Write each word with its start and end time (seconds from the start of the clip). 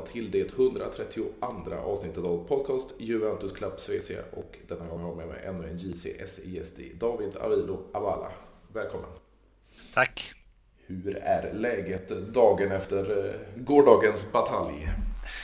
välkomna 0.00 0.06
till 0.06 0.30
det 0.30 0.58
132 0.58 1.22
avsnittet 1.84 2.24
av 2.24 2.48
podcast 2.48 2.94
Juventus 2.98 3.52
Club 3.52 3.80
CC 3.80 4.10
och 4.32 4.58
denna 4.68 4.86
gång 4.86 5.00
har 5.00 5.08
jag 5.08 5.16
med 5.16 5.28
mig 5.28 5.44
ännu 5.44 5.68
en 5.68 5.78
JCS-gäst 5.78 6.78
i 6.78 6.94
David 6.94 7.36
Avilo 7.36 7.90
Avala. 7.92 8.32
Välkommen! 8.72 9.10
Tack! 9.94 10.32
Hur 10.86 11.16
är 11.16 11.52
läget 11.54 12.08
dagen 12.08 12.72
efter 12.72 13.26
eh, 13.26 13.34
gårdagens 13.56 14.32
batalj? 14.32 14.88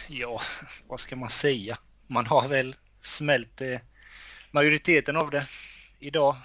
Ja, 0.09 0.41
vad 0.89 1.01
ska 1.01 1.17
man 1.17 1.31
säga? 1.31 1.79
Man 2.07 2.27
har 2.27 2.49
väl 2.49 2.77
smält 3.01 3.61
eh, 3.61 3.79
majoriteten 4.51 5.17
av 5.17 5.31
det 5.31 5.47
idag. 5.99 6.37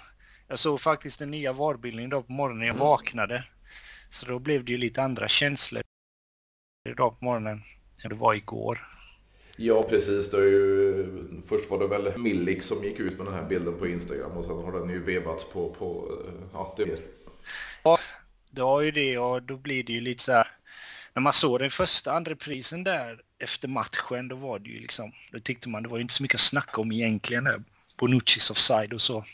Jag 0.48 0.58
såg 0.58 0.80
faktiskt 0.80 1.18
den 1.18 1.30
nya 1.30 1.52
varbilden 1.52 2.04
idag 2.04 2.26
på 2.26 2.32
morgonen 2.32 2.58
när 2.58 2.66
jag 2.66 2.76
mm. 2.76 2.86
vaknade. 2.86 3.44
Så 4.10 4.26
då 4.26 4.38
blev 4.38 4.64
det 4.64 4.72
ju 4.72 4.78
lite 4.78 5.02
andra 5.02 5.28
känslor 5.28 5.82
idag 6.88 7.18
på 7.18 7.24
morgonen 7.24 7.62
än 8.02 8.08
det 8.10 8.14
var 8.14 8.34
igår. 8.34 8.88
Ja, 9.56 9.82
precis. 9.82 10.30
Det 10.30 10.36
är 10.36 10.42
ju, 10.42 11.06
först 11.46 11.70
var 11.70 11.78
det 11.78 11.86
väl 11.86 12.18
Millik 12.18 12.62
som 12.62 12.84
gick 12.84 13.00
ut 13.00 13.18
med 13.18 13.26
den 13.26 13.34
här 13.34 13.48
bilden 13.48 13.78
på 13.78 13.86
Instagram 13.86 14.30
och 14.30 14.44
sen 14.44 14.56
har 14.56 14.72
den 14.72 14.88
ju 14.88 14.98
vevats 14.98 15.52
på, 15.52 15.68
på 15.68 16.18
ja, 16.52 16.74
det 16.76 16.98
Ja, 17.82 17.98
det 18.50 18.62
har 18.62 18.80
ju 18.80 18.90
det 18.90 19.18
och 19.18 19.42
då 19.42 19.56
blir 19.56 19.84
det 19.84 19.92
ju 19.92 20.00
lite 20.00 20.22
så 20.22 20.32
här. 20.32 20.50
När 21.14 21.22
man 21.22 21.32
såg 21.32 21.58
den 21.58 21.70
första 21.70 22.12
andra 22.12 22.36
prisen 22.36 22.84
där 22.84 23.20
efter 23.38 23.68
matchen, 23.68 24.28
då 24.28 24.36
var 24.36 24.58
det 24.58 24.70
ju 24.70 24.80
liksom, 24.80 25.12
då 25.32 25.40
tyckte 25.40 25.68
man 25.68 25.82
det 25.82 25.88
var 25.88 25.96
ju 25.96 26.02
inte 26.02 26.14
så 26.14 26.22
mycket 26.22 26.34
att 26.34 26.40
snacka 26.40 26.80
om 26.80 26.92
egentligen. 26.92 27.64
Bonuccis 27.98 28.50
offside 28.50 28.92
och 28.92 29.00
så. 29.00 29.24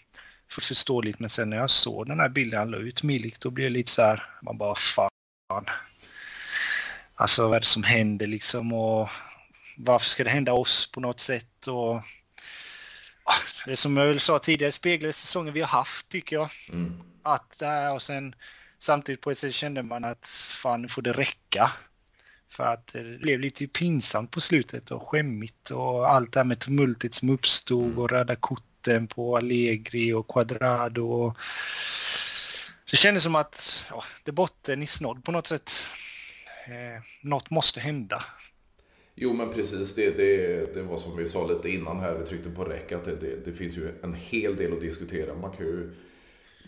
För 0.50 0.60
förståeligt, 0.60 1.18
men 1.18 1.30
sen 1.30 1.50
när 1.50 1.56
jag 1.56 1.70
såg 1.70 2.06
den 2.06 2.20
här 2.20 2.28
bilden 2.28 2.58
han 2.58 2.70
la 2.70 2.78
ut 2.78 3.02
Milik, 3.02 3.40
då 3.40 3.50
blev 3.50 3.64
det 3.64 3.78
lite 3.78 3.90
så 3.90 4.02
här, 4.02 4.22
man 4.42 4.58
bara 4.58 4.74
fan. 4.74 5.10
Alltså 7.20 7.48
vad 7.48 7.56
är 7.56 7.60
det 7.60 7.66
som 7.66 7.82
händer 7.82 8.26
liksom 8.26 8.72
och 8.72 9.08
varför 9.76 10.08
ska 10.08 10.24
det 10.24 10.30
hända 10.30 10.52
oss 10.52 10.92
på 10.92 11.00
något 11.00 11.20
sätt 11.20 11.66
och 11.66 11.94
ah, 13.24 13.40
det 13.66 13.76
som 13.76 13.96
jag 13.96 14.06
väl 14.06 14.20
sa 14.20 14.38
tidigare 14.38 14.72
speglar 14.72 15.12
säsongen 15.12 15.54
vi 15.54 15.60
har 15.60 15.68
haft 15.68 16.08
tycker 16.08 16.36
jag. 16.36 16.50
Mm. 16.68 17.02
Att 17.22 17.58
där 17.58 17.92
och 17.92 18.02
sen 18.02 18.34
samtidigt 18.78 19.20
på 19.20 19.30
ett 19.30 19.38
sätt 19.38 19.54
kände 19.54 19.82
man 19.82 20.04
att 20.04 20.26
fan 20.62 20.82
nu 20.82 20.88
får 20.88 21.02
det 21.02 21.12
räcka. 21.12 21.72
För 22.50 22.64
att 22.64 22.86
det 22.86 23.18
blev 23.18 23.40
lite 23.40 23.66
pinsamt 23.66 24.30
på 24.30 24.40
slutet 24.40 24.90
och 24.90 25.08
skämmigt 25.08 25.70
och 25.70 26.10
allt 26.10 26.32
det 26.32 26.40
här 26.40 26.44
med 26.44 26.60
tumultet 26.60 27.14
som 27.14 27.30
uppstod 27.30 27.98
och 27.98 28.10
röda 28.10 28.36
korten 28.36 29.06
på 29.06 29.36
Allegri 29.36 30.12
och 30.12 30.28
Quadrado. 30.28 31.10
Och... 31.10 31.36
Det 32.90 32.96
kändes 32.96 33.22
som 33.22 33.34
att 33.34 33.84
ja, 33.90 34.04
det 34.24 34.32
botten 34.32 34.82
i 34.82 34.86
snodd 34.86 35.24
på 35.24 35.32
något 35.32 35.46
sätt 35.46 35.70
eh, 36.68 37.02
något 37.22 37.50
måste 37.50 37.80
hända. 37.80 38.24
Jo 39.14 39.32
men 39.32 39.52
precis, 39.52 39.94
det, 39.94 40.10
det, 40.10 40.74
det 40.74 40.82
var 40.82 40.96
som 40.96 41.16
vi 41.16 41.28
sa 41.28 41.46
lite 41.46 41.70
innan 41.70 42.00
här, 42.00 42.14
vi 42.14 42.26
tryckte 42.26 42.50
på 42.50 42.64
räck, 42.64 42.92
att 42.92 43.04
det, 43.04 43.16
det, 43.16 43.44
det, 43.44 43.52
finns 43.52 43.76
ju 43.76 43.90
en 44.02 44.14
hel 44.14 44.56
del 44.56 44.72
att 44.72 44.80
diskutera. 44.80 45.34
Man 45.34 45.50
kan 45.50 45.66
ju, 45.66 45.90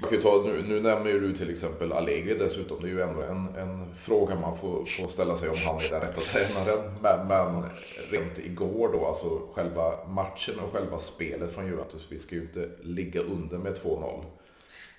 man 0.01 0.11
kan 0.11 0.19
ju 0.19 0.23
ta, 0.23 0.43
nu, 0.47 0.63
nu 0.63 0.81
nämner 0.81 1.11
ju 1.11 1.21
du 1.21 1.37
till 1.37 1.51
exempel 1.51 1.93
Allegri 1.93 2.35
dessutom, 2.35 2.83
det 2.83 2.89
är 2.89 2.91
ju 2.91 3.03
ändå 3.03 3.23
en, 3.23 3.49
en 3.57 3.95
fråga 3.97 4.35
man 4.35 4.59
får, 4.59 4.85
får 4.85 5.09
ställa 5.09 5.37
sig 5.37 5.49
om 5.49 5.57
han 5.67 5.77
är 5.77 5.91
den 5.91 6.01
rätta 6.01 6.21
tränaren. 6.21 6.95
Men, 7.03 7.29
men 7.29 7.65
rent 8.11 8.39
igår 8.39 8.93
då, 8.93 9.07
alltså 9.07 9.41
själva 9.55 10.07
matchen 10.09 10.55
och 10.61 10.73
själva 10.73 10.99
spelet 10.99 11.55
från 11.55 11.67
Juventus, 11.67 12.07
vi 12.11 12.19
ska 12.19 12.35
ju 12.35 12.43
inte 12.43 12.69
ligga 12.83 13.21
under 13.21 13.59
med 13.59 13.79
2-0. 13.79 14.25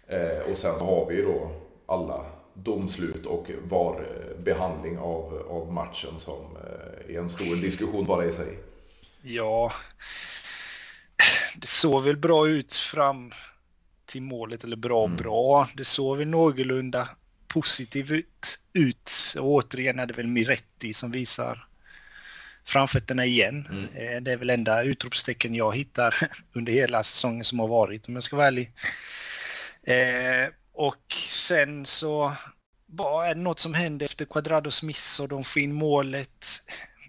Eh, 0.07 0.51
och 0.51 0.57
sen 0.57 0.79
så 0.79 0.85
har 0.85 1.05
vi 1.09 1.15
ju 1.15 1.25
då 1.25 1.51
alla 1.85 2.25
domslut 2.53 3.25
och 3.25 3.51
var 3.69 4.05
behandling 4.43 4.97
av, 4.97 5.45
av 5.49 5.73
matchen 5.73 6.19
som 6.19 6.57
eh, 6.57 7.15
är 7.15 7.19
en 7.19 7.29
stor 7.29 7.55
diskussion 7.55 8.05
bara 8.05 8.25
i 8.25 8.31
sig. 8.31 8.59
Ja, 9.21 9.73
det 11.55 11.67
såg 11.67 12.03
väl 12.03 12.17
bra 12.17 12.47
ut 12.47 12.73
fram 12.73 13.33
till 14.05 14.21
målet, 14.21 14.63
eller 14.63 14.75
bra 14.75 15.05
mm. 15.05 15.17
bra. 15.17 15.69
Det 15.75 15.85
såg 15.85 16.17
väl 16.17 16.27
någorlunda 16.27 17.09
positivt 17.47 18.59
ut. 18.73 19.11
Och 19.37 19.45
återigen 19.45 19.99
är 19.99 20.05
det 20.05 20.13
väl 20.13 20.27
Miretti 20.27 20.93
som 20.93 21.11
visar 21.11 21.67
framfötterna 22.65 23.25
igen. 23.25 23.67
Mm. 23.71 23.85
Eh, 23.85 24.21
det 24.21 24.31
är 24.31 24.37
väl 24.37 24.49
enda 24.49 24.83
utropstecken 24.83 25.55
jag 25.55 25.75
hittar 25.75 26.15
under 26.53 26.73
hela 26.73 27.03
säsongen 27.03 27.45
som 27.45 27.59
har 27.59 27.67
varit 27.67 28.07
om 28.07 28.13
jag 28.13 28.23
ska 28.23 28.35
vara 28.35 28.47
ärlig. 28.47 28.71
Eh, 29.83 30.53
och 30.81 31.13
sen 31.31 31.85
så 31.85 32.35
vad 32.85 33.27
är 33.27 33.35
det 33.35 33.41
något 33.41 33.59
som 33.59 33.73
händer 33.73 34.05
efter 34.05 34.25
Quadrados 34.25 34.83
miss 34.83 35.19
och 35.19 35.27
de 35.27 35.43
får 35.43 35.61
in 35.61 35.73
målet. 35.73 36.45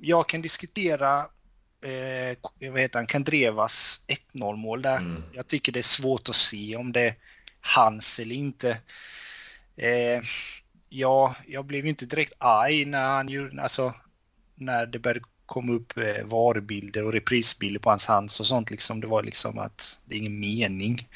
Jag 0.01 0.29
kan 0.29 0.43
diskutera 0.43 1.19
eh, 1.83 2.71
vad 2.71 2.81
heter 2.81 2.99
han, 2.99 3.07
Kandrevas 3.07 4.01
1-0 4.33 4.57
mål 4.57 4.83
där. 4.83 4.97
Mm. 4.97 5.23
Jag 5.33 5.47
tycker 5.47 5.73
det 5.73 5.81
är 5.81 5.83
svårt 5.83 6.29
att 6.29 6.35
se 6.35 6.77
om 6.77 6.93
det 6.93 7.01
är 7.01 7.15
hans 7.61 8.19
eller 8.19 8.35
inte. 8.35 8.79
Eh, 9.77 10.23
ja, 10.89 11.35
jag 11.47 11.65
blev 11.65 11.87
inte 11.87 12.07
direkt 12.07 12.33
arg 12.39 12.85
när 12.85 13.09
han 13.09 13.29
gjorde, 13.29 13.63
alltså 13.63 13.95
när 14.55 14.87
det 14.87 14.99
började 14.99 15.25
komma 15.47 15.73
upp 15.73 15.99
eh, 15.99 16.25
varubilder 16.25 17.05
och 17.05 17.13
reprisbilder 17.13 17.81
på 17.81 17.91
hans 17.91 18.07
hands 18.07 18.41
och 18.41 18.47
sånt 18.47 18.71
liksom. 18.71 19.01
Det 19.01 19.07
var 19.07 19.23
liksom 19.23 19.59
att 19.59 20.01
det 20.05 20.15
är 20.15 20.19
ingen 20.19 20.41
mening. 20.41 21.09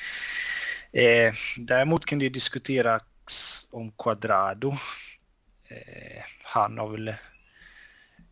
Eh, 0.96 1.34
däremot 1.58 2.06
kan 2.06 2.18
det 2.18 2.28
diskutera 2.28 3.00
om 3.70 3.92
Quadrado. 3.92 4.76
Eh, 5.68 6.22
han 6.42 6.78
har 6.78 6.88
väl... 6.88 7.14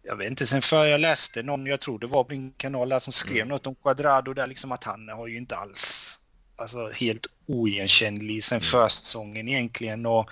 Jag 0.03 0.17
vet 0.17 0.31
inte, 0.31 0.47
sen 0.47 0.63
för 0.63 0.85
jag 0.85 1.01
läste 1.01 1.43
någon, 1.43 1.67
jag 1.67 1.81
tror 1.81 1.99
det 1.99 2.07
var 2.07 2.25
på 2.25 2.31
min 2.31 2.53
kanal 2.53 2.89
där 2.89 2.99
som 2.99 3.13
skrev 3.13 3.37
mm. 3.37 3.49
något 3.49 3.67
om 3.67 3.75
Quadrado 3.75 4.35
där 4.35 4.47
liksom 4.47 4.73
att 4.73 4.85
han 4.85 5.09
har 5.09 5.27
ju 5.27 5.37
inte 5.37 5.57
alls, 5.57 6.19
alltså 6.57 6.91
helt 6.91 7.27
oigenkännlig 7.47 8.45
sen 8.45 8.57
mm. 8.57 8.63
försäsongen 8.63 9.49
egentligen 9.49 10.07
och 10.07 10.31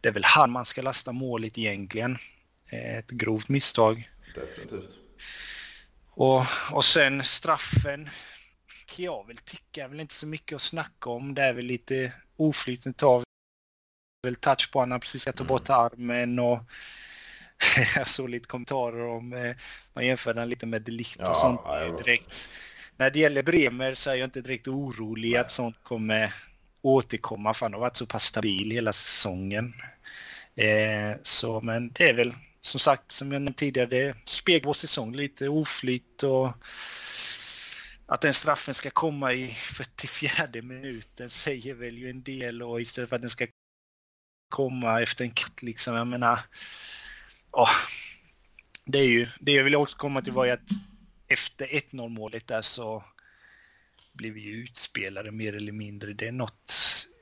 det 0.00 0.08
är 0.08 0.12
väl 0.12 0.24
han 0.24 0.50
man 0.50 0.64
ska 0.64 0.82
lasta 0.82 1.12
målet 1.12 1.58
egentligen. 1.58 2.18
Eh, 2.66 2.98
ett 2.98 3.10
grovt 3.10 3.48
misstag. 3.48 4.10
Definitivt. 4.34 4.90
Och, 6.10 6.44
och 6.70 6.84
sen 6.84 7.24
straffen 7.24 8.10
kan 8.90 9.04
jag 9.04 9.26
väl 9.26 9.36
tycka 9.36 9.84
är 9.84 9.88
väl 9.88 10.00
inte 10.00 10.14
så 10.14 10.26
mycket 10.26 10.56
att 10.56 10.62
snacka 10.62 11.10
om. 11.10 11.34
Det 11.34 11.42
är 11.42 11.52
väl 11.52 11.64
lite 11.64 12.12
oflytande 12.36 13.06
av 13.06 13.24
väl 14.22 14.36
touch 14.36 14.70
på 14.72 14.78
honom, 14.78 15.00
precis 15.00 15.22
ska 15.22 15.32
ta 15.32 15.44
bort 15.44 15.70
armen 15.70 16.38
och 16.38 16.58
jag 17.96 18.08
såg 18.08 18.28
lite 18.28 18.46
kommentarer 18.46 19.06
om, 19.06 19.32
eh, 19.32 19.56
man 19.92 20.06
jämför 20.06 20.34
den 20.34 20.48
lite 20.48 20.66
med 20.66 20.82
Delict 20.82 21.16
och 21.16 21.24
ja, 21.24 21.34
sånt 21.34 21.60
ja, 21.64 21.96
direkt. 22.04 22.48
När 22.96 23.10
det 23.10 23.18
gäller 23.18 23.42
Bremer 23.42 23.94
så 23.94 24.10
är 24.10 24.14
jag 24.14 24.26
inte 24.26 24.40
direkt 24.40 24.68
orolig 24.68 25.30
Nej. 25.30 25.40
att 25.40 25.50
sånt 25.50 25.76
kommer 25.82 26.34
återkomma 26.82 27.54
för 27.54 27.66
han 27.66 27.72
har 27.72 27.80
varit 27.80 27.96
så 27.96 28.06
pass 28.06 28.24
stabil 28.24 28.70
hela 28.70 28.92
säsongen. 28.92 29.74
Eh, 30.54 31.16
så 31.22 31.60
men 31.60 31.92
det 31.92 32.08
är 32.08 32.14
väl 32.14 32.34
som 32.62 32.80
sagt 32.80 33.12
som 33.12 33.32
jag 33.32 33.42
nämnde 33.42 33.58
tidigare, 33.58 33.88
det 33.88 34.14
speglar 34.24 34.66
vår 34.66 34.74
säsong 34.74 35.16
lite 35.16 35.48
oflyt 35.48 36.22
och 36.22 36.52
att 38.10 38.20
den 38.20 38.34
straffen 38.34 38.74
ska 38.74 38.90
komma 38.90 39.32
i 39.32 39.50
44 39.50 40.62
minuten 40.62 41.30
säger 41.30 41.74
väl 41.74 41.98
ju 41.98 42.10
en 42.10 42.22
del 42.22 42.62
och 42.62 42.80
istället 42.80 43.08
för 43.08 43.16
att 43.16 43.22
den 43.22 43.30
ska 43.30 43.46
komma 44.48 45.02
efter 45.02 45.24
en 45.24 45.30
katt 45.30 45.62
liksom. 45.62 45.94
Jag 45.94 46.06
menar, 46.06 46.40
åh, 47.50 47.76
det 48.84 48.98
är 48.98 49.08
ju, 49.08 49.28
det 49.40 49.52
jag 49.52 49.64
vill 49.64 49.76
också 49.76 49.96
komma 49.96 50.22
till 50.22 50.32
var 50.32 50.44
ju 50.44 50.50
att 50.50 50.68
efter 51.28 51.66
1-0 51.66 52.08
målet 52.08 52.46
där 52.46 52.62
så 52.62 53.04
blev 54.12 54.32
vi 54.32 54.44
utspelade 54.44 55.30
mer 55.30 55.56
eller 55.56 55.72
mindre. 55.72 56.12
Det 56.12 56.28
är 56.28 56.32
något 56.32 56.72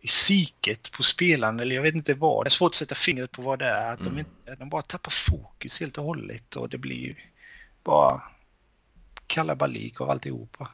i 0.02 0.06
psyket 0.06 0.92
på 0.92 1.02
spelarna, 1.02 1.62
eller 1.62 1.74
jag 1.74 1.82
vet 1.82 1.94
inte 1.94 2.14
vad. 2.14 2.44
Det 2.44 2.48
är 2.48 2.50
svårt 2.50 2.70
att 2.70 2.74
sätta 2.74 2.94
fingret 2.94 3.32
på 3.32 3.42
vad 3.42 3.58
det 3.58 3.66
är. 3.66 3.92
Att 3.92 4.00
mm. 4.00 4.14
de, 4.14 4.20
inte, 4.20 4.54
de 4.54 4.68
bara 4.68 4.82
tappar 4.82 5.10
fokus 5.10 5.80
helt 5.80 5.98
och 5.98 6.04
hållet 6.04 6.56
och 6.56 6.68
det 6.68 6.78
blir 6.78 6.96
ju 6.96 7.14
bara 7.82 8.22
kalabalik 9.26 10.00
av 10.00 10.10
alltihopa. 10.10 10.70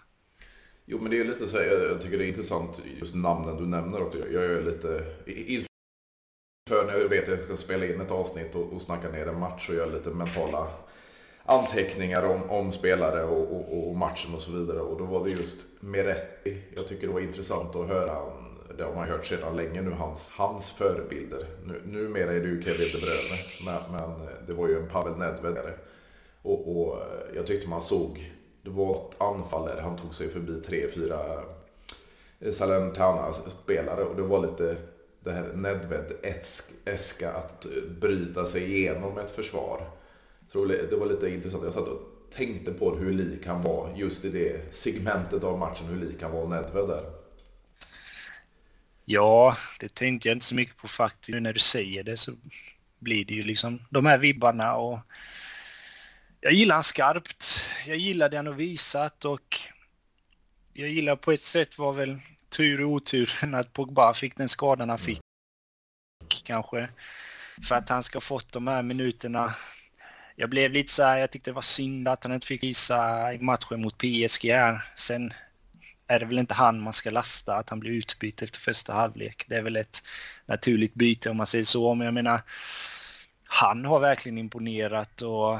Jo 0.86 0.98
men 1.00 1.10
det 1.10 1.20
är 1.20 1.24
lite 1.24 1.46
så 1.46 1.56
här, 1.56 1.64
jag 1.64 2.02
tycker 2.02 2.18
det 2.18 2.24
är 2.24 2.28
intressant 2.28 2.82
just 3.00 3.14
namnen 3.14 3.56
du 3.56 3.66
nämner 3.66 4.02
också. 4.02 4.18
Jag 4.18 4.44
är 4.44 4.62
lite 4.62 5.04
för 6.68 6.84
när 6.86 6.98
jag 6.98 7.08
vet 7.08 7.22
att 7.22 7.28
jag 7.28 7.42
ska 7.42 7.56
spela 7.56 7.86
in 7.86 8.00
ett 8.00 8.10
avsnitt 8.10 8.54
och, 8.54 8.72
och 8.72 8.82
snacka 8.82 9.08
ner 9.08 9.26
en 9.26 9.38
match 9.38 9.68
och 9.68 9.74
göra 9.74 9.86
lite 9.86 10.10
mentala 10.10 10.70
anteckningar 11.44 12.22
om, 12.22 12.50
om 12.50 12.72
spelare 12.72 13.24
och, 13.24 13.56
och, 13.56 13.88
och, 13.88 13.96
matchen 13.96 14.34
och 14.34 14.42
så 14.42 14.52
vidare. 14.52 14.80
Och 14.80 14.98
då 14.98 15.04
var 15.04 15.24
det 15.24 15.30
just 15.30 15.66
Meretti. 15.80 16.62
Jag 16.74 16.88
tycker 16.88 17.06
det 17.06 17.12
var 17.12 17.20
intressant 17.20 17.76
att 17.76 17.88
höra, 17.88 18.32
det 18.76 18.84
har 18.84 18.94
man 18.94 19.08
hört 19.08 19.26
sedan 19.26 19.56
länge 19.56 19.82
nu, 19.82 19.90
hans, 19.90 20.30
hans 20.30 20.70
förebilder. 20.70 21.46
Nu, 21.64 21.82
numera 21.84 22.32
är 22.32 22.40
det 22.40 22.48
ju 22.48 22.62
Kevin 22.62 22.88
De 22.92 22.98
Bruyne, 22.98 23.38
men, 23.64 23.92
men 23.92 24.28
det 24.46 24.52
var 24.52 24.68
ju 24.68 24.78
en 24.78 24.88
Pavel 24.88 25.18
Nedved. 25.18 25.72
Och, 26.42 26.76
och 26.76 27.02
jag 27.34 27.46
tyckte 27.46 27.68
man 27.68 27.82
såg, 27.82 28.33
det 28.64 28.70
var 28.70 28.96
ett 28.96 29.20
anfall 29.20 29.68
där 29.68 29.82
han 29.82 29.98
tog 29.98 30.14
sig 30.14 30.28
förbi 30.28 30.60
tre, 30.60 30.88
fyra 30.94 31.42
eh, 32.40 32.52
Salernitana-spelare 32.52 34.04
och 34.04 34.16
det 34.16 34.22
var 34.22 34.46
lite 34.46 34.76
det 35.20 35.32
här 35.32 35.52
Nedved-eska 35.54 37.32
att 37.32 37.66
eh, 37.66 37.82
bryta 38.00 38.46
sig 38.46 38.74
igenom 38.74 39.18
ett 39.18 39.30
försvar. 39.30 39.90
Så 40.52 40.64
det 40.64 40.96
var 40.96 41.06
lite 41.06 41.30
intressant. 41.30 41.64
Jag 41.64 41.72
satt 41.72 41.88
och 41.88 42.00
tänkte 42.30 42.72
på 42.72 42.96
hur 42.96 43.12
lik 43.12 43.46
han 43.46 43.62
var 43.62 43.92
just 43.96 44.24
i 44.24 44.30
det 44.30 44.74
segmentet 44.74 45.44
av 45.44 45.58
matchen, 45.58 45.86
hur 45.86 46.06
lik 46.06 46.22
han 46.22 46.32
var 46.32 46.46
Nedved 46.48 46.88
där. 46.88 47.04
Ja, 49.04 49.56
det 49.80 49.94
tänkte 49.94 50.28
jag 50.28 50.36
inte 50.36 50.46
så 50.46 50.54
mycket 50.54 50.76
på 50.76 50.88
faktiskt. 50.88 51.28
Nu 51.28 51.40
när 51.40 51.52
du 51.52 51.60
säger 51.60 52.02
det 52.02 52.16
så 52.16 52.32
blir 52.98 53.24
det 53.24 53.34
ju 53.34 53.42
liksom 53.42 53.82
de 53.90 54.06
här 54.06 54.18
vibbarna 54.18 54.76
och 54.76 54.98
jag 56.44 56.52
gillar 56.52 56.74
han 56.74 56.84
skarpt. 56.84 57.64
Jag 57.86 57.96
gillar 57.96 58.28
det 58.28 58.36
han 58.36 58.46
har 58.46 58.54
visat 58.54 59.24
och 59.24 59.60
jag 60.72 60.88
gillar 60.88 61.16
på 61.16 61.32
ett 61.32 61.42
sätt 61.42 61.78
var 61.78 61.92
väl 61.92 62.18
tur 62.48 62.84
och 62.84 62.90
oturen 62.90 63.54
att 63.60 63.72
Pogba 63.72 64.14
fick 64.14 64.36
den 64.36 64.48
skadan 64.48 64.88
han 64.88 64.98
fick. 64.98 65.20
Kanske. 66.44 66.88
För 67.68 67.74
att 67.74 67.88
han 67.88 68.02
ska 68.02 68.16
ha 68.16 68.20
fått 68.20 68.52
de 68.52 68.66
här 68.66 68.82
minuterna. 68.82 69.54
Jag 70.36 70.50
blev 70.50 70.72
lite 70.72 70.92
så 70.92 71.02
här, 71.02 71.18
jag 71.18 71.30
tyckte 71.30 71.50
det 71.50 71.54
var 71.54 71.62
synd 71.62 72.08
att 72.08 72.22
han 72.24 72.32
inte 72.32 72.46
fick 72.46 72.62
visa 72.62 73.32
i 73.34 73.38
matchen 73.38 73.82
mot 73.82 73.98
PSG 73.98 74.50
här. 74.50 74.84
Sen 74.96 75.32
är 76.06 76.20
det 76.20 76.26
väl 76.26 76.38
inte 76.38 76.54
han 76.54 76.80
man 76.80 76.92
ska 76.92 77.10
lasta 77.10 77.56
att 77.56 77.70
han 77.70 77.80
blir 77.80 77.92
utbytt 77.92 78.42
efter 78.42 78.58
första 78.58 78.92
halvlek. 78.92 79.44
Det 79.48 79.56
är 79.56 79.62
väl 79.62 79.76
ett 79.76 80.02
naturligt 80.46 80.94
byte 80.94 81.30
om 81.30 81.36
man 81.36 81.46
säger 81.46 81.64
så. 81.64 81.94
Men 81.94 82.04
jag 82.04 82.14
menar, 82.14 82.42
han 83.44 83.84
har 83.84 84.00
verkligen 84.00 84.38
imponerat 84.38 85.22
och 85.22 85.58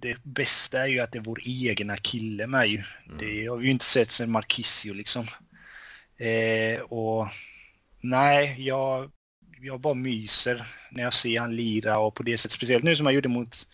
det 0.00 0.22
bästa 0.22 0.82
är 0.82 0.86
ju 0.86 1.00
att 1.00 1.12
det 1.12 1.18
är 1.18 1.22
vår 1.22 1.40
egna 1.44 1.96
kille 1.96 2.46
med 2.46 2.68
ju. 2.68 2.82
Mm. 3.06 3.18
Det 3.18 3.46
har 3.46 3.56
vi 3.56 3.64
ju 3.64 3.70
inte 3.70 3.84
sett 3.84 4.10
sen 4.10 4.30
Marquisio 4.30 4.94
liksom. 4.94 5.26
Eh, 6.16 6.80
och 6.80 7.28
nej, 8.00 8.56
jag, 8.58 9.10
jag 9.60 9.80
bara 9.80 9.94
myser 9.94 10.66
när 10.90 11.02
jag 11.02 11.14
ser 11.14 11.40
han 11.40 11.56
lira 11.56 11.98
och 11.98 12.14
på 12.14 12.22
det 12.22 12.38
sättet. 12.38 12.52
Speciellt 12.52 12.84
nu 12.84 12.96
som 12.96 13.06
han 13.06 13.14
gjorde 13.14 13.28
mot 13.28 13.66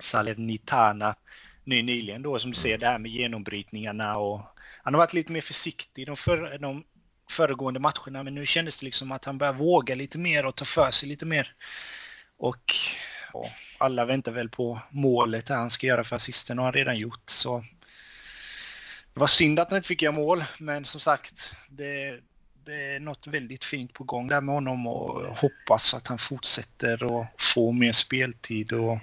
Salernitana 0.00 1.16
ny, 1.64 1.82
nyligen 1.82 2.22
då 2.22 2.38
som 2.38 2.50
du 2.50 2.56
ser 2.56 2.78
det 2.78 2.86
här 2.86 2.98
med 2.98 3.10
genombrytningarna 3.10 4.16
och 4.16 4.40
han 4.82 4.94
har 4.94 4.98
varit 4.98 5.12
lite 5.12 5.32
mer 5.32 5.40
försiktig 5.40 6.06
de, 6.06 6.16
för, 6.16 6.58
de 6.58 6.84
föregående 7.30 7.80
matcherna 7.80 8.22
men 8.22 8.34
nu 8.34 8.46
kändes 8.46 8.78
det 8.78 8.86
liksom 8.86 9.12
att 9.12 9.24
han 9.24 9.38
börjar 9.38 9.52
våga 9.52 9.94
lite 9.94 10.18
mer 10.18 10.46
och 10.46 10.56
ta 10.56 10.64
för 10.64 10.90
sig 10.90 11.08
lite 11.08 11.26
mer. 11.26 11.54
Och 12.36 12.74
ja, 13.32 13.50
alla 13.78 14.04
väntar 14.04 14.32
väl 14.32 14.48
på 14.48 14.80
målet 14.90 15.46
där 15.46 15.56
han 15.56 15.70
ska 15.70 15.86
göra 15.86 16.04
för 16.04 16.16
assisten 16.16 16.58
och 16.58 16.64
har 16.64 16.72
redan 16.72 16.98
gjort 16.98 17.30
så 17.30 17.64
det 19.14 19.20
var 19.20 19.26
synd 19.26 19.58
att 19.58 19.70
han 19.70 19.76
inte 19.76 19.88
fick 19.88 20.02
göra 20.02 20.14
mål, 20.14 20.44
men 20.58 20.84
som 20.84 21.00
sagt, 21.00 21.54
det, 21.68 22.20
det 22.64 22.94
är 22.94 23.00
något 23.00 23.26
väldigt 23.26 23.64
fint 23.64 23.92
på 23.92 24.04
gång 24.04 24.28
där 24.28 24.40
med 24.40 24.54
honom 24.54 24.86
och 24.86 25.36
hoppas 25.36 25.94
att 25.94 26.06
han 26.06 26.18
fortsätter 26.18 27.02
och 27.02 27.26
får 27.54 27.72
mer 27.72 27.92
speltid 27.92 28.72
och 28.72 28.98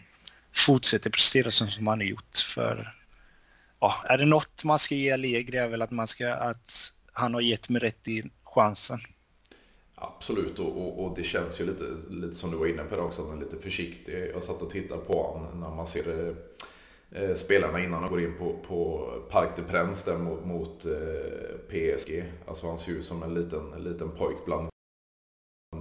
fortsätter 0.55 1.09
prestera 1.09 1.51
som, 1.51 1.71
som 1.71 1.87
han 1.87 1.99
har 1.99 2.05
gjort. 2.05 2.37
För 2.37 2.95
ja, 3.79 4.03
är 4.09 4.17
det 4.17 4.25
något 4.25 4.63
man 4.63 4.79
ska 4.79 4.95
ge 4.95 5.11
Allegri 5.11 5.57
är 5.57 5.67
väl 5.67 5.81
att, 5.81 5.91
man 5.91 6.07
ska, 6.07 6.33
att 6.33 6.93
han 7.13 7.33
har 7.33 7.41
gett 7.41 7.69
mig 7.69 7.81
rätt 7.81 8.07
i 8.07 8.23
chansen. 8.43 8.99
Absolut, 9.99 10.59
och, 10.59 10.81
och, 10.81 11.05
och, 11.05 11.15
det 11.15 11.23
känns 11.23 11.61
ju 11.61 11.65
lite, 11.65 11.83
lite 12.09 12.35
som 12.35 12.51
du 12.51 12.57
var 12.57 12.67
inne 12.67 12.83
på 12.83 12.95
det 12.95 13.01
också, 13.01 13.21
att 13.21 13.27
han 13.27 13.37
är 13.37 13.41
lite 13.41 13.57
försiktig. 13.57 14.31
Jag 14.33 14.43
satt 14.43 14.61
och 14.61 14.69
tittade 14.69 15.01
på 15.01 15.23
honom 15.23 15.59
när 15.59 15.69
man 15.69 15.87
ser 15.87 16.35
eh, 17.11 17.35
spelarna 17.35 17.83
innan 17.83 18.01
han 18.01 18.09
går 18.09 18.21
in 18.21 18.37
på, 18.37 18.55
på 18.67 19.09
Parc 19.29 19.49
de 19.55 19.61
Prince 19.61 20.11
där 20.11 20.17
mot, 20.17 20.45
mot 20.45 20.85
eh, 20.85 21.57
PSG. 21.69 22.25
Alltså 22.47 22.67
han 22.67 22.77
ser 22.77 22.91
ut 22.91 23.05
som 23.05 23.23
en 23.23 23.33
liten, 23.33 23.73
en 23.73 23.83
liten 23.83 24.11
pojk 24.11 24.37
bland 24.45 24.69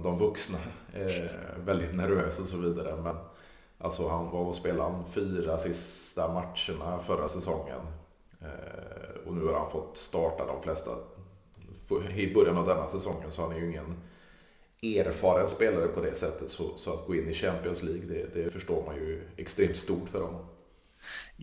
de 0.03 0.17
vuxna. 0.17 0.57
Eh, 0.93 1.31
väldigt 1.65 1.95
nervös 1.95 2.39
och 2.39 2.47
så 2.47 2.57
vidare. 2.57 3.01
Men 3.01 3.15
alltså 3.77 4.07
han 4.07 4.31
var 4.31 4.41
och 4.41 4.55
spelade 4.55 5.03
fyra 5.09 5.59
sista 5.59 6.27
matcherna 6.27 6.99
förra 6.99 7.27
säsongen. 7.27 7.81
Eh, 8.41 9.27
och 9.27 9.33
nu 9.33 9.45
har 9.45 9.59
han 9.59 9.71
fått 9.71 9.97
starta 9.97 10.45
de 10.45 10.61
flesta 10.61 10.91
i 12.15 12.33
början 12.33 12.57
av 12.57 12.67
denna 12.67 12.89
säsongen. 12.89 13.31
Så 13.31 13.41
han 13.41 13.51
är 13.51 13.59
ju 13.59 13.69
ingen 13.69 13.97
erfaren 14.81 15.49
spelare 15.49 15.87
på 15.87 16.01
det 16.01 16.15
sättet. 16.15 16.49
Så, 16.49 16.77
så 16.77 16.93
att 16.93 17.07
gå 17.07 17.15
in 17.15 17.29
i 17.29 17.33
Champions 17.33 17.83
League, 17.83 18.05
det, 18.05 18.43
det 18.43 18.51
förstår 18.51 18.85
man 18.85 18.95
ju 18.95 19.21
extremt 19.37 19.77
stort 19.77 20.09
för 20.09 20.21
honom. 20.21 20.45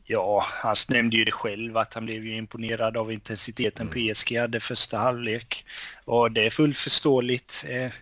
Ja, 0.04 0.44
han 0.46 0.76
nämnde 0.88 1.16
ju 1.16 1.24
det 1.24 1.32
själv 1.32 1.76
att 1.76 1.94
han 1.94 2.04
blev 2.04 2.24
ju 2.24 2.36
imponerad 2.36 2.96
av 2.96 3.12
intensiteten 3.12 3.88
mm. 3.88 4.14
PSG 4.14 4.38
hade 4.38 4.60
första 4.60 4.98
halvlek. 4.98 5.64
Och 6.04 6.32
det 6.32 6.46
är 6.46 6.50
fullt 6.50 6.76
förståeligt. 6.76 7.64
Eh, 7.68 7.92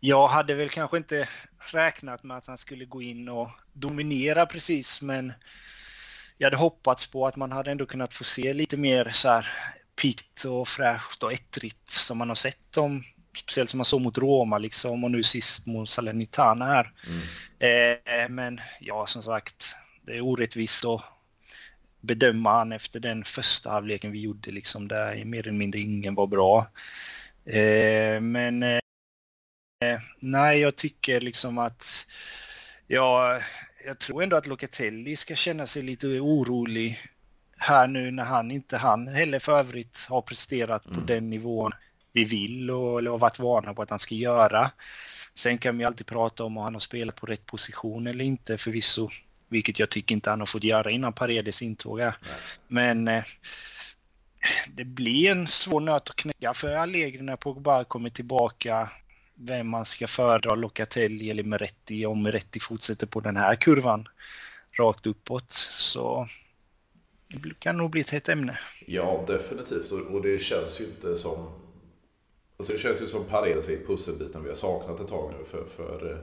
jag 0.00 0.28
hade 0.28 0.54
väl 0.54 0.68
kanske 0.68 0.96
inte 0.96 1.28
räknat 1.72 2.22
med 2.22 2.36
att 2.36 2.46
han 2.46 2.58
skulle 2.58 2.84
gå 2.84 3.02
in 3.02 3.28
och 3.28 3.48
dominera 3.72 4.46
precis, 4.46 5.02
men 5.02 5.32
jag 6.38 6.46
hade 6.46 6.56
hoppats 6.56 7.06
på 7.06 7.26
att 7.26 7.36
man 7.36 7.52
hade 7.52 7.70
ändå 7.70 7.86
kunnat 7.86 8.14
få 8.14 8.24
se 8.24 8.52
lite 8.52 8.76
mer 8.76 9.10
så 9.14 9.28
här 9.28 9.48
piggt 9.96 10.44
och 10.44 10.68
fräscht 10.68 11.22
och 11.22 11.32
ettrigt 11.32 11.90
som 11.90 12.18
man 12.18 12.28
har 12.28 12.36
sett 12.36 12.72
dem, 12.72 13.04
speciellt 13.36 13.70
som 13.70 13.78
man 13.78 13.84
såg 13.84 14.00
mot 14.00 14.18
Roma 14.18 14.58
liksom 14.58 15.04
och 15.04 15.10
nu 15.10 15.22
sist 15.22 15.66
mot 15.66 15.88
Salernitana 15.88 16.66
här. 16.66 16.92
Mm. 17.06 17.22
Eh, 17.58 18.28
men 18.28 18.60
ja, 18.80 19.06
som 19.06 19.22
sagt, 19.22 19.76
det 20.02 20.16
är 20.16 20.20
orättvist 20.20 20.84
att 20.84 21.02
bedöma 22.00 22.50
han 22.50 22.72
efter 22.72 23.00
den 23.00 23.24
första 23.24 23.70
halvleken 23.70 24.12
vi 24.12 24.20
gjorde 24.20 24.50
liksom 24.50 24.88
där 24.88 25.24
mer 25.24 25.40
eller 25.40 25.58
mindre 25.58 25.80
ingen 25.80 26.14
var 26.14 26.26
bra. 26.26 26.70
Eh, 27.44 28.20
men 28.20 28.62
eh, 28.62 28.80
nej, 30.18 30.60
jag 30.60 30.76
tycker 30.76 31.20
liksom 31.20 31.58
att 31.58 32.06
ja, 32.86 33.40
jag 33.86 33.98
tror 33.98 34.22
ändå 34.22 34.36
att 34.36 34.46
Locatelli 34.46 35.16
ska 35.16 35.34
känna 35.34 35.66
sig 35.66 35.82
lite 35.82 36.06
orolig 36.06 37.00
här 37.56 37.86
nu 37.86 38.10
när 38.10 38.24
han 38.24 38.50
inte 38.50 38.76
han 38.76 39.08
heller 39.08 39.38
för 39.38 39.58
övrigt 39.58 40.06
har 40.08 40.22
presterat 40.22 40.86
mm. 40.86 41.00
på 41.00 41.06
den 41.06 41.30
nivån 41.30 41.72
vi 42.12 42.24
vill 42.24 42.70
och 42.70 42.98
eller 42.98 43.10
har 43.10 43.18
varit 43.18 43.38
vana 43.38 43.74
på 43.74 43.82
att 43.82 43.90
han 43.90 43.98
ska 43.98 44.14
göra. 44.14 44.70
Sen 45.34 45.58
kan 45.58 45.78
vi 45.78 45.84
alltid 45.84 46.06
prata 46.06 46.44
om 46.44 46.56
om 46.56 46.64
han 46.64 46.74
har 46.74 46.80
spelat 46.80 47.16
på 47.16 47.26
rätt 47.26 47.46
position 47.46 48.06
eller 48.06 48.24
inte 48.24 48.58
förvisso. 48.58 49.10
Vilket 49.48 49.78
jag 49.78 49.90
tycker 49.90 50.14
inte 50.14 50.30
han 50.30 50.40
har 50.40 50.46
fått 50.46 50.64
göra 50.64 50.90
innan 50.90 51.12
Paredes 51.12 51.62
intåg 51.62 52.00
här. 52.00 52.16
Men 52.68 53.08
eh, 53.08 53.24
det 54.68 54.84
blir 54.84 55.30
en 55.30 55.46
svår 55.46 55.80
nöt 55.80 56.10
att 56.10 56.16
knäcka 56.16 56.54
för 56.54 56.76
Allegri 56.76 57.22
när 57.22 57.36
Pogba 57.36 57.84
kommer 57.84 58.10
tillbaka. 58.10 58.90
Vem 59.34 59.68
man 59.68 59.84
ska 59.84 60.08
föredra, 60.08 60.54
Locatelli 60.54 61.30
eller 61.30 61.42
Meretti, 61.42 62.06
om 62.06 62.22
Meretti 62.22 62.60
fortsätter 62.60 63.06
på 63.06 63.20
den 63.20 63.36
här 63.36 63.56
kurvan 63.56 64.08
rakt 64.78 65.06
uppåt. 65.06 65.50
Så 65.76 66.28
det 67.42 67.54
kan 67.58 67.76
nog 67.76 67.90
bli 67.90 68.00
ett 68.00 68.10
hett 68.10 68.28
ämne. 68.28 68.58
Ja, 68.86 69.24
definitivt. 69.26 69.92
Och 69.92 70.22
det 70.22 70.38
känns 70.38 70.80
ju 70.80 70.84
inte 70.84 71.16
som... 71.16 71.48
Alltså 72.56 72.72
det 72.72 72.78
känns 72.78 73.02
ju 73.02 73.06
som 73.06 73.24
Paredes 73.24 73.68
är 73.68 73.86
pusselbiten 73.86 74.42
vi 74.42 74.48
har 74.48 74.56
saknat 74.56 75.00
ett 75.00 75.08
tag 75.08 75.32
nu. 75.38 75.44
För, 75.44 75.64
för 75.64 76.10
eh, 76.10 76.18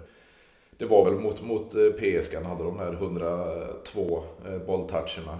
det 0.78 0.86
var 0.86 1.06
väl 1.06 1.20
mot, 1.20 1.42
mot 1.42 1.76
eh, 1.76 1.90
PSG 1.90 2.36
han 2.36 2.46
hade 2.46 2.64
de 2.64 2.80
här 2.80 2.94
102 2.94 4.24
eh, 4.46 4.58
bolltoucherna. 4.58 5.40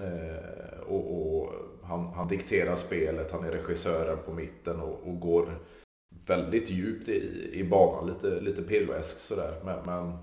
Eh, 0.00 0.80
och, 0.80 1.38
och 1.38 1.52
han, 1.82 2.06
han, 2.06 2.28
dikterar 2.28 2.76
spelet, 2.76 3.30
han 3.30 3.44
är 3.44 3.50
regissören 3.50 4.18
på 4.26 4.32
mitten 4.32 4.80
och, 4.80 5.08
och 5.08 5.20
går 5.20 5.58
väldigt 6.26 6.70
djupt 6.70 7.08
i, 7.08 7.50
i 7.52 7.64
banan. 7.64 8.06
Lite, 8.06 8.40
lite 8.40 8.62
pirroesk 8.62 9.18
sådär. 9.18 9.54
Men, 9.64 9.86
men, 9.86 10.18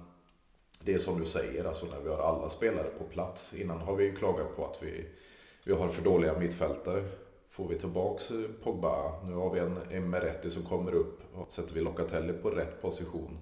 det 0.84 0.94
är 0.94 1.00
som 1.00 1.20
du 1.20 1.26
säger, 1.26 1.66
alltså 1.66 1.86
när 1.86 2.00
vi 2.04 2.10
har 2.10 2.18
alla 2.18 2.50
spelare 2.50 2.88
på 2.98 3.04
plats. 3.04 3.54
Innan 3.54 3.80
har 3.80 3.96
vi 3.96 4.04
ju 4.04 4.16
klagat 4.16 4.56
på 4.56 4.66
att 4.66 4.84
vi, 4.84 5.06
vi 5.64 5.74
har 5.74 5.90
för 5.90 6.04
dåliga 6.04 6.40
mittfältare. 6.40 7.04
Får 7.50 7.68
vi 7.68 7.80
tillbaks 7.80 8.32
eh, 8.32 8.38
Pogba, 8.64 9.24
nu 9.26 9.34
har 9.34 9.54
vi 9.54 9.60
en 9.60 9.78
Emeretti 9.92 10.50
som 10.50 10.64
kommer 10.64 10.92
upp. 10.92 11.20
och 11.34 11.52
Sätter 11.52 11.74
vi 11.74 11.82
Locatelli 11.82 12.34
på 12.34 12.50
rätt 12.50 12.82
position 12.82 13.38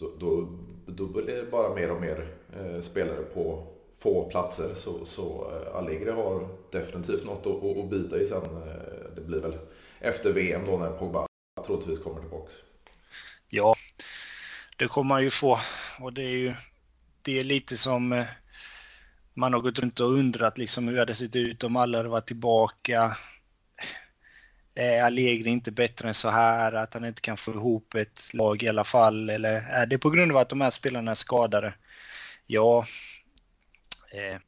då, 0.00 0.12
då, 0.18 0.48
då 0.86 1.06
blir 1.06 1.26
det 1.26 1.50
bara 1.50 1.74
mer 1.74 1.90
och 1.90 2.00
mer 2.00 2.28
eh, 2.56 2.80
spelare 2.80 3.22
på 3.22 3.66
få 3.98 4.30
platser. 4.30 4.74
Så, 4.74 5.04
så 5.04 5.52
eh, 5.52 5.76
Allegri 5.76 6.10
har 6.10 6.48
definitivt 6.70 7.24
något 7.24 7.46
att, 7.46 7.78
att 7.78 7.90
bita 7.90 8.18
i 8.20 8.26
sen. 8.26 8.42
Eh, 8.42 9.14
det 9.14 9.20
blir 9.20 9.40
väl 9.40 9.58
efter 9.98 10.32
VM 10.32 10.62
då 10.66 10.76
när 10.76 10.90
Pogba 10.90 11.26
troligtvis 11.66 11.98
kommer 11.98 12.20
tillbaks. 12.20 12.52
Ja, 13.48 13.74
det 14.76 14.88
kommer 14.88 15.08
man 15.08 15.22
ju 15.22 15.30
få. 15.30 15.58
Och 16.02 16.12
det 16.12 16.22
är 16.22 16.36
ju 16.36 16.54
det 17.22 17.38
är 17.38 17.44
lite 17.44 17.76
som 17.76 18.12
eh, 18.12 18.26
man 19.34 19.52
har 19.52 19.60
gått 19.60 19.78
runt 19.78 20.00
och 20.00 20.12
undrat 20.12 20.58
liksom 20.58 20.88
hur 20.88 20.94
det 20.94 21.00
hade 21.00 21.14
sett 21.14 21.36
ut 21.36 21.64
om 21.64 21.76
alla 21.76 21.98
hade 21.98 22.08
varit 22.08 22.26
tillbaka 22.26 23.16
eh, 24.74 24.84
är 24.84 25.02
Allegri 25.02 25.50
inte 25.50 25.70
bättre 25.70 26.08
än 26.08 26.14
så 26.14 26.30
här, 26.30 26.72
att 26.72 26.94
han 26.94 27.04
inte 27.04 27.20
kan 27.20 27.36
få 27.36 27.52
ihop 27.52 27.94
ett 27.94 28.34
lag 28.34 28.62
i 28.62 28.68
alla 28.68 28.84
fall? 28.84 29.30
Eller 29.30 29.54
är 29.60 29.86
det 29.86 29.98
på 29.98 30.10
grund 30.10 30.32
av 30.32 30.38
att 30.38 30.48
de 30.48 30.60
här 30.60 30.70
spelarna 30.70 31.10
är 31.10 31.14
skadade? 31.14 31.74
Ja, 32.46 32.86
eh, 34.12 34.40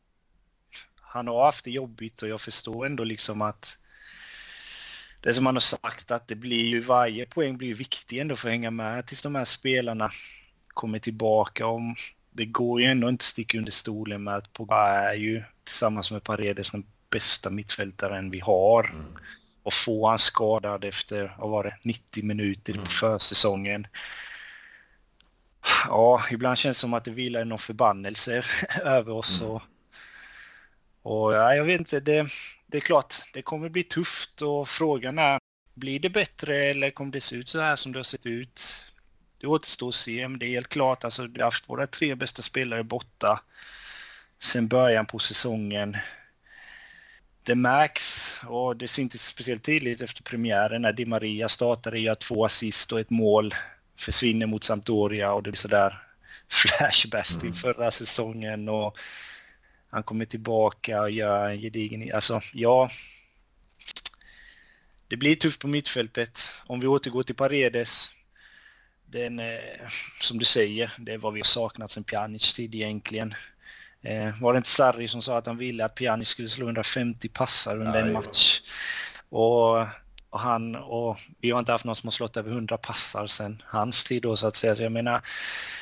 han 1.01 1.29
har 1.29 1.45
haft 1.45 1.65
det 1.65 1.71
jobbigt 1.71 2.23
och 2.23 2.29
jag 2.29 2.41
förstår 2.41 2.87
ändå 2.87 3.05
liksom 3.05 3.43
att 3.43 3.77
det 5.21 5.35
som 5.35 5.47
han 5.47 5.57
har 5.57 5.61
sagt 5.61 6.11
att 6.11 6.29
det 6.29 6.35
blir 6.35 6.67
ju 6.67 6.81
varje 6.81 7.27
poäng 7.27 7.57
blir 7.59 7.75
viktig 7.75 8.19
ändå 8.19 8.37
för 8.37 8.49
att 8.49 8.53
hänga 8.53 8.71
med 8.71 9.07
tills 9.07 9.23
de 9.23 9.35
här 9.35 9.45
spelarna 9.45 10.13
kommer 10.75 10.99
tillbaka. 10.99 11.67
Om, 11.67 11.97
det 12.31 12.45
går 12.45 12.81
ju 12.81 12.87
ändå 12.87 13.09
inte 13.09 13.23
att 13.23 13.27
sticka 13.27 13.59
under 13.59 13.73
stolen 13.73 14.23
med 14.23 14.35
att 14.35 14.53
Pogba 14.53 14.89
är 14.89 15.15
ju 15.15 15.43
tillsammans 15.65 16.11
med 16.11 16.25
Paredes 16.25 16.71
den 16.71 16.85
bästa 17.11 17.51
mittfältaren 17.51 18.31
vi 18.31 18.41
har. 18.41 18.85
Mm. 18.85 19.07
Och 19.63 19.73
få 19.73 20.09
han 20.09 20.19
skadad 20.19 20.85
efter, 20.85 21.37
vad 21.39 21.51
var 21.51 21.65
det, 21.65 21.77
90 21.83 22.25
minuter 22.25 22.73
mm. 22.73 22.85
på 22.85 22.91
försäsongen. 22.91 23.87
Ja, 25.89 26.23
ibland 26.31 26.59
känns 26.59 26.77
det 26.77 26.81
som 26.81 26.95
att 26.95 27.05
det 27.05 27.11
vilar 27.11 27.45
någon 27.45 27.59
förbannelse 27.59 28.45
över 28.85 29.13
oss. 29.13 29.41
Mm. 29.41 29.53
Och, 29.53 29.63
och 31.03 31.35
ja, 31.35 31.55
jag 31.55 31.65
vet 31.65 31.79
inte, 31.79 32.01
det, 32.01 32.27
det 32.67 32.77
är 32.77 32.81
klart, 32.81 33.15
det 33.33 33.43
kommer 33.43 33.69
bli 33.69 33.83
tufft 33.83 34.43
och 34.43 34.69
frågan 34.69 35.19
är, 35.19 35.39
blir 35.75 36.01
det 36.01 36.11
bättre 36.11 36.57
eller 36.57 36.91
kommer 36.91 37.13
det 37.13 37.21
se 37.21 37.37
ut 37.37 37.49
så 37.49 37.61
här 37.61 37.77
som 37.77 37.93
det 37.93 37.99
har 37.99 38.05
sett 38.05 38.27
ut? 38.27 38.75
Det 39.43 39.49
återstår 39.49 39.89
att 39.89 39.95
se, 39.95 40.29
men 40.29 40.39
det 40.39 40.47
är 40.47 40.51
helt 40.51 40.69
klart, 40.69 41.05
alltså 41.05 41.27
vi 41.27 41.41
har 41.41 41.45
haft 41.45 41.69
våra 41.69 41.87
tre 41.87 42.15
bästa 42.15 42.43
spelare 42.43 42.85
borta 42.85 43.43
sen 44.41 44.69
början 44.69 45.07
på 45.07 45.19
säsongen. 45.19 45.97
Det 47.43 47.55
märks 47.55 48.41
och 48.47 48.77
det 48.77 48.89
syntes 48.89 49.27
speciellt 49.27 49.63
tydligt 49.63 50.01
efter 50.01 50.23
premiären 50.23 50.83
när 50.83 50.93
Di 50.93 51.07
Maria 51.07 51.49
startade, 51.49 51.99
gör 51.99 52.15
två 52.15 52.45
assist 52.45 52.93
och 52.93 53.01
ett 53.01 53.11
mål, 53.11 53.55
försvinner 53.97 54.47
mot 54.47 54.65
Sampdoria 54.65 55.33
och 55.33 55.43
det 55.43 55.51
blir 55.51 55.59
sådär 55.59 56.03
flashbacks 56.49 57.31
till 57.31 57.49
mm. 57.49 57.55
förra 57.55 57.91
säsongen 57.91 58.69
och 58.69 58.99
han 59.91 60.03
kommer 60.03 60.25
tillbaka 60.25 61.01
och 61.01 61.11
gör 61.11 61.51
en 61.51 61.61
gedigen... 61.61 62.15
Alltså, 62.15 62.41
ja. 62.53 62.91
Det 65.09 65.17
blir 65.17 65.37
tufft 65.37 65.61
på 65.61 65.69
mittfältet. 65.69 66.51
Om 66.67 66.81
vi 66.81 66.87
återgår 66.87 67.23
till 67.23 67.35
Paredes. 67.35 68.11
Den, 69.13 69.39
eh, 69.39 69.59
som 70.21 70.39
du 70.39 70.45
säger, 70.45 70.93
det 70.99 71.13
är 71.13 71.19
vad 71.19 71.33
vi 71.33 71.41
har 71.41 71.45
saknat 71.45 71.91
sen 71.91 72.05
Pjanic 72.05 72.53
tid 72.53 72.75
egentligen. 72.75 73.35
Eh, 74.03 74.41
var 74.41 74.53
det 74.53 74.57
inte 74.57 74.69
Sarri 74.69 75.09
som 75.09 75.23
sa 75.23 75.39
att 75.39 75.47
han 75.47 75.57
ville 75.57 75.85
att 75.85 75.95
Pjanic 75.95 76.29
skulle 76.29 76.49
slå 76.49 76.67
150 76.67 77.29
passar 77.29 77.81
under 77.81 78.01
ja, 78.01 78.07
en 78.07 78.13
match? 78.13 78.61
Och 79.29 79.87
och 80.33 80.41
han 80.41 80.77
och 80.77 81.19
vi 81.41 81.51
har 81.51 81.59
inte 81.59 81.73
haft 81.73 81.85
någon 81.85 81.97
som 81.97 82.07
har 82.07 82.13
slått 82.13 82.37
över 82.37 82.51
100 82.51 82.79
passar 82.79 83.27
sen 83.27 83.63
hans 83.67 84.05
tid 84.05 84.23
då 84.23 84.37
så 84.37 84.47
att 84.47 84.57
säga. 84.57 84.77
Så 84.77 84.83
jag 84.83 84.93
menar, 84.93 85.21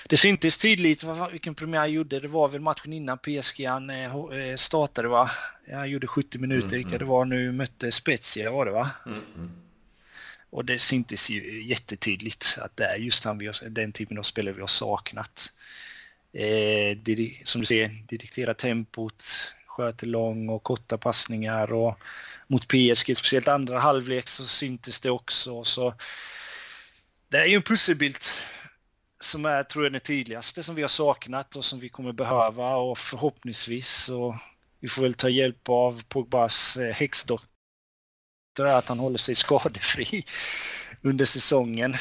det 0.08 0.16
syntes 0.16 0.58
tydligt 0.58 1.04
vilken 1.32 1.54
premiär 1.54 1.80
han 1.80 1.92
gjorde. 1.92 2.20
Det 2.20 2.28
var 2.28 2.49
väl 2.49 2.60
matchen 2.60 2.92
innan 2.92 3.18
PSG 3.18 3.66
han 3.66 3.90
eh, 3.90 4.14
eh, 4.14 4.56
startade 4.56 5.08
va? 5.08 5.30
Han 5.72 5.90
gjorde 5.90 6.06
70 6.06 6.38
minuter, 6.38 6.66
mm, 6.66 6.76
vilka 6.76 6.88
mm. 6.88 6.99
det 6.99 7.04
var 7.04 7.25
nu, 7.25 7.52
mötte 7.52 7.92
Spezia 7.92 8.50
var 8.50 8.66
det 8.66 8.72
va? 8.72 8.90
Mm, 9.06 9.20
mm. 9.37 9.50
Och 10.50 10.64
det 10.64 10.78
syntes 10.78 11.30
ju 11.30 11.62
jättetydligt 11.62 12.59
att 12.61 12.76
det 12.76 12.85
är 12.85 12.97
just 12.97 13.25
han 13.25 13.38
vi 13.38 13.47
har, 13.47 13.69
den 13.69 13.92
typen 13.92 14.19
av 14.19 14.23
spelare 14.23 14.54
vi 14.54 14.61
har 14.61 14.66
saknat. 14.66 15.52
Eh, 16.33 16.99
som 17.45 17.61
du 17.61 17.66
ser, 17.66 17.88
diriktera 18.09 18.54
tempot, 18.54 19.25
sköter 19.66 20.07
lång 20.07 20.49
och 20.49 20.62
korta 20.62 20.99
passningar 20.99 21.73
och 21.73 21.99
mot 22.47 22.69
PSG, 22.69 23.16
speciellt 23.16 23.49
andra 23.49 23.78
halvlek 23.78 24.28
så 24.28 24.47
syntes 24.47 25.00
det 25.00 25.11
också. 25.11 25.64
Så 25.64 25.95
det 27.28 27.38
är 27.38 27.47
ju 27.47 27.57
en 27.57 27.62
pusselbild 27.62 28.16
som 29.21 29.45
är, 29.45 29.62
tror 29.62 29.85
jag, 29.85 29.92
den 29.92 30.00
tydligaste 30.00 30.62
som 30.62 30.75
vi 30.75 30.83
har 30.83 30.88
saknat 30.88 31.57
och 31.57 31.64
som 31.64 31.80
vi 31.80 31.88
kommer 31.88 32.12
behöva 32.12 32.76
och 32.76 32.99
förhoppningsvis 32.99 33.88
så 33.88 34.38
vi 34.80 34.88
får 34.88 35.02
väl 35.02 35.14
ta 35.14 35.28
hjälp 35.28 35.69
av 35.69 36.02
Pogbas 36.09 36.76
eh, 36.76 36.95
häxdoktor 38.50 38.66
att 38.66 38.88
han 38.88 38.99
håller 38.99 39.19
sig 39.19 39.35
skadefri 39.35 40.25
under 41.02 41.25
säsongen. 41.25 41.95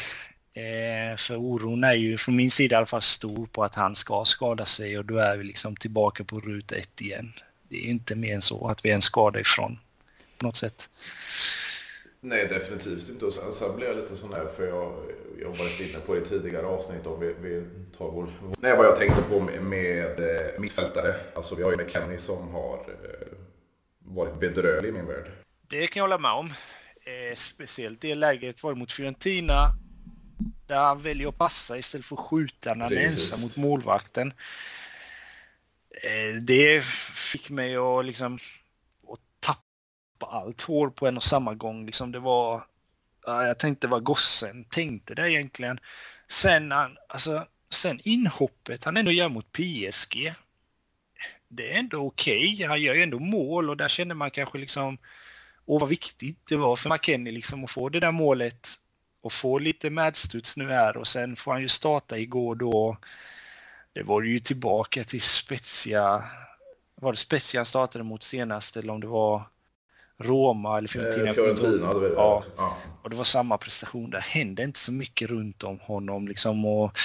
Eh, 0.53 1.17
för 1.17 1.35
oron 1.35 1.83
är 1.83 1.93
ju 1.93 2.17
från 2.17 2.35
min 2.35 2.51
sida 2.51 2.75
i 2.75 2.77
alla 2.77 2.85
fall 2.85 3.01
stor 3.01 3.47
på 3.47 3.63
att 3.63 3.75
han 3.75 3.95
ska 3.95 4.25
skada 4.25 4.65
sig 4.65 4.97
och 4.97 5.05
då 5.05 5.17
är 5.17 5.37
vi 5.37 5.43
liksom 5.43 5.75
tillbaka 5.75 6.23
på 6.23 6.39
ruta 6.39 6.75
ett 6.75 7.01
igen. 7.01 7.33
Det 7.69 7.75
är 7.75 7.89
inte 7.89 8.15
mer 8.15 8.35
än 8.35 8.41
så 8.41 8.67
att 8.67 8.85
vi 8.85 8.91
är 8.91 8.95
en 8.95 9.01
skada 9.01 9.39
ifrån 9.39 9.79
på 10.37 10.45
något 10.45 10.57
sätt. 10.57 10.89
Nej, 12.21 12.47
definitivt 12.47 13.09
inte. 13.09 13.25
Och 13.25 13.33
sen, 13.33 13.51
sen 13.51 13.75
blir 13.75 13.87
jag 13.87 13.97
lite 13.97 14.15
sån 14.15 14.33
här, 14.33 14.45
för 14.55 14.67
jag, 14.67 14.93
jag 15.39 15.47
har 15.47 15.57
varit 15.57 15.79
inne 15.79 15.99
på 16.05 16.13
det 16.13 16.21
i 16.21 16.25
tidigare 16.25 16.65
avsnitt 16.65 17.05
om 17.05 17.19
vi, 17.19 17.35
vi 17.41 17.65
tar 17.97 18.11
vår... 18.11 18.27
Nej, 18.59 18.77
vad 18.77 18.85
jag 18.85 18.95
tänkte 18.95 19.21
på 19.21 19.39
med, 19.39 19.61
med 19.63 20.19
eh, 20.19 20.59
mittfältare. 20.59 21.15
Alltså 21.35 21.55
vi 21.55 21.63
har 21.63 21.71
ju 21.71 21.77
McKennie 21.77 22.17
som 22.17 22.49
har 22.51 22.77
eh, 23.03 23.27
varit 23.99 24.39
bedrövlig 24.39 24.89
i 24.89 24.91
min 24.91 25.05
värld. 25.05 25.31
Det 25.69 25.87
kan 25.87 25.99
jag 25.99 26.03
hålla 26.03 26.17
med 26.17 26.31
om. 26.31 26.53
Eh, 27.05 27.35
speciellt 27.35 28.01
det 28.01 28.15
läget 28.15 28.63
var 28.63 28.75
mot 28.75 28.91
Fiorentina 28.91 29.71
där 30.67 30.77
han 30.77 31.01
väljer 31.01 31.27
att 31.27 31.37
passa 31.37 31.77
istället 31.77 32.05
för 32.05 32.15
att 32.15 32.21
skjuta 32.21 32.73
när 32.73 32.83
han 32.83 32.93
är 32.93 33.03
ensam 33.03 33.41
mot 33.41 33.57
målvakten. 33.57 34.33
Eh, 36.03 36.41
det 36.41 36.83
fick 37.15 37.49
mig 37.49 37.75
att 37.75 38.05
liksom 38.05 38.39
på 40.19 40.25
allt 40.25 40.61
hår 40.61 40.89
på 40.89 41.07
en 41.07 41.17
och 41.17 41.23
samma 41.23 41.53
gång. 41.53 41.85
Liksom 41.85 42.11
det 42.11 42.19
var, 42.19 42.65
jag 43.25 43.59
tänkte 43.59 43.87
vad 43.87 44.03
gossen 44.03 44.63
tänkte 44.63 45.15
det 45.15 45.31
egentligen. 45.31 45.79
Sen, 46.27 46.73
alltså, 47.09 47.47
sen 47.69 48.01
inhoppet 48.03 48.83
han 48.83 48.97
ändå 48.97 49.11
gör 49.11 49.29
mot 49.29 49.51
PSG. 49.51 50.33
Det 51.47 51.73
är 51.73 51.79
ändå 51.79 52.07
okej. 52.07 52.53
Okay. 52.53 52.67
Han 52.67 52.81
gör 52.81 52.95
ju 52.95 53.03
ändå 53.03 53.19
mål 53.19 53.69
och 53.69 53.77
där 53.77 53.87
känner 53.87 54.15
man 54.15 54.31
kanske 54.31 54.57
liksom, 54.57 54.97
åh 55.69 55.79
vad 55.79 55.89
viktigt 55.89 56.37
det 56.47 56.55
var 56.55 56.75
för 56.75 56.89
McKennie 56.89 57.31
liksom 57.31 57.63
att 57.63 57.71
få 57.71 57.89
det 57.89 57.99
där 57.99 58.11
målet 58.11 58.69
och 59.21 59.33
få 59.33 59.59
lite 59.59 59.89
medstuds 59.89 60.57
nu 60.57 60.69
här 60.69 60.97
och 60.97 61.07
sen 61.07 61.35
får 61.35 61.51
han 61.51 61.61
ju 61.61 61.69
starta 61.69 62.17
igår 62.17 62.55
då. 62.55 62.97
Det 63.93 64.03
var 64.03 64.21
ju 64.21 64.39
tillbaka 64.39 65.03
till 65.03 65.21
Spezia. 65.21 66.23
Var 66.95 67.11
det 67.11 67.17
Spezia 67.17 67.59
han 67.59 67.65
startade 67.65 68.03
mot 68.03 68.23
senast 68.23 68.77
eller 68.77 68.93
om 68.93 69.01
det 69.01 69.07
var 69.07 69.43
Roma 70.17 70.77
eller 70.77 70.87
Fiorentina. 70.87 71.27
Eh, 71.27 71.33
Fiorentina 71.33 71.93
det 71.93 72.07
ja. 72.07 72.43
ja. 72.57 72.77
Och 73.03 73.09
det 73.09 73.15
var 73.15 73.23
samma 73.23 73.57
prestation. 73.57 74.09
Det 74.09 74.19
hände 74.19 74.63
inte 74.63 74.79
så 74.79 74.91
mycket 74.91 75.29
runt 75.29 75.63
om 75.63 75.79
honom 75.79 76.27
liksom. 76.27 76.65
Och, 76.65 76.97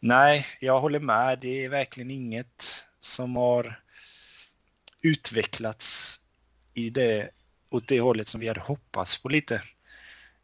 nej, 0.00 0.46
jag 0.60 0.80
håller 0.80 1.00
med. 1.00 1.38
Det 1.38 1.64
är 1.64 1.68
verkligen 1.68 2.10
inget 2.10 2.84
som 3.00 3.36
har 3.36 3.80
utvecklats 5.02 6.18
i 6.74 6.90
det, 6.90 7.30
åt 7.70 7.88
det 7.88 8.00
hållet 8.00 8.28
som 8.28 8.40
vi 8.40 8.48
hade 8.48 8.60
hoppats 8.60 9.18
på 9.18 9.28
lite. 9.28 9.62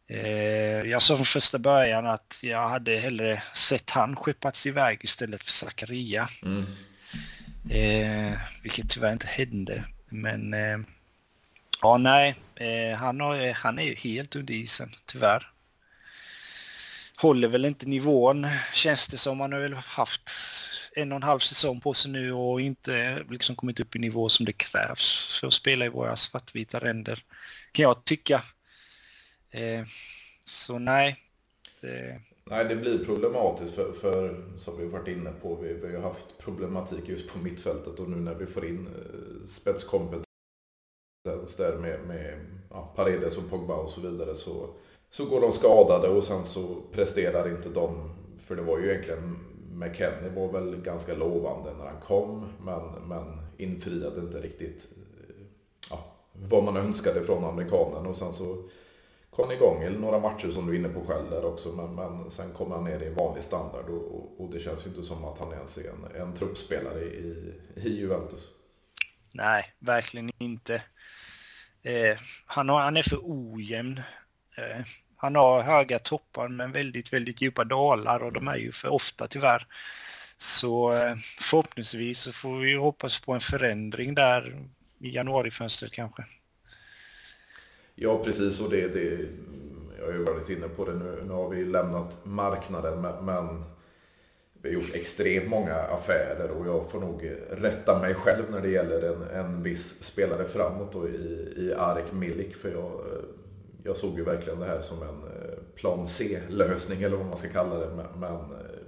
Eh, 0.07 0.89
jag 0.89 1.01
sa 1.01 1.15
från 1.15 1.25
första 1.25 1.59
början 1.59 2.05
att 2.05 2.39
jag 2.41 2.69
hade 2.69 2.97
hellre 2.97 3.43
sett 3.53 3.89
han 3.89 4.15
skeppats 4.15 4.65
iväg 4.65 4.99
istället 5.03 5.43
för 5.43 5.51
Zakaria. 5.51 6.29
Mm. 6.41 6.65
Eh, 7.69 8.39
vilket 8.63 8.89
tyvärr 8.89 9.13
inte 9.13 9.27
hände. 9.27 9.83
Men 10.09 10.53
eh, 10.53 10.77
Ja, 11.81 11.97
nej. 11.97 12.35
Eh, 12.55 12.97
han, 12.97 13.21
har, 13.21 13.53
han 13.53 13.79
är 13.79 13.83
ju 13.83 13.95
helt 13.95 14.35
under 14.35 14.53
isen, 14.53 14.95
tyvärr. 15.05 15.51
Håller 17.15 17.47
väl 17.47 17.65
inte 17.65 17.85
nivån, 17.85 18.47
känns 18.73 19.07
det 19.07 19.17
som. 19.17 19.39
Han 19.39 19.53
har 19.53 19.59
väl 19.59 19.73
haft 19.73 20.29
en 20.95 21.11
och 21.11 21.15
en 21.15 21.23
halv 21.23 21.39
säsong 21.39 21.79
på 21.79 21.93
sig 21.93 22.11
nu 22.11 22.33
och 22.33 22.61
inte 22.61 23.23
liksom 23.29 23.55
kommit 23.55 23.79
upp 23.79 23.95
i 23.95 23.99
nivå 23.99 24.29
som 24.29 24.45
det 24.45 24.53
krävs 24.53 25.39
för 25.39 25.47
att 25.47 25.53
spela 25.53 25.85
i 25.85 25.89
våra 25.89 26.15
svartvita 26.15 26.79
ränder. 26.79 27.23
Kan 27.71 27.83
jag 27.83 28.05
tycka. 28.05 28.43
Eh, 29.51 29.85
så 30.45 30.79
nej. 30.79 31.17
Det... 31.81 32.21
Nej, 32.43 32.65
det 32.65 32.75
blir 32.75 33.05
problematiskt 33.05 33.75
för, 33.75 33.93
för 33.93 34.43
som 34.57 34.77
vi 34.77 34.87
varit 34.87 35.07
inne 35.07 35.31
på, 35.41 35.55
vi, 35.55 35.73
vi 35.73 35.95
har 35.95 36.03
haft 36.03 36.37
problematik 36.37 37.09
just 37.09 37.27
på 37.27 37.39
mittfältet 37.39 37.99
och 37.99 38.09
nu 38.09 38.15
när 38.15 38.35
vi 38.35 38.45
får 38.45 38.65
in 38.65 38.87
eh, 38.87 39.47
spetskompetens 39.47 40.25
där 41.57 41.77
med, 41.77 41.99
med 42.07 42.39
ja, 42.69 42.93
Paredes 42.95 43.37
och 43.37 43.49
Pogba 43.49 43.75
och 43.75 43.89
så 43.89 44.01
vidare 44.01 44.35
så, 44.35 44.69
så 45.09 45.25
går 45.25 45.41
de 45.41 45.51
skadade 45.51 46.07
och 46.07 46.23
sen 46.23 46.45
så 46.45 46.81
presterar 46.91 47.49
inte 47.49 47.69
de, 47.69 48.15
för 48.45 48.55
det 48.55 48.61
var 48.61 48.79
ju 48.79 48.89
egentligen 48.89 49.54
McKennie 49.79 50.29
var 50.29 50.51
väl 50.51 50.81
ganska 50.81 51.15
lovande 51.15 51.73
när 51.73 51.85
han 51.85 52.01
kom 52.01 52.47
men, 52.59 53.07
men 53.07 53.47
infriade 53.57 54.21
inte 54.21 54.41
riktigt 54.41 54.87
eh, 54.95 55.35
ja, 55.89 56.05
vad 56.33 56.63
man 56.63 56.77
önskade 56.77 57.23
från 57.23 57.43
amerikanen 57.43 58.05
och 58.05 58.17
sen 58.17 58.33
så 58.33 58.69
kom 59.29 59.51
igång 59.51 59.83
i 59.83 59.89
några 59.89 60.19
matcher 60.19 60.49
som 60.49 60.67
du 60.67 60.73
är 60.73 60.79
inne 60.79 60.89
på 60.89 61.05
själv 61.05 61.29
där 61.29 61.45
också 61.45 61.69
men, 61.69 61.95
men 61.95 62.31
sen 62.31 62.53
kom 62.53 62.71
han 62.71 62.83
ner 62.83 63.03
i 63.03 63.13
vanlig 63.13 63.43
standard 63.43 63.89
och, 63.89 64.15
och, 64.15 64.41
och, 64.41 64.53
det 64.53 64.59
känns 64.59 64.85
ju 64.85 64.89
inte 64.89 65.03
som 65.03 65.25
att 65.25 65.39
han 65.39 65.53
ens 65.53 65.77
är 65.77 65.89
en, 65.89 66.21
en 66.21 66.33
truppspelare 66.33 67.03
i, 67.03 67.53
i 67.75 67.89
Juventus. 67.99 68.51
Nej, 69.31 69.73
verkligen 69.79 70.29
inte. 70.37 70.83
Eh, 71.83 72.17
han, 72.45 72.69
har, 72.69 72.81
han 72.81 72.97
är 72.97 73.03
för 73.03 73.19
ojämn. 73.23 74.01
Eh, 74.57 74.85
han 75.17 75.35
har 75.35 75.61
höga 75.61 75.99
toppar 75.99 76.47
men 76.47 76.71
väldigt, 76.71 77.13
väldigt 77.13 77.41
djupa 77.41 77.63
dalar 77.63 78.23
och 78.23 78.33
de 78.33 78.47
är 78.47 78.57
ju 78.57 78.71
för 78.71 78.87
ofta 78.87 79.27
tyvärr. 79.27 79.67
Så 80.37 80.93
eh, 80.93 81.15
förhoppningsvis 81.39 82.19
så 82.19 82.31
får 82.31 82.59
vi 82.59 82.75
hoppas 82.75 83.19
på 83.19 83.33
en 83.33 83.39
förändring 83.39 84.15
där 84.15 84.67
i 84.99 85.15
januarifönstret 85.15 85.91
kanske. 85.91 86.25
Ja, 87.95 88.23
precis. 88.23 88.61
Och 88.61 88.69
det, 88.69 88.87
det, 88.87 89.27
jag 89.99 90.05
har 90.05 90.13
ju 90.13 90.23
varit 90.23 90.49
inne 90.49 90.67
på 90.67 90.85
det 90.85 90.93
nu. 90.93 91.23
Nu 91.27 91.33
har 91.33 91.49
vi 91.49 91.65
lämnat 91.65 92.25
marknaden, 92.25 93.25
men 93.25 93.63
vi 94.61 94.75
har 94.75 94.81
gjort 94.81 94.95
extremt 94.95 95.47
många 95.47 95.75
affärer 95.75 96.51
och 96.51 96.67
jag 96.67 96.91
får 96.91 96.99
nog 96.99 97.31
rätta 97.49 97.99
mig 97.99 98.13
själv 98.13 98.51
när 98.51 98.61
det 98.61 98.69
gäller 98.69 99.01
en, 99.01 99.45
en 99.45 99.63
viss 99.63 100.03
spelare 100.03 100.45
framåt 100.45 100.93
då 100.93 101.09
i, 101.09 101.53
i 101.57 101.73
Arek 101.73 102.11
Milik. 102.11 102.55
För 102.55 102.69
jag, 102.69 102.91
eh, 102.91 103.23
jag 103.85 103.97
såg 103.97 104.17
ju 104.17 104.23
verkligen 104.23 104.59
det 104.59 104.65
här 104.65 104.81
som 104.81 105.01
en 105.01 105.23
eh, 105.23 105.57
plan 105.75 106.07
C-lösning 106.07 107.03
eller 107.03 107.17
vad 107.17 107.25
man 107.25 107.37
ska 107.37 107.49
kalla 107.49 107.75
det. 107.75 107.89
Men 108.15 108.33
eh, 108.33 108.81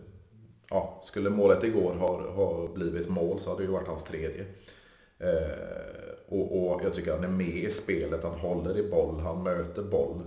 ja, 0.69 1.01
skulle 1.03 1.29
målet 1.29 1.63
igår 1.63 1.93
ha, 1.93 2.31
ha 2.31 2.67
blivit 2.67 3.09
mål 3.09 3.39
så 3.39 3.49
hade 3.49 3.61
det 3.61 3.65
ju 3.65 3.71
varit 3.71 3.87
hans 3.87 4.03
tredje. 4.03 4.45
Eh, 5.19 6.07
och, 6.27 6.73
och, 6.73 6.81
jag 6.83 6.93
tycker 6.93 7.11
han 7.11 7.23
är 7.23 7.27
med 7.27 7.57
i 7.57 7.71
spelet, 7.71 8.23
han 8.23 8.39
håller 8.39 8.77
i 8.77 8.89
boll, 8.89 9.19
han 9.19 9.43
möter 9.43 9.83
boll. 9.83 10.23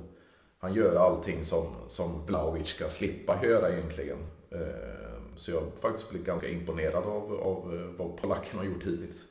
Han 0.58 0.74
gör 0.74 0.96
allting 0.96 1.44
som, 1.44 1.74
som 1.88 2.26
Vlahovic 2.26 2.68
ska 2.68 2.88
slippa 2.88 3.44
göra 3.44 3.72
egentligen. 3.72 4.18
Eh, 4.50 5.36
så 5.36 5.50
jag 5.50 5.60
har 5.60 5.70
faktiskt 5.80 6.10
blivit 6.10 6.26
ganska 6.26 6.48
imponerad 6.48 7.04
av, 7.04 7.40
av 7.40 7.74
eh, 7.74 8.06
vad 8.06 8.16
polacken 8.16 8.58
har 8.58 8.64
gjort 8.64 8.82
hittills. 8.82 9.24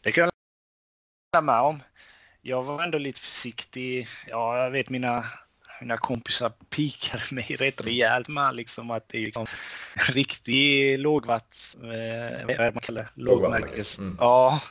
Det 0.00 0.12
kan 0.12 0.24
jag 0.24 0.30
hålla 1.40 1.52
med 1.52 1.60
om. 1.60 1.80
Jag 2.46 2.62
var 2.62 2.82
ändå 2.82 2.98
lite 2.98 3.20
försiktig. 3.20 4.08
Ja, 4.26 4.62
jag 4.62 4.70
vet 4.70 4.90
mina, 4.90 5.24
mina 5.80 5.96
kompisar 5.96 6.52
pikade 6.70 7.22
mig 7.30 7.56
rätt 7.58 7.80
rejält 7.80 8.28
med 8.28 8.54
liksom 8.54 8.90
att 8.90 9.08
det 9.08 9.18
är 9.18 9.24
liksom 9.24 9.46
riktig 10.12 10.98
lågvatt... 10.98 11.76
Eh, 11.82 12.46
vad 12.46 12.50
är 12.50 12.58
det 12.58 12.72
man 12.72 12.82
kallar? 12.82 13.10
Lågmärkes. 13.14 13.98
Mm. 13.98 14.16
Ja, 14.20 14.62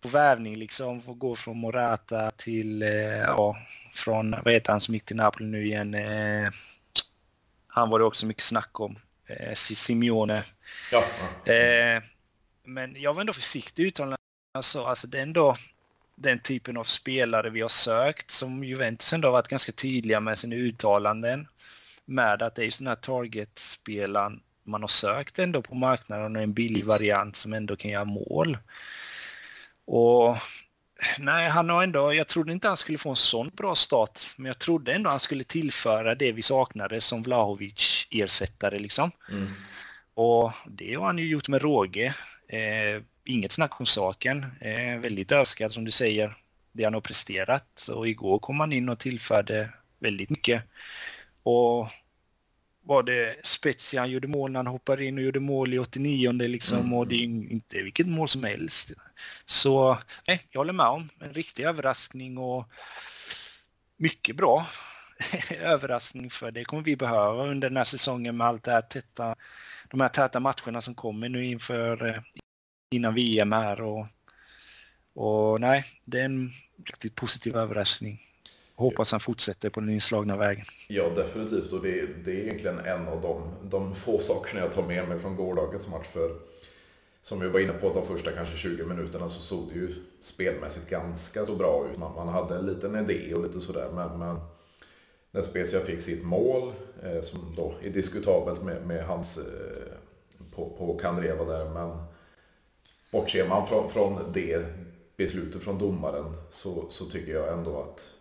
på 0.00 0.08
värvning 0.08 0.56
liksom. 0.56 1.02
Få 1.02 1.14
gå 1.14 1.36
från 1.36 1.58
Morata 1.58 2.30
till, 2.30 2.82
eh, 2.82 2.88
ja, 3.18 3.56
från, 3.94 4.30
vad 4.30 4.52
heter 4.52 4.72
han 4.72 4.80
som 4.80 4.94
gick 4.94 5.04
till 5.04 5.16
Napoli 5.16 5.46
nu 5.46 5.66
igen? 5.66 5.94
Eh, 5.94 6.50
han 7.68 7.90
var 7.90 7.98
det 7.98 8.04
också 8.04 8.26
mycket 8.26 8.42
snack 8.42 8.80
om 8.80 8.98
eh, 9.26 9.54
Simeone. 9.54 10.44
Ja. 10.92 11.04
Eh, 11.52 12.02
men 12.64 13.00
jag 13.00 13.14
var 13.14 13.20
ändå 13.20 13.32
försiktig 13.32 13.86
uttalande. 13.86 14.16
Alltså, 14.54 14.84
alltså 14.84 15.06
det 15.06 15.18
är 15.18 15.22
ändå 15.22 15.56
den 16.20 16.38
typen 16.38 16.76
av 16.76 16.84
spelare 16.84 17.50
vi 17.50 17.60
har 17.60 17.68
sökt 17.68 18.30
som 18.30 18.64
Juventus 18.64 19.12
ändå 19.12 19.28
har 19.28 19.32
varit 19.32 19.48
ganska 19.48 19.72
tydliga 19.72 20.20
med 20.20 20.38
sina 20.38 20.56
uttalanden. 20.56 21.48
Med 22.04 22.42
att 22.42 22.54
det 22.54 22.64
är 22.64 22.70
sådana 22.70 22.90
här 22.90 22.96
target-spelaren 22.96 24.40
man 24.64 24.80
har 24.80 24.88
sökt 24.88 25.38
ändå 25.38 25.62
på 25.62 25.74
marknaden 25.74 26.36
och 26.36 26.42
en 26.42 26.52
billig 26.52 26.84
variant 26.84 27.36
som 27.36 27.52
ändå 27.52 27.76
kan 27.76 27.90
göra 27.90 28.04
mål. 28.04 28.58
Och 29.84 30.36
nej, 31.18 31.48
han 31.48 31.70
har 31.70 31.82
ändå, 31.82 32.14
jag 32.14 32.28
trodde 32.28 32.52
inte 32.52 32.68
han 32.68 32.76
skulle 32.76 32.98
få 32.98 33.10
en 33.10 33.16
sån 33.16 33.50
bra 33.56 33.74
start, 33.74 34.20
men 34.36 34.46
jag 34.46 34.58
trodde 34.58 34.92
ändå 34.92 35.10
han 35.10 35.20
skulle 35.20 35.44
tillföra 35.44 36.14
det 36.14 36.32
vi 36.32 36.42
saknade 36.42 37.00
som 37.00 37.22
Vlahovic 37.22 38.06
ersättare 38.10 38.78
liksom. 38.78 39.10
Mm. 39.30 39.52
Och 40.14 40.52
det 40.66 40.94
har 40.94 41.06
han 41.06 41.18
ju 41.18 41.28
gjort 41.28 41.48
med 41.48 41.62
råge. 41.62 42.14
Eh, 42.48 43.02
inget 43.28 43.52
snack 43.52 43.80
om 43.80 43.86
saken. 43.86 44.46
Eh, 44.60 44.98
väldigt 44.98 45.32
överskattad 45.32 45.72
som 45.72 45.84
du 45.84 45.90
säger, 45.90 46.36
det 46.72 46.84
han 46.84 46.94
har 46.94 47.00
presterat. 47.00 47.88
Och 47.88 48.08
igår 48.08 48.38
kom 48.38 48.60
han 48.60 48.72
in 48.72 48.88
och 48.88 48.98
tillförde 48.98 49.70
väldigt 49.98 50.30
mycket. 50.30 50.62
Och 51.42 51.88
var 52.82 53.02
det 53.02 53.46
Spezia 53.46 54.00
han 54.00 54.10
gjorde 54.10 54.28
mål 54.28 54.50
när 54.50 54.58
han 54.58 54.66
hoppade 54.66 55.04
in 55.04 55.18
och 55.18 55.24
gjorde 55.24 55.40
mål 55.40 55.74
i 55.74 55.78
89 55.78 56.32
liksom 56.32 56.78
mm. 56.78 56.94
och 56.94 57.06
det 57.06 57.14
är 57.14 57.24
inte 57.24 57.82
vilket 57.82 58.06
mål 58.06 58.28
som 58.28 58.44
helst. 58.44 58.92
Så 59.46 59.98
nej, 60.26 60.42
jag 60.50 60.60
håller 60.60 60.72
med 60.72 60.86
om 60.86 61.08
en 61.20 61.34
riktig 61.34 61.64
överraskning 61.64 62.38
och 62.38 62.68
mycket 63.96 64.36
bra 64.36 64.66
överraskning 65.50 66.30
för 66.30 66.50
det 66.50 66.64
kommer 66.64 66.82
vi 66.82 66.96
behöva 66.96 67.46
under 67.46 67.68
den 67.68 67.76
här 67.76 67.84
säsongen 67.84 68.36
med 68.36 68.46
allt 68.46 68.64
det 68.64 68.72
här 68.72 68.82
tätta, 68.82 69.36
de 69.88 70.00
här 70.00 70.08
täta 70.08 70.40
matcherna 70.40 70.80
som 70.80 70.94
kommer 70.94 71.28
nu 71.28 71.44
inför 71.44 72.06
eh, 72.06 72.22
innan 72.90 73.14
VM 73.14 73.52
här 73.52 73.80
och, 73.80 74.06
och 75.14 75.60
nej, 75.60 75.84
det 76.04 76.20
är 76.20 76.24
en 76.24 76.50
riktigt 76.84 77.14
positiv 77.14 77.56
överraskning 77.56 78.20
hoppas 78.78 79.10
han 79.10 79.20
fortsätter 79.20 79.70
på 79.70 79.80
den 79.80 79.90
inslagna 79.90 80.36
vägen. 80.36 80.64
Ja, 80.88 81.08
definitivt. 81.08 81.72
Och 81.72 81.82
det, 81.82 82.24
det 82.24 82.30
är 82.30 82.44
egentligen 82.44 82.78
en 82.78 83.08
av 83.08 83.20
de, 83.20 83.42
de 83.70 83.94
få 83.94 84.18
sakerna 84.18 84.60
jag 84.60 84.72
tar 84.72 84.86
med 84.86 85.08
mig 85.08 85.18
från 85.18 85.36
gårdagens 85.36 85.88
match. 85.88 86.06
För 86.12 86.36
som 87.22 87.40
vi 87.40 87.48
var 87.48 87.60
inne 87.60 87.72
på, 87.72 87.94
de 87.94 88.06
första 88.06 88.30
kanske 88.30 88.56
20 88.56 88.84
minuterna 88.84 89.28
så 89.28 89.40
såg 89.40 89.68
det 89.68 89.74
ju 89.74 89.92
spelmässigt 90.20 90.90
ganska 90.90 91.46
så 91.46 91.54
bra 91.54 91.86
ut. 91.92 91.98
Man, 91.98 92.14
man 92.14 92.28
hade 92.28 92.56
en 92.56 92.66
liten 92.66 93.10
idé 93.10 93.34
och 93.34 93.42
lite 93.42 93.60
sådär. 93.60 93.88
Men, 93.94 94.18
men 94.18 94.36
när 95.30 95.42
Spezia 95.42 95.80
fick 95.80 96.02
sitt 96.02 96.24
mål, 96.24 96.72
eh, 97.02 97.22
som 97.22 97.54
då 97.56 97.74
är 97.82 97.90
diskutabelt 97.90 98.62
med, 98.62 98.86
med 98.86 99.04
hans 99.04 99.38
eh, 99.38 99.92
på, 100.54 100.70
på 100.78 100.98
Kandreva 100.98 101.44
där. 101.44 101.70
Men 101.70 102.02
bortser 103.10 103.48
man 103.48 103.66
från, 103.66 103.90
från 103.90 104.32
det 104.32 104.66
beslutet 105.16 105.62
från 105.62 105.78
domaren 105.78 106.36
så, 106.50 106.84
så 106.88 107.04
tycker 107.04 107.32
jag 107.32 107.52
ändå 107.52 107.80
att 107.80 108.14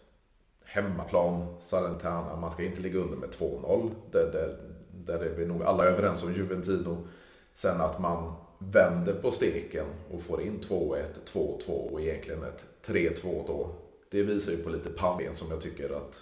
hemmaplan, 0.65 1.55
Salentana, 1.59 2.35
man 2.35 2.51
ska 2.51 2.63
inte 2.63 2.81
ligga 2.81 2.99
under 2.99 3.17
med 3.17 3.29
2-0. 3.29 3.91
Där, 4.11 4.31
där, 4.31 4.57
där 5.05 5.19
är 5.19 5.35
vi 5.35 5.45
nog 5.45 5.63
alla 5.63 5.83
överens 5.83 6.23
om 6.23 6.33
Juventino. 6.33 7.07
Sen 7.53 7.81
att 7.81 7.99
man 7.99 8.33
vänder 8.59 9.13
på 9.13 9.31
steken 9.31 9.85
och 10.11 10.21
får 10.21 10.41
in 10.41 10.59
2-1, 10.69 11.03
2-2 11.33 11.69
och 11.69 12.01
egentligen 12.01 12.43
ett 12.43 12.65
3-2 12.85 13.47
då. 13.47 13.69
Det 14.09 14.23
visar 14.23 14.51
ju 14.51 14.57
på 14.57 14.69
lite 14.69 14.89
pannben 14.89 15.33
som 15.33 15.47
jag 15.51 15.61
tycker 15.61 15.89
att 15.89 16.21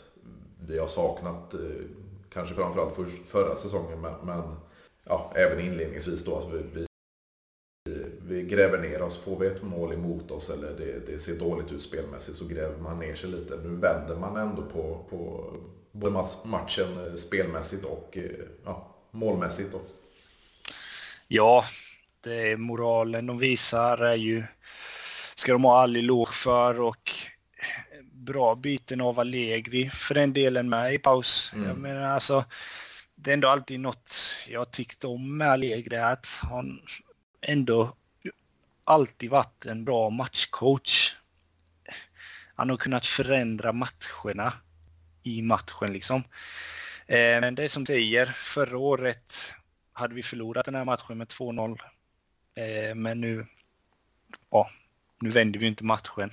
vi 0.67 0.79
har 0.79 0.87
saknat, 0.87 1.53
eh, 1.53 1.59
kanske 2.29 2.55
framförallt 2.55 2.95
för, 2.95 3.05
förra 3.05 3.55
säsongen, 3.55 4.01
men, 4.01 4.13
men 4.23 4.41
ja, 5.03 5.31
även 5.35 5.59
inledningsvis 5.59 6.25
då. 6.25 6.35
Att 6.35 6.53
vi, 6.53 6.63
vi 6.73 6.85
vi 8.27 8.43
gräver 8.43 8.77
ner 8.77 9.01
oss. 9.01 9.17
Får 9.17 9.39
vi 9.39 9.47
ett 9.47 9.63
mål 9.63 9.93
emot 9.93 10.31
oss 10.31 10.49
eller 10.49 10.73
det, 10.77 11.11
det, 11.11 11.19
ser 11.19 11.39
dåligt 11.39 11.71
ut 11.71 11.81
spelmässigt 11.81 12.37
så 12.37 12.45
gräver 12.45 12.77
man 12.77 12.99
ner 12.99 13.15
sig 13.15 13.29
lite. 13.29 13.55
Nu 13.55 13.75
vänder 13.75 14.15
man 14.15 14.37
ändå 14.37 14.61
på, 14.61 15.05
på 15.09 15.51
både 15.91 16.25
matchen 16.43 17.07
eh, 17.07 17.15
spelmässigt 17.15 17.85
och 17.85 18.17
eh, 18.17 18.23
ja, 18.65 18.95
målmässigt. 19.11 19.71
Då. 19.71 19.81
Ja, 21.27 21.65
det 22.21 22.51
är 22.51 22.57
moralen 22.57 23.25
de 23.25 23.37
visar 23.37 23.97
är 23.97 24.15
ju, 24.15 24.43
ska 25.35 25.51
de 25.51 25.63
ha 25.63 25.81
all 25.81 25.95
eloge 25.95 26.33
för 26.33 26.79
och 26.79 27.11
bra 28.11 28.55
byten 28.55 29.01
av 29.01 29.19
Allegri 29.19 29.89
för 29.89 30.15
den 30.15 30.33
delen 30.33 30.69
med 30.69 30.93
i 30.93 30.97
paus. 30.97 31.51
Mm. 31.53 31.67
Jag 31.67 31.77
menar 31.77 32.01
alltså, 32.01 32.45
det 33.15 33.31
är 33.31 33.33
ändå 33.33 33.47
alltid 33.47 33.79
något 33.79 34.13
jag 34.47 34.71
tyckt 34.71 35.03
om 35.03 35.37
med 35.37 35.51
Allegri 35.51 35.97
att 35.97 36.25
han 36.25 36.79
ändå 37.41 37.95
alltid 38.85 39.29
varit 39.29 39.65
en 39.65 39.85
bra 39.85 40.09
matchcoach. 40.09 41.15
Han 42.55 42.69
har 42.69 42.77
kunnat 42.77 43.05
förändra 43.05 43.73
matcherna 43.73 44.53
i 45.23 45.41
matchen 45.41 45.93
liksom. 45.93 46.23
Eh, 47.07 47.41
men 47.41 47.55
det 47.55 47.69
som 47.69 47.85
säger, 47.85 48.25
förra 48.25 48.77
året 48.77 49.53
hade 49.93 50.15
vi 50.15 50.23
förlorat 50.23 50.65
den 50.65 50.75
här 50.75 50.85
matchen 50.85 51.17
med 51.17 51.27
2-0. 51.27 51.79
Eh, 52.55 52.95
men 52.95 53.21
nu, 53.21 53.45
ja, 54.49 54.69
nu 55.21 55.29
vänder 55.29 55.59
vi 55.59 55.67
inte 55.67 55.83
matchen 55.83 56.31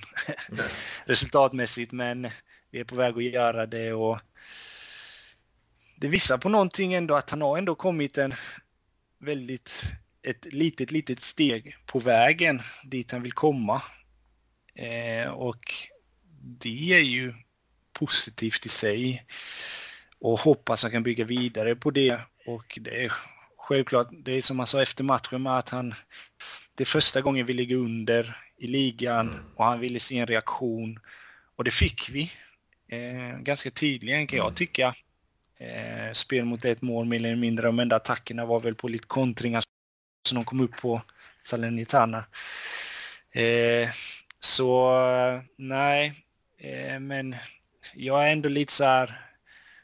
resultatmässigt, 1.05 1.91
men 1.91 2.29
vi 2.69 2.79
är 2.79 2.83
på 2.83 2.95
väg 2.95 3.17
att 3.17 3.23
göra 3.23 3.65
det 3.65 3.93
och 3.93 4.19
det 5.95 6.07
visar 6.07 6.37
på 6.37 6.49
någonting 6.49 6.93
ändå 6.93 7.15
att 7.15 7.29
han 7.29 7.41
har 7.41 7.57
ändå 7.57 7.75
kommit 7.75 8.17
en 8.17 8.33
väldigt 9.17 9.83
ett 10.23 10.53
litet, 10.53 10.91
litet 10.91 11.23
steg 11.23 11.77
på 11.85 11.99
vägen 11.99 12.61
dit 12.83 13.11
han 13.11 13.23
vill 13.23 13.31
komma. 13.31 13.81
Eh, 14.75 15.29
och 15.29 15.73
det 16.41 16.93
är 16.93 17.03
ju 17.03 17.33
positivt 17.93 18.65
i 18.65 18.69
sig. 18.69 19.25
Och 20.19 20.39
hoppas 20.39 20.83
han 20.83 20.91
kan 20.91 21.03
bygga 21.03 21.25
vidare 21.25 21.75
på 21.75 21.91
det. 21.91 22.19
Och 22.45 22.79
det 22.81 23.05
är 23.05 23.13
självklart, 23.57 24.07
det 24.11 24.31
är 24.31 24.41
som 24.41 24.59
han 24.59 24.67
sa 24.67 24.81
efter 24.81 25.03
matchen 25.03 25.43
med 25.43 25.57
att 25.57 25.69
han, 25.69 25.93
det 26.75 26.83
är 26.83 26.85
första 26.85 27.21
gången 27.21 27.45
vi 27.45 27.53
ligger 27.53 27.75
under 27.75 28.37
i 28.57 28.67
ligan 28.67 29.53
och 29.55 29.65
han 29.65 29.79
ville 29.79 29.99
se 29.99 30.17
en 30.17 30.27
reaktion. 30.27 30.99
Och 31.55 31.63
det 31.63 31.71
fick 31.71 32.09
vi. 32.09 32.31
Eh, 32.87 33.39
ganska 33.39 33.71
tydligen 33.71 34.27
kan 34.27 34.37
jag 34.37 34.47
mm. 34.47 34.55
tycka. 34.55 34.95
Eh, 35.57 36.13
spel 36.13 36.45
mot 36.45 36.65
ett 36.65 36.81
mål 36.81 37.05
mer 37.05 37.17
eller 37.17 37.35
mindre. 37.35 37.65
De 37.65 37.79
enda 37.79 37.95
attackerna 37.95 38.45
var 38.45 38.59
väl 38.59 38.75
på 38.75 38.87
lite 38.87 39.07
kontringar 39.07 39.63
som 40.23 40.35
de 40.35 40.45
kom 40.45 40.59
upp 40.59 40.81
på 40.81 41.01
Salernitana. 41.43 42.25
Eh, 43.31 43.89
så 44.39 44.91
nej, 45.57 46.25
eh, 46.57 46.99
men 46.99 47.35
jag 47.93 48.27
är 48.27 48.31
ändå 48.31 48.49
lite 48.49 48.73
så 48.73 48.83
här, 48.83 49.21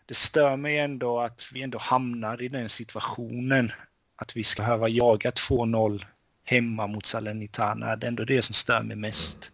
det 0.05 0.13
stör 0.13 0.57
mig 0.57 0.77
ändå 0.77 1.19
att 1.19 1.49
vi 1.53 1.61
ändå 1.61 1.77
hamnar 1.77 2.41
i 2.41 2.47
den 2.47 2.69
situationen 2.69 3.71
att 4.15 4.37
vi 4.37 4.43
ska 4.43 4.61
behöva 4.61 4.89
jaga 4.89 5.31
2-0 5.31 6.05
hemma 6.43 6.87
mot 6.87 7.05
Salernitana. 7.05 7.95
Det 7.95 8.05
är 8.05 8.07
ändå 8.07 8.25
det 8.25 8.41
som 8.41 8.53
stör 8.53 8.83
mig 8.83 8.95
mest. 8.95 9.51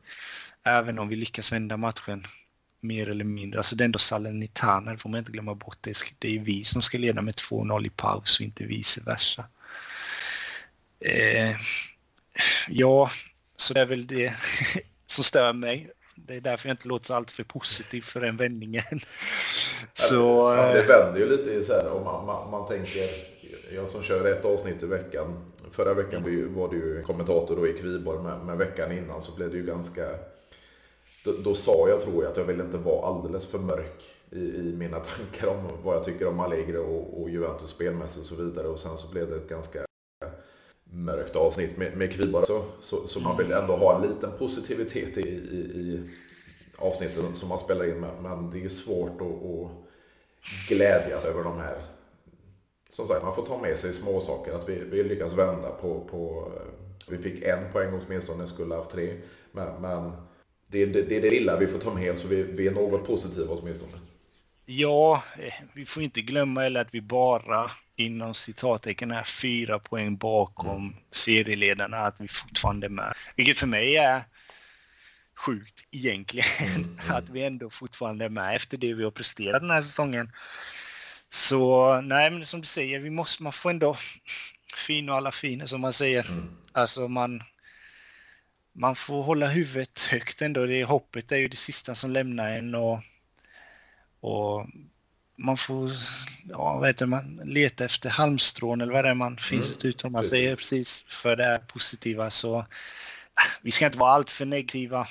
Även 0.64 1.00
om 1.00 1.08
vi 1.08 1.16
lyckas 1.16 1.52
vända 1.52 1.78
matchen 1.78 2.28
mer 2.80 3.10
eller 3.10 3.26
mindre. 3.26 3.60
Alltså 3.60 3.76
det 3.76 3.84
är 3.84 3.86
ändå 3.86 4.00
Salernitana, 4.00 4.92
det 4.92 4.98
får 4.98 5.10
man 5.10 5.20
inte 5.20 5.32
glömma 5.32 5.56
bort. 5.56 5.78
Det 5.82 6.36
är, 6.36 6.40
vi 6.40 6.64
som 6.64 6.82
ska 6.82 6.98
leda 6.98 7.22
med 7.22 7.36
2-0 7.36 7.86
i 7.86 7.90
paus 7.90 8.40
och 8.40 8.46
inte 8.46 8.64
vice 8.64 9.02
versa. 9.06 9.46
Eh, 11.00 11.56
ja, 12.70 13.12
så 13.58 13.74
det 13.74 13.82
är 13.82 13.86
väl 13.86 14.08
det 14.08 14.34
som 15.08 15.24
stör 15.24 15.54
mig. 15.54 15.92
Det 16.16 16.36
är 16.36 16.42
därför 16.42 16.70
jag 16.70 16.74
inte 16.74 16.88
låter 16.88 17.14
allt 17.14 17.32
för 17.32 17.44
positiv 17.44 18.02
för 18.02 18.20
den 18.20 18.38
vändningen. 18.38 18.84
så, 19.94 20.54
ja, 20.58 20.74
det 20.74 20.82
vänder 20.82 21.20
ju 21.20 21.30
lite 21.30 21.64
så 21.64 21.74
här 21.74 21.92
om 21.92 22.04
man, 22.04 22.26
man, 22.26 22.52
man 22.52 22.68
tänker, 22.68 23.10
jag 23.76 23.90
som 23.90 24.04
kör 24.04 24.32
ett 24.32 24.46
avsnitt 24.46 24.84
i 24.84 24.86
veckan. 24.86 25.52
Förra 25.72 25.94
veckan 25.94 26.24
var 26.56 26.70
det 26.70 26.76
ju 26.76 27.04
kommentator 27.04 27.56
då 27.56 27.68
i 27.68 27.74
Kviborg, 27.74 28.24
men, 28.24 28.46
men 28.46 28.58
veckan 28.58 28.92
innan 28.92 29.22
så 29.22 29.36
blev 29.36 29.52
det 29.52 29.58
ju 29.58 29.66
ganska 29.66 30.02
då, 31.26 31.32
då, 31.44 31.56
sa 31.56 31.90
jag 31.90 32.02
tror 32.02 32.24
jag 32.24 32.32
att 32.32 32.38
jag 32.38 32.46
vill 32.46 32.60
inte 32.60 32.78
vara 32.78 33.08
alldeles 33.08 33.46
för 33.46 33.60
mörk 33.60 34.04
i, 34.32 34.40
i 34.40 34.76
mina 34.78 35.00
tankar 35.18 35.48
om 35.48 35.68
vad 35.84 35.96
jag 35.96 36.04
tycker 36.04 36.28
om 36.28 36.40
Allegri 36.40 36.78
och, 36.78 37.22
och 37.22 37.30
Juventus 37.30 37.70
spelmässigt 37.70 38.20
och 38.20 38.26
så 38.26 38.44
vidare. 38.44 38.68
Och 38.68 38.80
sen 38.80 38.98
så 38.98 39.12
blev 39.12 39.30
det 39.30 39.36
ett 39.36 39.50
ganska 39.50 39.85
mörkt 40.96 41.36
avsnitt 41.36 41.78
med, 41.78 41.98
med 41.98 42.12
Kviborg. 42.12 42.46
Så, 42.46 42.64
så, 42.82 43.08
så, 43.08 43.20
man 43.20 43.38
vill 43.38 43.52
ändå 43.52 43.76
ha 43.76 43.96
en 43.96 44.10
liten 44.10 44.32
positivitet 44.40 45.18
i, 45.18 45.30
i, 45.30 45.58
i 45.58 46.10
avsnitten 46.78 47.36
som 47.36 47.50
man 47.50 47.60
spelar 47.60 47.86
in 47.86 48.00
med. 48.00 48.12
Men 48.22 48.50
det 48.52 48.66
är 48.66 48.70
svårt 48.70 49.22
att, 49.22 49.28
att 49.28 49.72
glädjas 50.70 51.26
över 51.26 51.44
de 51.44 51.60
här. 51.60 51.82
Som 52.90 53.08
sagt, 53.08 53.24
man 53.24 53.36
får 53.36 53.46
ta 53.46 53.62
med 53.62 53.78
sig 53.78 53.94
små 53.94 54.22
saker 54.22 54.54
Att 54.54 54.70
vi, 54.70 54.80
vi 54.92 55.04
lyckas 55.04 55.34
vända 55.34 55.70
på, 55.70 56.00
på... 56.00 56.52
Eh, 56.56 56.62
vi 57.10 57.18
fick 57.18 57.44
en 57.44 57.72
poäng 57.72 58.02
åtminstone, 58.06 58.48
skulle 58.48 58.76
haft 58.76 58.92
tre. 58.92 59.22
Men, 59.52 59.82
men 59.82 60.12
det, 60.68 60.82
är 60.82 60.88
det, 60.88 61.02
det, 61.02 61.18
är 61.18 61.22
det 61.22 61.30
lilla 61.30 61.60
vi 61.60 61.68
får 61.68 61.80
ta 61.80 61.94
med 61.94 62.14
oss. 62.14 62.26
Vi, 62.26 62.44
vi 62.44 62.68
är 62.68 62.72
något 62.72 63.08
positiva 63.08 63.54
åtminstone. 63.54 63.92
Ja, 64.66 65.24
eh, 65.40 65.54
vi 65.74 65.86
får 65.86 66.04
inte 66.04 66.22
glömma 66.22 66.62
heller 66.62 66.82
att 66.82 66.94
vi 66.94 67.02
bara 67.02 67.72
inom 67.96 68.34
citattecken 68.34 69.12
är 69.12 69.24
fyra 69.24 69.80
poäng 69.80 70.18
bakom 70.18 70.88
mm. 70.88 70.96
serieledarna, 71.12 71.98
att 71.98 72.22
vi 72.22 72.28
fortfarande 72.28 72.88
är 72.88 72.90
med. 72.90 73.14
Vilket 73.36 73.60
för 73.60 73.68
mig 73.68 73.98
är 73.98 74.24
sjukt 75.36 75.86
egentligen, 75.92 76.48
mm, 76.60 76.84
mm. 76.84 77.00
att 77.16 77.30
vi 77.30 77.44
ändå 77.44 77.70
fortfarande 77.70 78.26
är 78.26 78.30
med 78.30 78.56
efter 78.56 78.78
det 78.78 78.94
vi 78.94 79.04
har 79.04 79.12
presterat 79.12 79.62
den 79.62 79.72
här 79.72 79.82
säsongen. 79.82 80.32
Så 81.30 82.02
nej, 82.02 82.32
men 82.32 82.46
som 82.46 82.62
du 82.62 82.68
säger, 82.68 83.00
vi 83.00 83.10
måste, 83.10 83.44
man 83.44 83.54
får 83.54 83.70
ändå 83.70 83.98
fin 84.76 85.10
och 85.10 85.16
alla 85.16 85.32
fina 85.32 85.68
som 85.68 85.82
man 85.82 85.94
säger. 85.94 86.28
Mm. 86.28 86.58
Alltså 86.72 87.08
man, 87.08 87.44
man 88.74 88.96
får 88.96 89.24
hålla 89.24 89.48
huvudet 89.48 90.02
högt 90.12 90.42
ändå. 90.42 90.66
Det, 90.66 90.84
hoppet 90.84 91.32
är 91.32 91.38
ju 91.38 91.48
det 91.48 91.58
sista 91.58 91.96
som 91.96 92.12
lämnar 92.12 92.52
en 92.52 92.76
och, 92.76 93.00
och 94.26 94.68
man 95.36 95.58
får 95.58 95.92
ja, 96.50 96.78
vad 96.78 96.88
heter 96.88 97.06
man, 97.06 97.42
leta 97.44 97.86
efter 97.86 98.10
halmstrån 98.10 98.82
eller 98.82 98.94
vad 98.94 99.06
det 99.06 99.10
är 99.10 99.16
man 99.16 99.38
finns 99.38 99.68
mm. 99.68 99.80
ut 99.82 100.04
om 100.04 100.12
man 100.12 100.22
precis. 100.22 100.32
säger 100.32 100.56
precis 100.56 101.04
för 101.08 101.36
det 101.36 101.62
positiva 101.68 102.30
så 102.30 102.60
äh, 102.60 102.66
vi 103.62 103.72
ska 103.72 103.86
inte 103.86 103.98
vara 103.98 104.12
allt 104.12 104.30
för 104.30 104.46
negativa. 104.46 105.08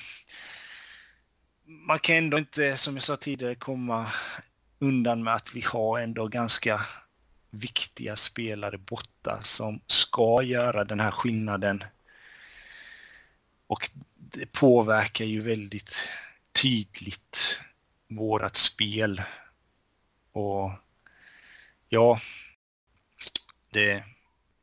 Man 1.64 1.98
kan 1.98 2.16
ändå 2.16 2.38
inte, 2.38 2.76
som 2.76 2.94
jag 2.94 3.02
sa 3.02 3.16
tidigare, 3.16 3.54
komma 3.54 4.12
undan 4.78 5.22
med 5.22 5.34
att 5.34 5.54
vi 5.54 5.60
har 5.60 6.00
ändå 6.00 6.28
ganska 6.28 6.80
viktiga 7.50 8.16
spelare 8.16 8.78
borta 8.78 9.40
som 9.42 9.80
ska 9.86 10.42
göra 10.42 10.84
den 10.84 11.00
här 11.00 11.10
skillnaden 11.10 11.84
och 13.66 13.90
det 14.16 14.52
påverkar 14.52 15.24
ju 15.24 15.40
väldigt 15.40 16.08
tydligt 16.62 17.60
vårat 18.08 18.56
spel. 18.56 19.22
Och 20.32 20.70
ja, 21.88 22.18
det, 23.72 24.04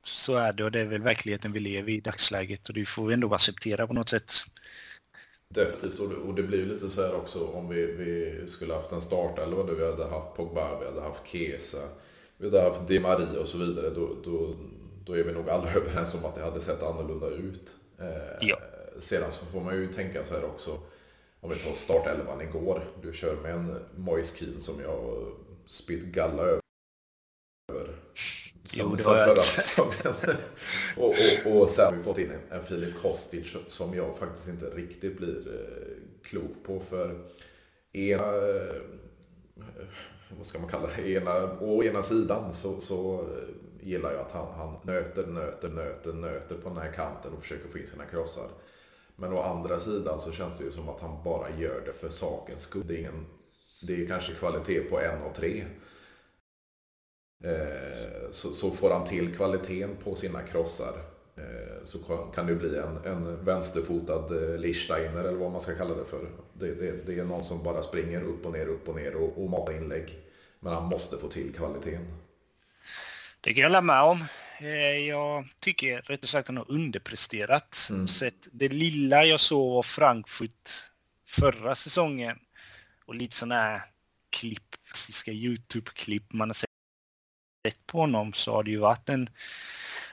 så 0.03 0.35
är 0.35 0.53
det 0.53 0.63
och 0.63 0.71
det 0.71 0.79
är 0.79 0.85
väl 0.85 1.01
verkligheten 1.01 1.51
vi 1.51 1.59
lever 1.59 1.91
i 1.91 1.95
i 1.95 2.01
dagsläget 2.01 2.69
och 2.69 2.75
det 2.75 2.85
får 2.85 3.05
vi 3.05 3.13
ändå 3.13 3.33
acceptera 3.33 3.87
på 3.87 3.93
något 3.93 4.09
sätt. 4.09 4.31
Definitivt 5.49 5.99
och 5.99 6.09
det, 6.09 6.15
och 6.15 6.35
det 6.35 6.43
blir 6.43 6.57
ju 6.57 6.65
lite 6.65 6.89
så 6.89 7.01
här 7.01 7.15
också 7.15 7.47
om 7.47 7.69
vi, 7.69 7.85
vi 7.85 8.47
skulle 8.47 8.73
haft 8.73 8.91
en 8.91 9.01
startelva 9.01 9.63
där 9.63 9.73
vi 9.73 9.85
hade 9.85 10.05
haft 10.05 10.35
Pogba, 10.35 10.79
vi 10.79 10.85
hade 10.85 11.01
haft 11.01 11.27
Kesa, 11.27 11.89
vi 12.37 12.45
hade 12.45 12.61
haft 12.61 12.87
Di 12.87 12.99
Maria 12.99 13.39
och 13.39 13.47
så 13.47 13.57
vidare. 13.57 13.89
Då, 13.89 14.15
då, 14.23 14.55
då 15.05 15.17
är 15.17 15.23
vi 15.23 15.31
nog 15.31 15.49
alla 15.49 15.71
överens 15.73 16.13
om 16.13 16.25
att 16.25 16.35
det 16.35 16.43
hade 16.43 16.61
sett 16.61 16.83
annorlunda 16.83 17.27
ut. 17.27 17.75
Eh, 17.99 18.47
ja 18.47 18.57
sedan 19.01 19.31
så 19.31 19.45
får 19.45 19.61
man 19.61 19.75
ju 19.75 19.87
tänka 19.87 20.25
så 20.25 20.33
här 20.33 20.45
också. 20.45 20.79
Om 21.43 21.49
vi 21.49 21.55
tar 21.55 21.73
startelvan 21.73 22.41
igår. 22.41 22.83
Du 23.01 23.13
kör 23.13 23.35
med 23.35 23.53
en 23.53 23.79
Moise 23.95 24.37
Keane 24.37 24.59
som 24.59 24.81
jag 24.81 25.27
spytt 25.65 26.03
galla 26.03 26.43
över. 26.43 26.61
Som, 28.63 28.91
jo, 28.91 28.97
som 28.97 29.13
förra 29.13 29.41
säsongen. 29.41 30.15
och, 30.97 31.13
och, 31.45 31.61
och 31.61 31.69
sen 31.69 31.85
har 31.85 31.93
vi 31.97 32.03
fått 32.03 32.17
in 32.17 32.31
en, 32.31 32.57
en 32.57 32.63
Filip 32.63 33.01
Kostic 33.01 33.55
som 33.67 33.93
jag 33.93 34.17
faktiskt 34.17 34.47
inte 34.47 34.65
riktigt 34.65 35.17
blir 35.17 35.37
eh, 35.47 36.23
klok 36.23 36.63
på. 36.63 36.79
För 36.79 37.31
ena, 37.91 38.35
eh, 38.35 38.81
vad 40.37 40.45
ska 40.45 40.59
man 40.59 40.69
kalla 40.69 40.89
det, 40.97 41.09
ena, 41.09 41.59
å 41.59 41.83
ena 41.83 42.03
sidan 42.03 42.53
så, 42.53 42.81
så 42.81 43.19
eh, 43.19 43.87
gillar 43.87 44.11
jag 44.11 44.21
att 44.21 44.31
han, 44.31 44.53
han 44.53 44.75
nöter, 44.83 45.27
nöter, 45.27 45.69
nöter, 45.69 46.13
nöter 46.13 46.55
på 46.55 46.69
den 46.69 46.77
här 46.77 46.91
kanten 46.91 47.33
och 47.33 47.41
försöker 47.41 47.69
få 47.69 47.77
in 47.77 47.87
sina 47.87 48.05
krossar. 48.05 48.47
Men 49.21 49.33
å 49.33 49.41
andra 49.41 49.79
sidan 49.79 50.21
så 50.21 50.31
känns 50.31 50.57
det 50.57 50.63
ju 50.63 50.71
som 50.71 50.89
att 50.89 51.01
han 51.01 51.23
bara 51.23 51.49
gör 51.59 51.81
det 51.85 51.93
för 51.93 52.09
sakens 52.09 52.61
skull. 52.61 52.87
Det 52.87 52.93
är, 52.93 52.99
ingen, 52.99 53.25
det 53.81 54.03
är 54.03 54.07
kanske 54.07 54.33
kvalitet 54.33 54.79
på 54.79 54.99
en 54.99 55.21
av 55.21 55.33
tre. 55.33 55.65
Eh, 57.43 58.31
så, 58.31 58.53
så, 58.53 58.71
får 58.71 58.89
han 58.89 59.05
till 59.05 59.35
kvaliteten 59.35 59.95
på 60.03 60.15
sina 60.15 60.41
krossar 60.41 60.93
eh, 61.35 61.85
så 61.85 61.99
kan 62.35 62.47
det 62.47 62.55
bli 62.55 62.77
en, 62.77 62.97
en 63.05 63.45
vänsterfotad 63.45 64.53
eh, 64.53 64.59
Lichsteiner 64.59 65.23
eller 65.23 65.37
vad 65.37 65.51
man 65.51 65.61
ska 65.61 65.75
kalla 65.75 65.95
det 65.95 66.05
för. 66.05 66.29
Det, 66.53 66.73
det, 66.73 67.05
det, 67.05 67.19
är 67.19 67.23
någon 67.23 67.43
som 67.43 67.63
bara 67.63 67.83
springer 67.83 68.23
upp 68.23 68.45
och 68.45 68.51
ner, 68.51 68.65
upp 68.65 68.89
och 68.89 68.95
ner 68.95 69.15
och, 69.15 69.43
och 69.43 69.49
matar 69.49 69.73
inlägg. 69.73 70.17
Men 70.59 70.73
han 70.73 70.85
måste 70.85 71.17
få 71.17 71.27
till 71.27 71.53
kvaliteten. 71.53 72.05
Det 73.41 73.53
kan 73.53 73.61
jag 73.61 73.69
hålla 73.69 73.81
med 73.81 74.01
om. 74.01 74.23
Eh, 74.61 74.97
jag 75.07 75.47
tycker 75.59 76.01
rättare 76.01 76.27
sagt 76.27 76.39
att 76.39 76.47
han 76.47 76.57
har 76.57 76.71
underpresterat. 76.71 77.87
Mm. 77.89 78.07
Sett 78.07 78.47
det 78.51 78.69
lilla 78.69 79.25
jag 79.25 79.39
såg 79.39 79.77
av 79.77 79.83
Frankfurt 79.83 80.69
förra 81.27 81.75
säsongen 81.75 82.39
och 83.05 83.15
lite 83.15 83.35
sådana 83.35 83.55
här 83.55 83.81
klipp, 84.29 84.75
klassiska 84.85 85.31
YouTube-klipp 85.31 86.33
man 86.33 86.49
har 86.49 86.53
sett 86.53 86.67
på 87.87 87.97
honom 87.97 88.33
så 88.33 88.53
har 88.53 88.63
det 88.63 88.71
ju 88.71 88.77
varit 88.77 89.09
en... 89.09 89.29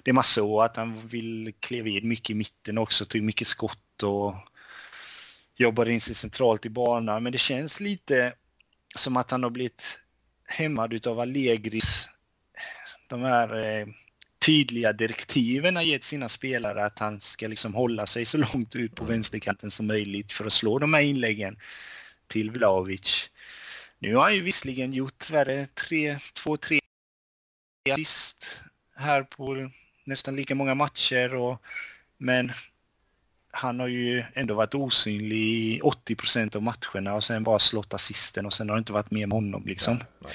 Det 0.02 0.12
man 0.12 0.24
såg 0.24 0.62
att 0.62 0.76
han 0.76 1.08
vill 1.08 1.54
kliva 1.60 1.88
in 1.88 2.08
mycket 2.08 2.30
i 2.30 2.34
mitten 2.34 2.78
också, 2.78 3.04
tog 3.04 3.22
mycket 3.22 3.48
skott 3.48 4.02
och 4.02 4.34
jobbade 5.56 5.92
in 5.92 6.00
sig 6.00 6.14
centralt 6.14 6.66
i 6.66 6.68
banan. 6.68 7.22
Men 7.22 7.32
det 7.32 7.38
känns 7.38 7.80
lite 7.80 8.32
som 8.94 9.16
att 9.16 9.30
han 9.30 9.42
har 9.42 9.50
blivit 9.50 10.00
hämmad 10.44 10.92
utav 10.92 11.20
Allegris 11.20 12.08
de 13.08 13.22
här 13.22 13.56
eh, 13.56 13.86
tydliga 14.38 14.92
direktiven 14.92 15.76
har 15.76 15.82
gett 15.82 16.04
sina 16.04 16.28
spelare 16.28 16.84
att 16.84 16.98
han 16.98 17.20
ska 17.20 17.48
liksom 17.48 17.74
hålla 17.74 18.06
sig 18.06 18.24
så 18.24 18.38
långt 18.38 18.76
ut 18.76 18.94
på 18.94 19.04
vänsterkanten 19.04 19.70
som 19.70 19.86
möjligt 19.86 20.32
för 20.32 20.44
att 20.44 20.52
slå 20.52 20.78
de 20.78 20.94
här 20.94 21.00
inläggen 21.00 21.58
till 22.26 22.50
Vlahovic. 22.50 23.30
Nu 23.98 24.14
har 24.14 24.22
han 24.22 24.34
ju 24.34 24.42
visserligen 24.42 24.92
gjort 24.92 25.30
värre, 25.30 25.66
tre, 25.66 26.18
två, 26.32 26.56
tre 26.56 26.80
assist 27.92 28.60
här 28.96 29.22
på 29.22 29.70
nästan 30.04 30.36
lika 30.36 30.54
många 30.54 30.74
matcher 30.74 31.34
och 31.34 31.62
men 32.18 32.52
han 33.50 33.80
har 33.80 33.86
ju 33.86 34.24
ändå 34.34 34.54
varit 34.54 34.74
osynlig 34.74 35.38
i 35.38 35.80
80 35.80 36.14
procent 36.14 36.56
av 36.56 36.62
matcherna 36.62 37.14
och 37.14 37.24
sen 37.24 37.44
bara 37.44 37.58
slått 37.58 37.94
assisten 37.94 38.46
och 38.46 38.52
sen 38.52 38.68
har 38.68 38.76
det 38.76 38.78
inte 38.78 38.92
varit 38.92 39.10
mer 39.10 39.26
med 39.26 39.36
honom 39.36 39.62
liksom. 39.66 39.96
Nej, 39.96 40.32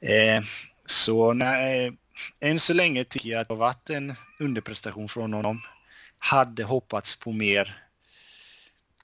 nej. 0.00 0.28
Eh, 0.28 0.42
så 0.86 1.32
nej, 1.32 1.92
än 2.40 2.60
så 2.60 2.74
länge 2.74 3.04
tycker 3.04 3.28
jag 3.28 3.40
att 3.40 3.48
det 3.48 3.54
har 3.54 3.58
varit 3.58 3.90
en 3.90 4.14
underprestation 4.38 5.08
från 5.08 5.32
honom. 5.32 5.62
Hade 6.18 6.64
hoppats 6.64 7.16
på 7.16 7.32
mer. 7.32 7.82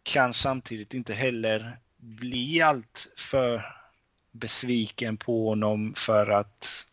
Kan 0.02 0.34
samtidigt 0.34 0.94
inte 0.94 1.14
heller 1.14 1.78
bli 1.96 2.62
allt 2.62 3.08
för 3.16 3.74
besviken 4.32 5.16
på 5.16 5.48
honom 5.48 5.94
för 5.96 6.26
att 6.26 6.86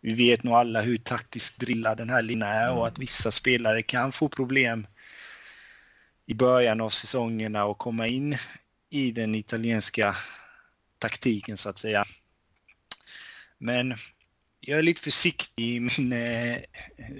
vi 0.00 0.14
vet 0.14 0.42
nog 0.42 0.54
alla 0.54 0.80
hur 0.80 0.98
taktiskt 0.98 1.58
drillad 1.58 1.96
den 1.96 2.10
här 2.10 2.22
linjen 2.22 2.48
är 2.48 2.72
och 2.72 2.86
att 2.86 2.98
vissa 2.98 3.30
spelare 3.30 3.82
kan 3.82 4.12
få 4.12 4.28
problem 4.28 4.86
i 6.26 6.34
början 6.34 6.80
av 6.80 6.90
säsongerna 6.90 7.64
och 7.64 7.78
komma 7.78 8.06
in 8.06 8.38
i 8.90 9.10
den 9.10 9.34
italienska 9.34 10.16
taktiken 10.98 11.56
så 11.56 11.68
att 11.68 11.78
säga. 11.78 12.04
Men 13.58 13.96
jag 14.60 14.78
är 14.78 14.82
lite 14.82 15.00
försiktig 15.00 15.64
i 15.64 15.80
min 15.80 16.12
eh, 16.12 16.58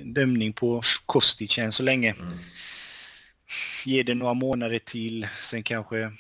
dömning 0.05 0.53
på 0.53 0.83
Kostic 1.07 1.59
än 1.59 1.73
så 1.73 1.83
länge. 1.83 2.11
Mm. 2.13 2.39
Ge 3.85 4.03
det 4.03 4.15
några 4.15 4.35
månader 4.35 4.79
till, 4.79 5.29
sen 5.43 5.63
kanske 5.63 6.13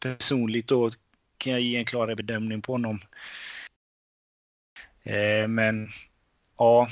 personligt 0.00 0.66
då 0.66 0.90
kan 1.38 1.52
jag 1.52 1.60
ge 1.60 1.76
en 1.76 1.84
klarare 1.84 2.16
bedömning 2.16 2.62
på 2.62 2.72
honom. 2.72 3.00
Eh, 5.02 5.48
men 5.48 5.88
ja, 6.58 6.88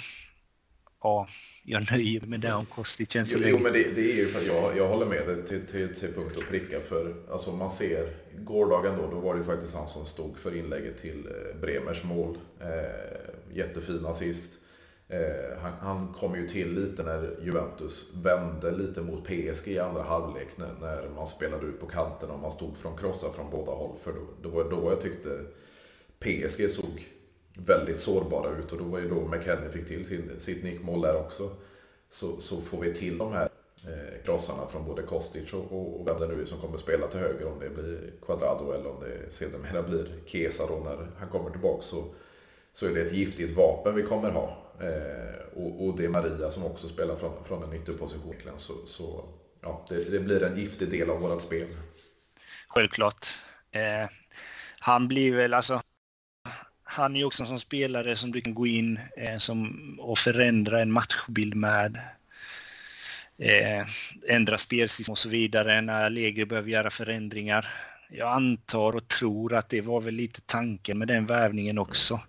ja, 1.03 1.29
jag 1.65 1.93
nöjer 1.93 2.21
mig 2.21 2.29
med 2.29 2.41
det 2.41 2.53
om 2.53 2.65
Kostic 2.65 3.17
än 3.17 3.27
så 3.27 3.39
länge. 3.39 3.53
Jo, 3.53 3.59
men 3.59 3.73
det, 3.73 3.95
det, 3.95 4.13
är 4.13 4.17
ju 4.17 4.29
för 4.29 4.41
att 4.41 4.47
jag, 4.47 4.77
jag 4.77 4.89
håller 4.89 5.07
med 5.07 5.27
dig 5.27 5.47
till, 5.47 5.67
till, 5.67 5.95
till 5.95 6.13
punkt 6.13 6.37
och 6.37 6.49
pricka. 6.49 6.81
För 6.81 7.15
alltså 7.31 7.53
man 7.53 7.71
ser, 7.71 8.09
gårdagen 8.39 8.99
då, 8.99 9.11
då 9.11 9.21
var 9.21 9.35
det 9.35 9.45
faktiskt 9.45 9.75
han 9.75 9.89
som 9.89 10.07
stod 10.07 10.39
för 10.39 10.57
inlägget 10.57 10.99
till 10.99 11.27
eh, 11.27 11.61
Bremers 11.61 12.05
mål. 12.05 12.39
Eh, 12.61 13.57
jättefin 13.57 14.07
assist. 14.07 14.61
Eh, 15.09 15.59
han, 15.63 15.73
han, 15.73 16.15
kom 16.15 16.35
ju 16.35 16.49
till 16.49 16.75
lite 16.75 17.03
när 17.03 17.37
Juventus 17.45 18.11
vände 18.15 18.73
lite 18.73 19.01
mot 19.01 19.25
PSG 19.25 19.69
i 19.69 19.79
andra 19.79 20.03
halvlek 20.03 20.49
när, 20.57 20.73
när 20.81 21.09
man 21.17 21.27
spelade 21.27 21.67
ut 21.67 21.81
på 21.81 21.87
kanten 21.87 22.31
och 22.31 22.39
man 22.39 22.53
stod 22.53 22.77
från 22.77 22.97
krossar 22.97 23.31
från 23.31 23.51
båda 23.51 23.73
håll. 23.73 23.97
För 24.05 24.13
då, 24.13 24.51
då 24.51 24.63
då 24.63 24.91
jag 24.91 25.01
tyckte 25.01 25.41
PSG 26.19 26.71
såg 26.71 27.16
väldigt 27.57 28.01
sårbara 28.01 28.51
ut 28.59 28.73
och 28.73 28.79
då 28.79 28.85
var 28.85 28.99
ju 28.99 29.09
då 29.09 29.29
McKennie 29.29 29.71
fick 29.71 29.87
till 29.89 30.07
sin, 30.07 30.31
sitt 30.39 30.65
nickmål 30.65 31.01
där 31.01 31.17
också. 31.17 31.51
Så, 32.11 32.41
så 32.41 32.61
får 32.61 32.81
vi 32.81 32.95
till 32.95 33.19
de 33.19 33.33
här 33.33 33.49
eh, 33.85 34.25
krossarna 34.25 34.67
från 34.67 34.85
både 34.85 35.03
Kostic 35.03 35.53
och, 35.53 35.73
och, 35.73 36.01
och 36.01 36.09
vem 36.09 36.21
det 36.21 36.27
nu 36.27 36.43
är 36.43 36.47
som 36.47 36.61
kommer 36.61 36.79
spela 36.79 37.07
till 37.07 37.21
höger. 37.21 37.47
Om 37.47 37.61
det 37.61 37.71
blir 37.71 38.13
Quadrado 38.27 38.73
eller 38.73 38.91
om 38.91 39.01
det 39.01 39.33
sedermera 39.33 39.83
blir 39.83 40.07
Kesa 40.27 40.67
då 40.67 40.77
när 40.77 41.11
han 41.19 41.29
kommer 41.29 41.51
tillbaka. 41.51 41.83
Så, 41.83 42.05
så 42.73 42.87
är 42.87 42.95
det 42.95 43.01
ett 43.01 43.13
giftigt 43.13 43.57
vapen 43.57 43.95
vi 43.95 44.03
kommer 44.03 44.31
ha. 44.31 44.57
Eh, 44.81 45.63
och, 45.63 45.87
och 45.87 45.97
det 45.97 46.05
är 46.05 46.09
Maria 46.09 46.51
som 46.51 46.65
också 46.65 46.89
spelar 46.89 47.17
från, 47.17 47.45
från 47.45 47.63
en 47.63 47.73
ytterposition. 47.73 48.35
Så, 48.57 48.73
så 48.87 49.25
ja, 49.61 49.87
det, 49.89 50.05
det, 50.05 50.21
blir 50.21 50.43
en 50.43 50.59
giftig 50.59 50.91
del 50.91 51.11
av 51.11 51.21
vårt 51.21 51.43
spel. 51.43 51.67
Självklart. 52.69 53.27
Eh, 53.71 54.11
han 54.79 55.09
blir 55.09 55.37
väl 55.37 55.55
alltså 55.55 55.83
han 56.97 57.17
är 57.17 57.25
också 57.25 57.43
en 57.43 57.47
sån 57.47 57.61
spelare 57.61 58.17
som 58.17 58.33
du 58.33 58.41
kan 58.41 58.55
gå 58.55 58.67
in 58.67 59.01
eh, 59.17 59.39
som, 59.39 59.95
och 60.01 60.19
förändra 60.19 60.81
en 60.81 60.93
matchbild 60.93 61.55
med. 61.55 62.01
Eh, 63.39 63.87
ändra 64.29 64.59
spelsystem 64.59 65.13
och 65.13 65.19
så 65.19 65.29
vidare 65.29 65.81
när 65.81 66.05
Allegri 66.05 66.47
behöver 66.47 66.71
göra 66.71 66.91
förändringar. 66.91 67.69
Jag 68.11 68.33
antar 68.33 68.97
och 68.97 69.09
tror 69.09 69.55
att 69.55 69.69
det 69.69 69.81
var 69.81 70.01
väl 70.01 70.15
lite 70.15 70.41
tanken 70.41 70.99
med 70.99 71.09
den 71.09 71.27
värvningen 71.27 71.79
också. 71.79 72.21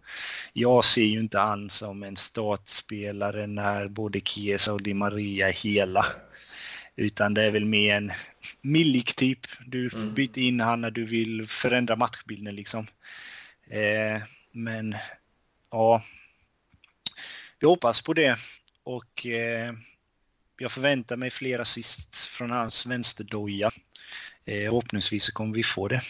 Jag 0.53 0.85
ser 0.85 1.05
ju 1.05 1.19
inte 1.19 1.39
han 1.39 1.69
som 1.69 2.03
en 2.03 2.17
startspelare 2.17 3.47
när 3.47 3.87
både 3.87 4.19
Chiesa 4.19 4.73
och 4.73 4.83
Di 4.83 4.93
Maria 4.93 5.49
är 5.49 5.53
hela. 5.53 6.05
Utan 6.95 7.33
det 7.33 7.43
är 7.43 7.51
väl 7.51 7.65
mer 7.65 7.95
en 7.95 8.11
Milik 8.61 9.15
typ. 9.15 9.39
Du 9.65 9.89
mm. 9.93 10.13
byter 10.13 10.39
in 10.39 10.59
han 10.59 10.81
när 10.81 10.91
du 10.91 11.05
vill 11.05 11.47
förändra 11.47 11.95
matchbilden 11.95 12.55
liksom. 12.55 12.87
Eh, 13.69 14.21
men 14.57 14.95
ja, 15.71 16.03
vi 17.59 17.67
hoppas 17.67 18.01
på 18.01 18.13
det 18.13 18.37
och 18.83 19.25
eh, 19.25 19.71
jag 20.57 20.71
förväntar 20.71 21.17
mig 21.17 21.29
fler 21.29 21.59
assist 21.59 22.15
från 22.15 22.51
hans 22.51 22.85
vänsterdoja. 22.85 23.71
Eh, 24.45 24.69
förhoppningsvis 24.69 25.23
så 25.23 25.31
kommer 25.31 25.53
vi 25.53 25.63
få 25.63 25.87
det. 25.87 26.01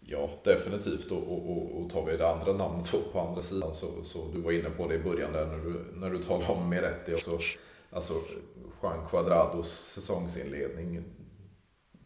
Ja, 0.00 0.30
definitivt. 0.44 1.10
Och, 1.10 1.32
och, 1.32 1.50
och, 1.50 1.82
och 1.82 1.90
tar 1.90 2.04
vi 2.04 2.16
det 2.16 2.30
andra 2.30 2.52
namnet 2.52 2.94
på 3.12 3.20
andra 3.20 3.42
sidan 3.42 3.74
så, 3.74 4.04
så 4.04 4.32
du 4.32 4.40
var 4.40 4.52
inne 4.52 4.70
på 4.70 4.88
det 4.88 4.94
i 4.94 4.98
början 4.98 5.32
där 5.32 5.46
när 5.46 5.58
du, 5.58 5.84
när 5.94 6.10
du 6.10 6.24
talade 6.24 6.52
om 6.52 6.68
Meretti 6.68 7.14
också. 7.14 7.38
Alltså 7.90 8.14
Juan 8.82 9.08
Cuadrados 9.10 9.92
säsongsinledning. 9.94 11.04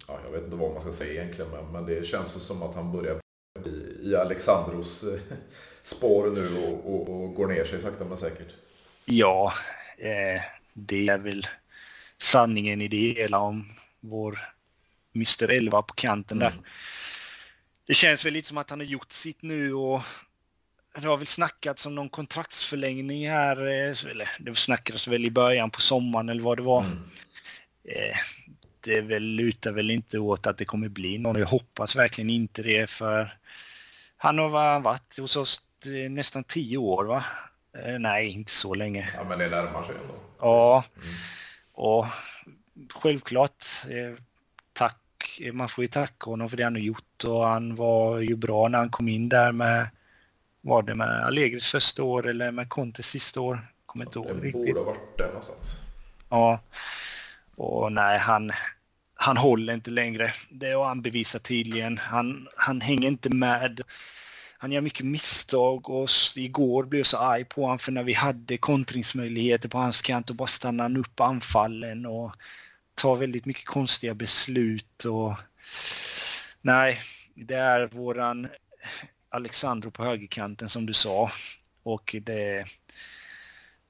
Ja, 0.07 0.19
jag 0.25 0.31
vet 0.31 0.45
inte 0.45 0.57
vad 0.57 0.73
man 0.73 0.81
ska 0.81 0.93
säga 0.93 1.23
egentligen, 1.23 1.51
men, 1.51 1.73
men 1.73 1.87
det 1.87 2.07
känns 2.07 2.33
som 2.33 2.63
att 2.63 2.75
han 2.75 2.93
börjar 2.93 3.21
i, 3.67 4.09
i 4.11 4.17
Alexandros 4.17 5.05
eh, 5.05 5.21
spår 5.91 6.31
nu 6.31 6.57
och, 6.57 6.95
och, 6.95 7.25
och, 7.25 7.35
går 7.35 7.47
ner 7.47 7.65
sig 7.65 7.81
sakta 7.81 8.05
men 8.05 8.19
säkert. 8.19 8.55
Ja, 9.05 9.53
eh, 9.99 10.43
det 10.73 11.09
är 11.09 11.19
väl 11.19 11.47
sanningen 12.19 12.81
i 12.81 12.89
det 12.89 13.15
hela 13.23 13.39
om 13.39 13.73
vår 14.01 14.39
Mr 15.15 15.51
11 15.51 15.83
på 15.83 15.95
kanten 15.95 16.39
där. 16.39 16.51
Mm. 16.51 16.65
Det 17.87 17.95
känns 17.95 18.25
väl 18.25 18.33
lite 18.33 18.49
som 18.49 18.59
att 18.59 18.71
han 18.71 18.81
har 18.81 18.87
gjort 18.87 19.13
sitt 19.13 19.43
nu 19.43 19.75
och 19.75 20.03
det 20.95 21.09
har 21.09 21.17
väl 21.17 21.27
snackats 21.27 21.87
om 21.87 21.95
någon 21.95 22.09
kontraktsförlängning 22.09 23.29
här, 23.29 23.57
eh, 23.57 24.11
eller 24.11 24.31
det 24.39 24.55
snackades 24.55 25.09
väl 25.09 25.25
i 25.25 25.31
början 25.31 25.71
på 25.71 25.81
sommaren 25.81 26.29
eller 26.29 26.43
vad 26.43 26.59
det 26.59 26.63
var. 26.63 26.85
Mm. 26.85 26.99
Eh, 27.85 28.17
det 28.81 29.01
väl, 29.01 29.23
lutar 29.23 29.73
väl 29.73 29.91
inte 29.91 30.19
åt 30.19 30.47
att 30.47 30.59
det 30.59 30.65
kommer 30.65 30.89
bli 30.89 31.19
någon. 31.19 31.39
Jag 31.39 31.47
hoppas 31.47 31.97
verkligen 31.97 32.31
inte 32.31 32.63
det 32.63 32.91
för 32.91 33.37
han 34.17 34.39
har 34.39 34.81
varit 34.81 35.19
hos 35.19 35.37
oss 35.37 35.65
nästan 35.87 36.45
tio 36.45 36.77
år 36.77 37.05
va? 37.05 37.25
Eh, 37.79 37.99
nej, 37.99 38.29
inte 38.29 38.53
så 38.53 38.75
länge. 38.75 39.11
Ja, 39.15 39.25
men 39.25 39.39
det 39.39 39.49
närmar 39.49 39.83
sig 39.83 39.95
ändå. 40.03 40.15
Ja, 40.39 40.85
mm. 40.97 41.09
och 41.73 42.07
självklart 42.95 43.65
eh, 43.89 44.23
tack. 44.73 44.97
Man 45.53 45.69
får 45.69 45.85
ju 45.85 45.89
tacka 45.89 46.31
honom 46.31 46.49
för 46.49 46.57
det 46.57 46.65
han 46.65 46.75
har 46.75 46.81
gjort 46.81 47.25
och 47.25 47.47
han 47.47 47.75
var 47.75 48.19
ju 48.19 48.37
bra 48.37 48.69
när 48.69 48.79
han 48.79 48.91
kom 48.91 49.09
in 49.09 49.29
där 49.29 49.53
med 49.53 49.89
var 50.61 50.83
det 50.83 50.95
med 50.95 51.25
Allegris 51.25 51.71
första 51.71 52.03
år 52.03 52.27
eller 52.27 52.51
med 52.51 52.69
Contes 52.69 53.07
sista 53.07 53.41
år? 53.41 53.73
Kommer 53.87 54.05
inte 54.05 54.19
ihåg 54.19 54.45
riktigt. 54.45 54.67
Det 54.67 54.73
borde 54.73 54.81
ha 54.81 54.85
varit 54.85 55.19
där 55.19 55.27
någonstans. 55.27 55.83
Ja, 56.29 56.61
och 57.57 57.93
nej, 57.93 58.19
han, 58.19 58.53
han 59.15 59.37
håller 59.37 59.75
inte 59.75 59.91
längre. 59.91 60.35
Det 60.51 60.73
har 60.73 60.85
han 60.85 61.03
bevisat 61.03 61.43
tydligen. 61.43 61.99
Han, 61.99 62.49
han 62.57 62.81
hänger 62.81 63.09
inte 63.09 63.31
med. 63.31 63.81
Han 64.63 64.73
gör 64.73 64.81
mycket 64.81 65.07
misstag 65.07 65.91
och 65.91 66.09
igår 66.37 66.85
blev 66.85 66.99
jag 66.99 67.07
så 67.07 67.19
arg 67.19 67.45
på 67.45 67.63
honom 67.63 67.79
för 67.79 67.93
när 67.93 68.03
vi 68.03 68.13
hade 68.13 68.59
kontringsmöjligheter 68.59 69.69
på 69.69 69.79
hans 69.79 70.03
kant 70.03 70.31
och 70.31 70.37
bara 70.37 70.49
stannade 70.49 70.83
han 70.83 70.97
upp 70.97 71.21
anfallen 71.21 72.07
och 72.07 72.33
tar 72.95 73.17
väldigt 73.17 73.47
mycket 73.47 73.67
konstiga 73.67 74.15
beslut 74.15 75.05
och 75.05 75.35
nej, 76.61 77.01
det 77.35 77.55
är 77.55 77.87
våran 77.87 78.49
Alexandro 79.29 79.91
på 79.91 80.05
högerkanten 80.05 80.69
som 80.69 80.87
du 80.87 80.93
sa 80.93 81.31
och 81.83 82.17
det 82.23 82.67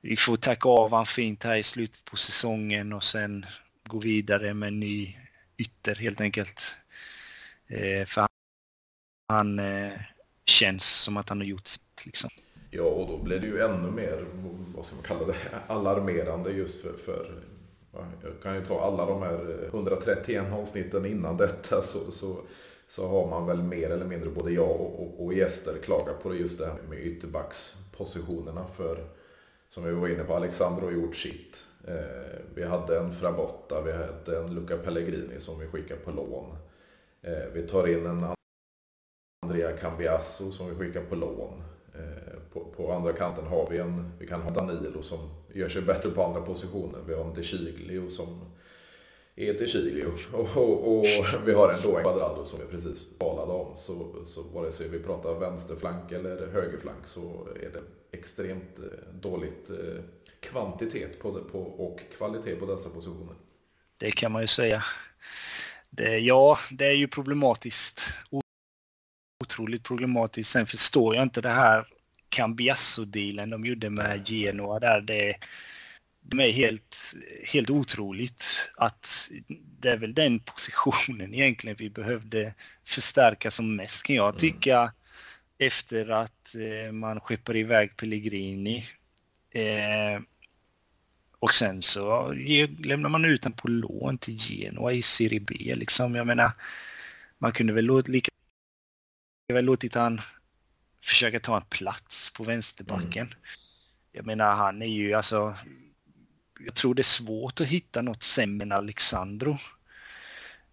vi 0.01 0.17
får 0.17 0.37
tacka 0.37 0.69
av 0.69 0.93
han 0.93 1.07
fint 1.07 1.45
här 1.45 1.57
i 1.57 1.63
slutet 1.63 2.05
på 2.05 2.17
säsongen 2.17 2.93
och 2.93 3.05
sen 3.05 3.47
gå 3.89 3.99
vidare 3.99 4.55
med 4.55 4.67
en 4.67 4.81
ny 4.81 5.17
ytter 5.59 5.95
helt 5.95 6.21
enkelt. 6.21 6.77
Eh, 7.67 8.07
för 8.07 8.27
han 9.29 9.59
eh, 9.59 9.93
känns 10.51 10.85
som 10.85 11.17
att 11.17 11.29
han 11.29 11.39
har 11.39 11.47
gjort 11.47 11.67
sitt 11.67 12.07
liksom. 12.07 12.31
Ja, 12.71 12.83
och 12.83 13.09
då 13.09 13.17
blir 13.17 13.41
det 13.41 13.47
ju 13.47 13.61
ännu 13.61 13.91
mer, 13.91 14.25
vad 14.75 14.87
ska 14.87 14.97
man 14.97 15.05
kalla 15.05 15.27
det, 15.27 15.35
alarmerande 15.67 16.51
just 16.51 16.83
för, 16.83 16.93
för 16.93 17.43
jag 18.23 18.43
kan 18.43 18.55
ju 18.55 18.65
ta 18.65 18.81
alla 18.81 19.07
de 19.07 19.23
här 19.23 19.63
eh, 19.63 19.69
131 19.69 20.53
avsnitten 20.53 21.07
innan 21.07 21.37
detta 21.37 21.83
så, 21.83 22.11
så, 22.11 22.37
så 22.89 23.09
har 23.09 23.31
man 23.31 23.47
väl 23.47 23.63
mer 23.63 23.91
eller 23.91 24.07
mindre 24.07 24.31
både 24.31 24.53
jag 24.53 24.71
och, 24.71 25.03
och, 25.03 25.25
och 25.25 25.35
gäster 25.35 25.75
klagat 25.85 26.23
på 26.23 26.29
det 26.29 26.37
just 26.37 26.59
det 26.59 26.67
här 26.67 26.77
med 26.89 26.99
ytterbackspositionerna. 26.99 28.67
För 28.77 29.05
som 29.69 29.85
vi 29.85 29.93
var 29.93 30.09
inne 30.09 30.25
på, 30.25 30.35
Alexandro 30.35 30.85
har 30.85 30.93
gjort 30.93 31.17
sitt. 31.17 31.65
Eh, 31.89 32.41
vi 32.55 32.65
hade 32.65 32.99
en 32.99 33.13
Frabotta, 33.13 33.83
vi 33.83 33.93
hade 33.93 34.39
en 34.39 34.55
Luca 34.55 34.77
Pellegrini 34.77 35.41
som 35.41 35.61
vi 35.61 35.67
skickar 35.67 35.97
på 35.97 36.11
lån. 36.11 36.57
Eh, 37.23 37.53
vi 37.53 37.63
tar 37.63 37.89
in 37.89 38.07
en 38.07 38.25
Andrea 39.51 39.77
Cambiasso 39.77 40.53
som 40.53 40.69
vi 40.69 40.75
skickar 40.75 41.03
på 41.03 41.15
lån. 41.15 41.63
Eh, 41.95 42.41
på, 42.53 42.65
på, 42.77 42.93
andra 42.93 43.13
kanten 43.13 43.47
har 43.47 43.71
vi 43.71 43.79
en, 43.79 44.13
vi 44.19 44.27
kan 44.27 44.43
ha 44.43 44.51
Danilo 44.51 45.03
som 45.03 45.19
gör 45.53 45.69
sig 45.69 45.83
bättre 45.83 46.11
på 46.11 46.25
andra 46.25 46.41
positioner. 46.41 46.99
Vi 47.07 47.15
har 47.15 47.25
en 47.25 47.35
De 47.35 47.43
Chiglio 47.43 48.11
som 48.11 48.41
är 49.37 49.55
De 49.55 49.67
Chiglio. 49.67 50.07
Och, 50.33 50.57
och, 50.57 50.99
och, 50.99 51.05
vi 51.47 51.53
har 51.53 51.73
en 51.73 51.83
då 51.83 51.97
en 51.97 52.03
Quadrado 52.03 52.47
som 52.47 52.59
vi 52.59 52.67
precis 52.67 53.19
talade 53.19 53.53
om. 53.53 53.77
Så, 53.77 54.25
så 54.27 54.43
vare 54.43 54.73
sig 54.73 54.89
vi 54.89 54.99
pratar 54.99 55.35
vänsterflank 55.35 56.13
eller 56.13 56.53
högerflank 56.53 57.07
så 57.07 57.49
är 57.63 57.71
det 57.71 57.83
extremt 58.19 58.79
eh, 58.79 59.15
dåligt 59.15 59.71
eh, 59.71 60.03
kvantitet 60.41 61.21
på, 61.21 61.33
på, 61.33 61.59
och 61.59 62.01
kvalitet 62.17 62.57
på 62.57 62.67
dessa 62.67 62.89
positioner. 62.89 63.35
Det 63.99 64.11
kan 64.11 64.33
man 64.33 64.43
ju 64.43 64.49
säga. 64.49 64.85
Det, 65.91 66.19
ja, 66.19 66.59
det 66.71 66.87
är 66.87 66.97
ju 66.97 67.09
problematiskt. 67.09 68.01
Otroligt 69.51 69.83
problematiskt. 69.83 70.51
Sen 70.51 70.67
förstår 70.67 71.15
jag 71.15 71.23
inte 71.23 71.41
det 71.41 71.49
här 71.49 71.87
Cambiasso-dealen 72.29 73.51
de 73.51 73.65
gjorde 73.65 73.91
med 73.91 74.29
Genoa 74.29 74.81
där. 74.81 75.01
Det, 75.01 75.37
det 76.21 76.49
är 76.49 76.53
helt, 76.53 77.15
helt 77.45 77.71
otroligt 77.71 78.45
att 78.77 79.31
det 79.81 79.91
är 79.91 79.97
väl 79.97 80.15
den 80.15 80.41
positionen 80.41 81.35
egentligen 81.35 81.77
vi 81.79 81.91
behövde 81.91 82.55
förstärka 82.85 83.51
som 83.51 83.77
mest 83.77 84.03
kan 84.03 84.17
jag 84.17 84.29
mm. 84.29 84.39
tycka. 84.39 84.79
Mm. 84.79 84.93
Efter 85.59 86.11
att 86.11 86.55
eh, 86.55 86.93
man 86.93 87.21
skeppar 87.21 87.57
iväg 87.57 87.97
Pellegrini. 87.97 88.87
Eh, 89.51 90.23
och 91.39 91.55
sen 91.55 91.83
så 91.83 92.33
lämnar 92.79 93.09
man 93.09 93.25
ut 93.25 93.43
den 93.43 93.53
på 93.53 93.69
lån 93.69 94.19
till 94.19 94.37
Genoa 94.37 94.93
i 94.93 95.03
Serie 95.03 95.41
B 95.41 95.55
liksom. 95.77 96.15
Jag 96.15 96.27
menar, 96.27 96.53
man 97.39 97.53
kunde 97.53 97.73
väl 97.73 98.03
lika 98.07 98.30
väl 99.53 99.65
låtit 99.65 99.95
han 99.95 100.21
försöka 101.05 101.41
ta 101.41 101.57
en 101.57 101.67
plats 101.69 102.31
på 102.31 102.45
vänsterbacken. 102.45 103.27
Mm. 103.27 103.39
Jag 104.13 104.27
menar 104.27 104.55
han 104.55 104.83
är 104.83 104.87
ju 104.87 105.15
alltså 105.15 105.57
jag 106.65 106.75
tror 106.75 106.95
det 106.95 107.01
är 107.01 107.05
svårt 107.05 107.61
att 107.61 107.67
hitta 107.67 108.03
något 108.03 108.23
sämre 108.23 108.65
än 108.65 108.73
Alexandro. 108.73 109.59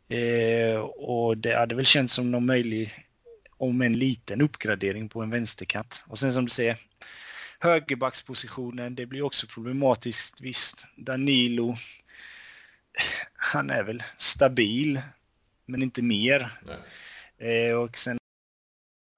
Eh, 0.10 0.80
och 0.80 1.38
det 1.38 1.58
hade 1.58 1.76
väl 1.76 1.86
känts 1.86 2.14
som 2.14 2.32
någon 2.32 2.46
möjlig, 2.46 3.06
om 3.58 3.82
en 3.82 3.94
liten 3.94 4.42
uppgradering 4.42 5.10
på 5.10 5.22
en 5.22 5.30
vänsterkant. 5.30 6.04
Och 6.08 6.20
sen 6.20 6.34
som 6.34 6.46
du 6.46 6.50
säger, 6.50 6.78
högerbackspositionen, 7.60 8.96
det 8.96 9.06
blir 9.06 9.22
också 9.22 9.48
problematiskt. 9.48 10.42
Visst, 10.42 10.86
Danilo, 10.96 11.78
han 13.34 13.70
är 13.70 13.84
väl 13.84 14.04
stabil, 14.18 15.02
men 15.66 15.84
inte 15.84 16.02
mer. 16.02 16.52
Eh, 17.38 17.74
och 17.74 17.98
sen 17.98 18.18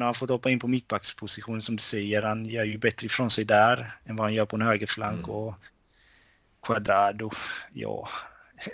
har 0.03 0.05
han 0.05 0.15
fått 0.15 0.29
hoppa 0.29 0.49
in 0.49 0.59
på 0.59 0.67
mittbackspositionen 0.67 1.61
som 1.61 1.75
du 1.75 1.81
säger. 1.81 2.21
Han 2.21 2.45
gör 2.45 2.63
ju 2.63 2.77
bättre 2.77 3.05
ifrån 3.05 3.31
sig 3.31 3.45
där 3.45 3.91
än 4.05 4.15
vad 4.15 4.25
han 4.25 4.33
gör 4.33 4.45
på 4.45 4.55
en 4.55 4.61
högerflank. 4.61 5.27
Mm. 5.27 5.29
Och 5.29 5.55
Quadrado, 6.63 7.31
ja. 7.73 8.09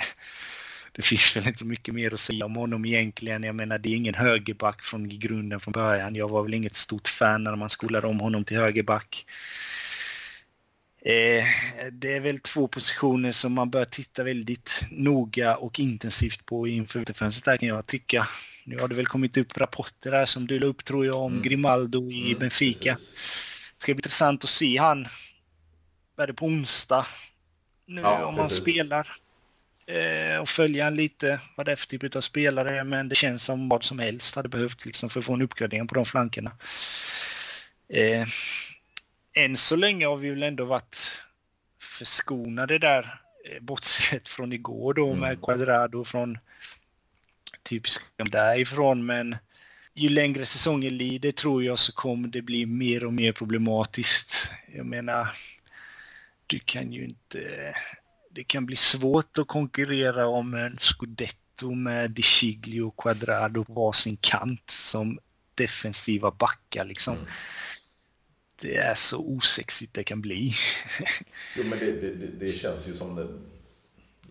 Det 0.91 1.01
finns 1.01 1.35
väl 1.35 1.47
inte 1.47 1.65
mycket 1.65 1.93
mer 1.93 2.13
att 2.13 2.19
säga 2.19 2.45
om 2.45 2.55
honom 2.55 2.85
egentligen. 2.85 3.43
Jag 3.43 3.55
menar, 3.55 3.77
det 3.77 3.89
är 3.89 3.95
ingen 3.95 4.15
högerback 4.15 4.81
från 4.81 5.19
grunden 5.19 5.59
från 5.59 5.71
början. 5.71 6.15
Jag 6.15 6.29
var 6.29 6.43
väl 6.43 6.53
inget 6.53 6.75
stort 6.75 7.07
fan 7.07 7.43
när 7.43 7.55
man 7.55 7.69
skolade 7.69 8.07
om 8.07 8.19
honom 8.19 8.45
till 8.45 8.57
högerback. 8.57 9.25
Eh, 11.01 11.45
det 11.91 12.13
är 12.13 12.19
väl 12.19 12.39
två 12.39 12.67
positioner 12.67 13.31
som 13.31 13.53
man 13.53 13.69
bör 13.69 13.85
titta 13.85 14.23
väldigt 14.23 14.81
noga 14.91 15.57
och 15.57 15.79
intensivt 15.79 16.45
på 16.45 16.67
inför 16.67 16.99
vinterfönstret 16.99 17.45
där 17.45 17.57
kan 17.57 17.69
jag 17.69 17.85
tycka. 17.85 18.27
Nu 18.67 18.77
har 18.79 18.87
det 18.87 18.95
väl 18.95 19.05
kommit 19.05 19.37
upp 19.37 19.57
rapporter 19.57 20.11
där 20.11 20.25
som 20.25 20.47
du 20.47 20.59
la 20.59 20.67
upp 20.67 20.85
tror 20.85 21.05
jag 21.05 21.15
om 21.15 21.31
mm. 21.31 21.43
Grimaldo 21.43 22.11
i 22.11 22.27
mm, 22.27 22.39
Benfica. 22.39 22.93
Det 22.93 23.81
ska 23.81 23.93
bli 23.93 23.99
intressant 23.99 24.43
att 24.43 24.49
se 24.49 24.77
han. 24.77 25.07
Är 26.17 26.27
det 26.27 26.33
på 26.33 26.45
onsdag? 26.45 27.05
Nu 27.85 28.01
ja, 28.01 28.25
om 28.25 28.35
man 28.35 28.49
spelar. 28.49 29.17
Eh, 29.87 30.39
och 30.39 30.49
följa 30.49 30.87
en 30.87 30.95
lite 30.95 31.39
vad 31.57 31.65
det 31.65 31.71
är 31.71 31.75
för 31.75 31.87
typ 31.87 32.15
av 32.15 32.21
spelare 32.21 32.83
men 32.83 33.09
det 33.09 33.15
känns 33.15 33.43
som 33.43 33.69
vad 33.69 33.83
som 33.83 33.99
helst 33.99 34.35
hade 34.35 34.49
behövt 34.49 34.85
liksom 34.85 35.09
för 35.09 35.19
att 35.19 35.25
få 35.25 35.33
en 35.33 35.41
uppgradering 35.41 35.87
på 35.87 35.95
de 35.95 36.05
flankerna. 36.05 36.51
Eh, 37.89 38.27
än 39.33 39.57
så 39.57 39.75
länge 39.75 40.05
har 40.05 40.17
vi 40.17 40.29
väl 40.29 40.43
ändå 40.43 40.65
varit 40.65 41.21
förskonade 41.79 42.77
där, 42.77 43.19
eh, 43.45 43.61
bortsett 43.61 44.29
från 44.29 44.53
igår 44.53 44.93
då 44.93 45.13
med 45.13 45.29
mm. 45.29 45.41
Quadrado 45.41 46.05
från 46.05 46.37
typiska 47.65 48.03
därifrån, 48.17 49.05
men 49.05 49.35
ju 49.93 50.09
längre 50.09 50.45
säsongen 50.45 50.97
lider 50.97 51.31
tror 51.31 51.63
jag 51.63 51.79
så 51.79 51.91
kommer 51.91 52.27
det 52.27 52.41
bli 52.41 52.65
mer 52.65 53.05
och 53.05 53.13
mer 53.13 53.31
problematiskt. 53.31 54.49
Jag 54.75 54.85
menar, 54.85 55.27
du 56.47 56.59
kan 56.59 56.93
ju 56.93 57.03
inte... 57.03 57.75
Det 58.31 58.43
kan 58.43 58.65
bli 58.65 58.75
svårt 58.75 59.37
att 59.37 59.47
konkurrera 59.47 60.27
om 60.27 60.53
en 60.53 60.77
scudetto 60.77 61.73
med 61.73 62.11
Di 62.11 62.21
Ciglio 62.21 62.81
och 62.81 62.97
Quadrado 62.97 63.63
på 63.63 63.73
varsin 63.73 64.17
kant 64.21 64.69
som 64.69 65.19
defensiva 65.55 66.31
backar 66.31 66.85
liksom. 66.85 67.15
Mm 67.15 67.27
det 68.61 68.75
är 68.75 68.93
så 68.95 69.17
osexigt 69.17 69.93
det 69.93 70.03
kan 70.03 70.21
bli. 70.21 70.53
jo, 71.57 71.63
men 71.63 71.79
det, 71.79 71.91
det, 71.91 72.27
det, 72.39 72.51
känns 72.51 72.87
ju 72.87 72.93
som 72.93 73.15
det. 73.15 73.27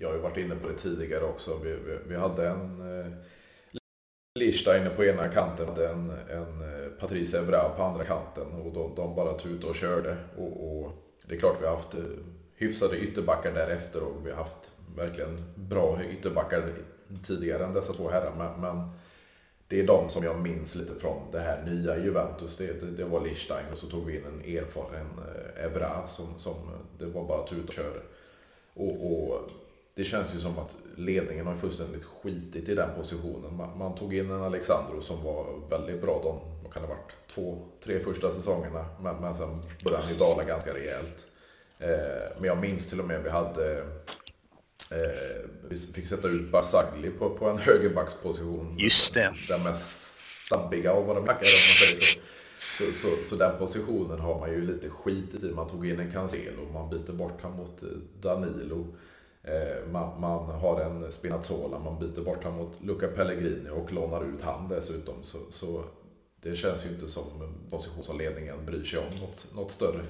Jag 0.04 0.10
har 0.10 0.16
ju 0.16 0.22
varit 0.22 0.36
inne 0.36 0.54
på 0.54 0.68
det 0.68 0.74
tidigare 0.74 1.24
också. 1.24 1.58
Vi, 1.64 1.70
vi, 1.70 1.98
vi 2.08 2.16
hade 2.16 2.48
en 2.48 2.98
eh, 3.00 3.12
Lichsteiner 4.38 4.90
på 4.90 5.04
ena 5.04 5.28
kanten, 5.28 5.68
och 5.68 5.78
en, 5.78 6.10
en 6.10 6.62
eh, 6.62 6.88
Patrice 7.00 7.34
Evra 7.34 7.68
på 7.68 7.82
andra 7.82 8.04
kanten 8.04 8.46
och 8.52 8.72
de, 8.72 8.94
de 8.94 9.14
bara 9.14 9.38
tutade 9.38 9.66
och 9.66 9.76
körde. 9.76 10.16
Och, 10.36 10.82
och, 10.82 10.92
det 11.26 11.34
är 11.34 11.38
klart 11.38 11.56
vi 11.60 11.66
har 11.66 11.74
haft 11.74 11.94
eh, 11.94 12.00
hyfsade 12.54 12.98
ytterbackar 12.98 13.52
därefter 13.52 14.02
och 14.02 14.26
vi 14.26 14.30
har 14.30 14.36
haft 14.36 14.70
verkligen 14.96 15.44
bra 15.54 15.98
ytterbackar 16.12 16.72
tidigare 17.26 17.64
än 17.64 17.72
dessa 17.72 17.92
två 17.92 18.10
herrar. 18.10 18.34
Men, 18.38 18.60
men 18.60 18.90
det 19.68 19.80
är 19.80 19.86
de 19.86 20.08
som 20.08 20.24
jag 20.24 20.40
minns 20.40 20.74
lite 20.74 20.94
från 20.94 21.30
det 21.32 21.40
här 21.40 21.62
nya 21.62 21.98
Juventus. 21.98 22.56
Det, 22.56 22.80
det, 22.80 22.90
det 22.90 23.04
var 23.04 23.20
Lichstein 23.20 23.66
och 23.72 23.78
så 23.78 23.86
tog 23.86 24.06
vi 24.06 24.16
in 24.16 24.24
en 24.24 24.56
erfaren 24.56 25.06
eh, 25.18 25.64
Evra 25.64 26.06
som, 26.06 26.38
som 26.38 26.54
det 26.98 27.06
var 27.06 27.24
bara 27.24 27.46
tut 27.46 27.68
och 27.68 27.74
kör. 27.74 28.02
Och, 28.74 29.12
och, 29.12 29.50
det 29.94 30.04
känns 30.04 30.34
ju 30.34 30.38
som 30.38 30.58
att 30.58 30.76
ledningen 30.96 31.46
har 31.46 31.56
fullständigt 31.56 32.04
skitit 32.04 32.68
i 32.68 32.74
den 32.74 32.90
positionen. 32.96 33.56
Man, 33.56 33.78
man, 33.78 33.94
tog 33.94 34.14
in 34.14 34.30
en 34.30 34.42
Alexandro 34.42 35.02
som 35.02 35.22
var 35.22 35.68
väldigt 35.70 36.02
bra 36.02 36.20
de, 36.24 36.62
vad 36.62 36.72
kan 36.72 36.82
det 36.82 36.88
ha 36.88 36.94
varit, 36.94 37.12
två, 37.28 37.68
tre 37.84 38.00
första 38.00 38.30
säsongerna. 38.30 38.86
Men, 39.00 39.16
men 39.16 39.34
sen 39.34 39.62
började 39.84 40.02
han 40.02 40.12
ju 40.12 40.18
dala 40.18 40.44
ganska 40.44 40.74
rejält. 40.74 41.26
Eh, 41.78 42.38
men 42.38 42.44
jag 42.44 42.62
minns 42.62 42.90
till 42.90 43.00
och 43.00 43.06
med 43.06 43.22
vi 43.22 43.30
hade 43.30 43.84
Eh, 44.90 45.50
vi 45.68 45.76
fick 45.76 46.06
sätta 46.06 46.28
ut 46.28 46.50
Basagli 46.50 47.10
på, 47.10 47.30
på 47.30 47.48
en 47.48 47.58
högerbacksposition. 47.58 48.78
Just 48.78 49.14
det. 49.14 49.34
Den 49.48 49.62
mest 49.62 50.20
stabbiga 50.46 50.92
av 50.92 51.06
våra 51.06 51.20
backar 51.20 51.32
om 51.32 51.36
man 51.36 51.88
säger 51.88 52.00
så. 52.00 52.20
Så, 52.78 52.92
så, 52.92 53.24
så, 53.24 53.36
den 53.36 53.58
positionen 53.58 54.20
har 54.20 54.40
man 54.40 54.50
ju 54.50 54.66
lite 54.66 54.90
skitit 54.90 55.44
i. 55.44 55.46
Man 55.46 55.68
tog 55.68 55.88
in 55.88 56.00
en 56.00 56.12
Cancelo, 56.12 56.72
man 56.72 56.90
byter 56.90 57.12
bort 57.12 57.42
honom 57.42 57.58
mot 57.58 57.82
eh, 57.82 57.88
Danilo. 58.20 58.86
Eh, 59.44 59.86
man, 59.92 60.20
man, 60.20 60.60
har 60.60 60.80
en 60.80 61.12
Spinazzola, 61.12 61.78
man 61.78 61.98
byter 61.98 62.24
bort 62.24 62.44
honom 62.44 62.58
mot 62.58 62.82
Luca 62.82 63.08
Pellegrini 63.08 63.70
och 63.70 63.92
lånar 63.92 64.24
ut 64.24 64.42
han 64.42 64.68
dessutom. 64.68 65.24
Så, 65.24 65.38
så 65.50 65.84
det 66.42 66.56
känns 66.56 66.86
ju 66.86 66.88
inte 66.88 67.08
som 67.08 67.54
position 67.70 68.04
som 68.04 68.18
ledningen 68.18 68.66
bryr 68.66 68.84
sig 68.84 68.98
om 68.98 69.16
något, 69.20 69.54
något 69.54 69.72
större. 69.72 70.04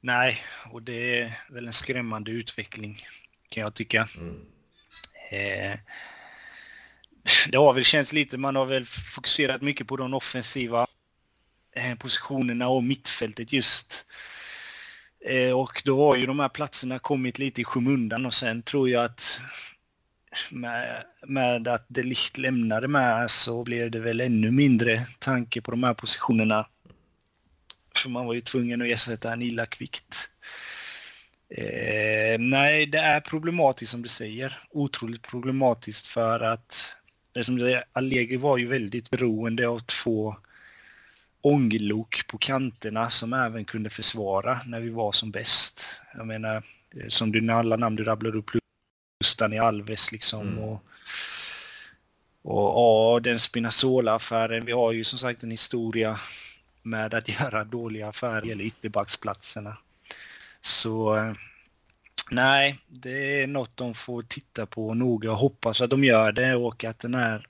Nej, 0.00 0.38
och 0.72 0.82
det 0.82 1.20
är 1.20 1.38
väl 1.50 1.66
en 1.66 1.72
skrämmande 1.72 2.30
utveckling 2.30 3.06
kan 3.48 3.62
jag 3.62 3.74
tycka. 3.74 4.08
Mm. 4.16 4.46
Eh, 5.30 5.78
det 7.48 7.58
har 7.58 7.72
väl 7.72 7.84
känts 7.84 8.12
lite, 8.12 8.38
man 8.38 8.56
har 8.56 8.66
väl 8.66 8.84
fokuserat 8.84 9.62
mycket 9.62 9.86
på 9.86 9.96
de 9.96 10.14
offensiva 10.14 10.86
eh, 11.72 11.94
positionerna 11.94 12.68
och 12.68 12.84
mittfältet 12.84 13.52
just. 13.52 14.06
Eh, 15.24 15.52
och 15.52 15.82
då 15.84 16.06
har 16.06 16.16
ju 16.16 16.26
de 16.26 16.40
här 16.40 16.48
platserna 16.48 16.98
kommit 16.98 17.38
lite 17.38 17.60
i 17.60 17.64
skymundan 17.64 18.26
och 18.26 18.34
sen 18.34 18.62
tror 18.62 18.88
jag 18.88 19.04
att 19.04 19.40
med, 20.50 21.04
med 21.26 21.68
att 21.68 21.84
de 21.88 22.02
Ligt 22.02 22.38
lämnade 22.38 22.88
med 22.88 23.30
så 23.30 23.64
blev 23.64 23.90
det 23.90 24.00
väl 24.00 24.20
ännu 24.20 24.50
mindre 24.50 25.06
tanke 25.18 25.60
på 25.60 25.70
de 25.70 25.84
här 25.84 25.94
positionerna. 25.94 26.66
För 27.96 28.10
man 28.10 28.26
var 28.26 28.34
ju 28.34 28.40
tvungen 28.40 28.82
att 28.82 28.88
ersätta 28.88 29.32
en 29.32 29.42
illa 29.42 29.66
kvickt. 29.66 30.30
Eh, 31.50 32.38
nej, 32.38 32.86
det 32.86 32.98
är 32.98 33.20
problematiskt 33.20 33.90
som 33.90 34.02
du 34.02 34.08
säger. 34.08 34.58
Otroligt 34.70 35.22
problematiskt 35.22 36.06
för 36.06 36.40
att 36.40 36.84
det 37.32 37.44
som 37.44 37.58
det, 37.58 37.84
Allegri 37.92 38.36
var 38.36 38.58
ju 38.58 38.66
väldigt 38.66 39.10
beroende 39.10 39.68
av 39.68 39.78
två 39.78 40.36
ånglok 41.42 42.26
på 42.26 42.38
kanterna 42.38 43.10
som 43.10 43.32
även 43.32 43.64
kunde 43.64 43.90
försvara 43.90 44.60
när 44.66 44.80
vi 44.80 44.90
var 44.90 45.12
som 45.12 45.30
bäst. 45.30 45.84
Jag 46.14 46.26
menar, 46.26 46.56
eh, 46.96 47.08
som 47.08 47.32
du, 47.32 47.52
alla 47.52 47.76
namn 47.76 47.96
du 47.96 48.04
rabblar 48.04 48.36
upp, 48.36 48.50
Lustan 49.20 49.52
i 49.52 49.58
Alves 49.58 50.12
liksom 50.12 50.48
mm. 50.48 50.58
och 50.58 50.84
och 52.42 53.16
ja, 53.16 53.20
den 53.20 53.38
Spinazzola-affären. 53.38 54.64
Vi 54.64 54.72
har 54.72 54.92
ju 54.92 55.04
som 55.04 55.18
sagt 55.18 55.42
en 55.42 55.50
historia 55.50 56.20
med 56.82 57.14
att 57.14 57.28
göra 57.40 57.64
dåliga 57.64 58.08
affärer 58.08 58.50
eller 58.52 58.64
ytterbacksplatserna. 58.64 59.76
Så 60.60 61.16
eh, 61.16 61.32
nej, 62.30 62.78
det 62.88 63.42
är 63.42 63.46
något 63.46 63.76
de 63.76 63.94
får 63.94 64.22
titta 64.22 64.66
på 64.66 64.94
noga 64.94 65.32
och 65.32 65.38
hoppas 65.38 65.80
att 65.80 65.90
de 65.90 66.04
gör 66.04 66.32
det 66.32 66.54
och 66.54 66.84
att 66.84 66.98
den 66.98 67.14
här 67.14 67.46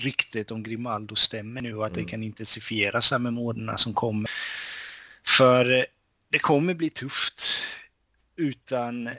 ryktet 0.00 0.50
om 0.50 0.62
Grimaldo 0.62 1.16
stämmer 1.16 1.60
nu 1.60 1.74
och 1.74 1.86
att 1.86 1.92
mm. 1.92 2.04
det 2.04 2.10
kan 2.10 2.22
intensifieras 2.22 3.10
här 3.10 3.18
med 3.18 3.32
månaderna 3.32 3.78
som 3.78 3.94
kommer. 3.94 4.30
För 5.26 5.78
eh, 5.78 5.84
det 6.28 6.38
kommer 6.38 6.74
bli 6.74 6.90
tufft 6.90 7.42
utan 8.36 9.10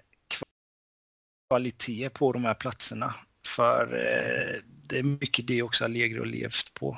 kvalitet 1.48 2.10
på 2.10 2.32
de 2.32 2.46
här 2.46 2.54
platserna. 2.54 3.16
För 3.46 3.94
eh, 3.94 4.62
det 4.88 5.00
är 5.00 5.04
mycket 5.04 5.48
det 5.48 5.62
också 5.62 5.84
Allegri 5.84 6.20
har 6.20 6.26
levt 6.26 6.74
på. 6.74 6.98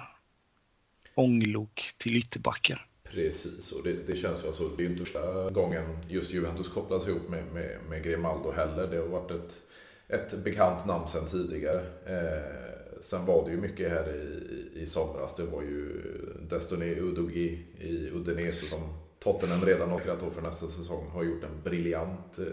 Ånglok 1.16 1.92
till 1.98 2.16
ytterbackar. 2.16 2.88
Precis, 3.04 3.72
och 3.72 3.84
det, 3.84 4.08
det 4.08 4.16
känns 4.16 4.44
ju 4.44 4.48
alltså, 4.48 4.68
det 4.68 4.84
är 4.84 4.90
inte 4.90 5.06
första 5.06 5.50
gången 5.50 5.98
just 6.10 6.34
Juventus 6.34 6.70
kopplas 6.70 7.08
ihop 7.08 7.30
med, 7.30 7.46
med, 7.54 7.78
med 7.90 8.04
Grimaldo 8.04 8.52
heller. 8.52 8.88
Det 8.88 8.98
har 8.98 9.08
varit 9.08 9.32
ett, 9.32 9.62
ett 10.08 10.44
bekant 10.44 10.86
namn 10.86 11.08
sedan 11.08 11.28
tidigare. 11.28 11.86
Eh, 12.06 12.83
sen 13.04 13.26
var 13.26 13.46
det 13.46 13.52
ju 13.52 13.58
mycket 13.58 13.90
här 13.90 14.16
i, 14.16 14.82
i 14.82 14.86
somras. 14.86 15.36
Det 15.36 15.44
var 15.44 15.62
ju 15.62 16.02
Destiny 16.50 16.96
Udogi 16.96 17.66
i 17.80 18.10
Udinese 18.10 18.70
som 18.70 18.80
Tottenham 19.20 19.66
redan 19.66 19.90
har 19.90 20.00
för 20.30 20.42
nästa 20.42 20.68
säsong 20.68 21.08
har 21.08 21.24
gjort 21.24 21.44
en 21.44 21.62
briljant 21.64 22.40
eh, 22.40 22.46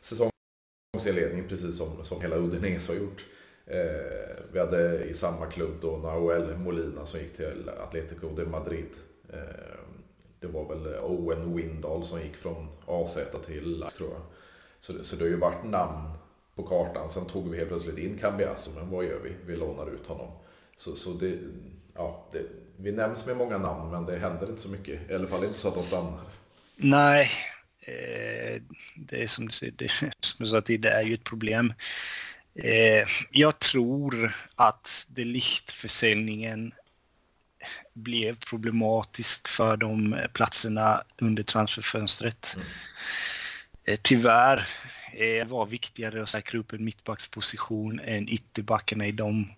säsongsinledning 0.00 1.48
precis 1.48 1.78
som, 1.78 2.04
som 2.04 2.20
hela 2.20 2.36
Udinese 2.36 2.92
har 2.92 3.00
gjort. 3.00 3.24
Eh, 3.66 4.36
vi 4.52 4.58
hade 4.58 5.04
i 5.04 5.14
samma 5.14 5.46
klubb 5.46 5.74
då 5.80 5.96
Nahuel 5.96 6.56
Molina 6.56 7.06
som 7.06 7.20
gick 7.20 7.36
till 7.36 7.68
Atletico 7.68 8.28
de 8.36 8.44
Madrid. 8.44 8.90
Eh, 9.32 9.38
det 10.40 10.46
var 10.46 10.68
väl 10.68 10.94
Owen 10.94 11.56
Windahl 11.56 12.04
som 12.04 12.20
gick 12.20 12.36
från 12.36 12.68
AZ 12.86 13.18
till 13.46 13.84
tror 13.96 14.10
jag. 14.10 14.22
Så, 14.80 15.04
så 15.04 15.16
det 15.16 15.24
har 15.24 15.28
ju 15.28 15.36
varit 15.36 15.64
namn 15.64 16.08
på 16.62 16.68
kartan. 16.68 17.10
Sen 17.10 17.26
tog 17.26 17.50
vi 17.50 17.56
helt 17.56 17.68
plötsligt 17.68 17.98
in 17.98 18.18
Cambiasso, 18.18 18.70
men 18.74 18.90
vad 18.90 19.04
gör 19.04 19.18
vi? 19.18 19.32
Vi 19.46 19.56
lånar 19.56 19.94
ut 19.94 20.06
honom. 20.06 20.30
Så, 20.76 20.96
så 20.96 21.10
det, 21.12 21.38
ja, 21.94 22.28
det, 22.32 22.42
vi 22.76 22.92
nämns 22.92 23.26
med 23.26 23.36
många 23.36 23.58
namn, 23.58 23.90
men 23.90 24.06
det 24.06 24.18
händer 24.18 24.50
inte 24.50 24.62
så 24.62 24.68
mycket. 24.68 25.10
I 25.10 25.14
alla 25.14 25.28
fall 25.28 25.44
inte 25.44 25.58
så 25.58 25.68
att 25.68 25.74
de 25.74 25.84
stannar. 25.84 26.20
Nej, 26.76 27.30
eh, 27.80 28.62
det 28.96 29.22
är 29.22 29.26
som 29.26 29.48
det, 29.76 29.90
som 30.20 30.44
du 30.44 30.46
sa 30.46 30.60
tidigare, 30.60 30.94
är 30.94 31.02
ju 31.02 31.14
ett 31.14 31.24
problem. 31.24 31.74
Eh, 32.54 33.06
jag 33.30 33.58
tror 33.58 34.34
att 34.54 35.06
det 35.08 35.24
lichtförsäljningen 35.24 36.72
blev 37.92 38.36
problematisk 38.38 39.48
för 39.48 39.76
de 39.76 40.16
platserna 40.32 41.02
under 41.18 41.42
transferfönstret. 41.42 42.52
Mm. 42.54 42.66
Eh, 43.84 43.98
tyvärr 44.02 44.68
eh, 45.14 45.46
var 45.46 45.66
viktigare 45.66 46.22
att 46.22 46.28
säkra 46.28 46.58
upp 46.58 46.72
en 46.72 46.84
mittbacksposition 46.84 48.00
än 48.00 48.28
ytterbackarna 48.28 49.06
i 49.06 49.12
dem 49.12 49.52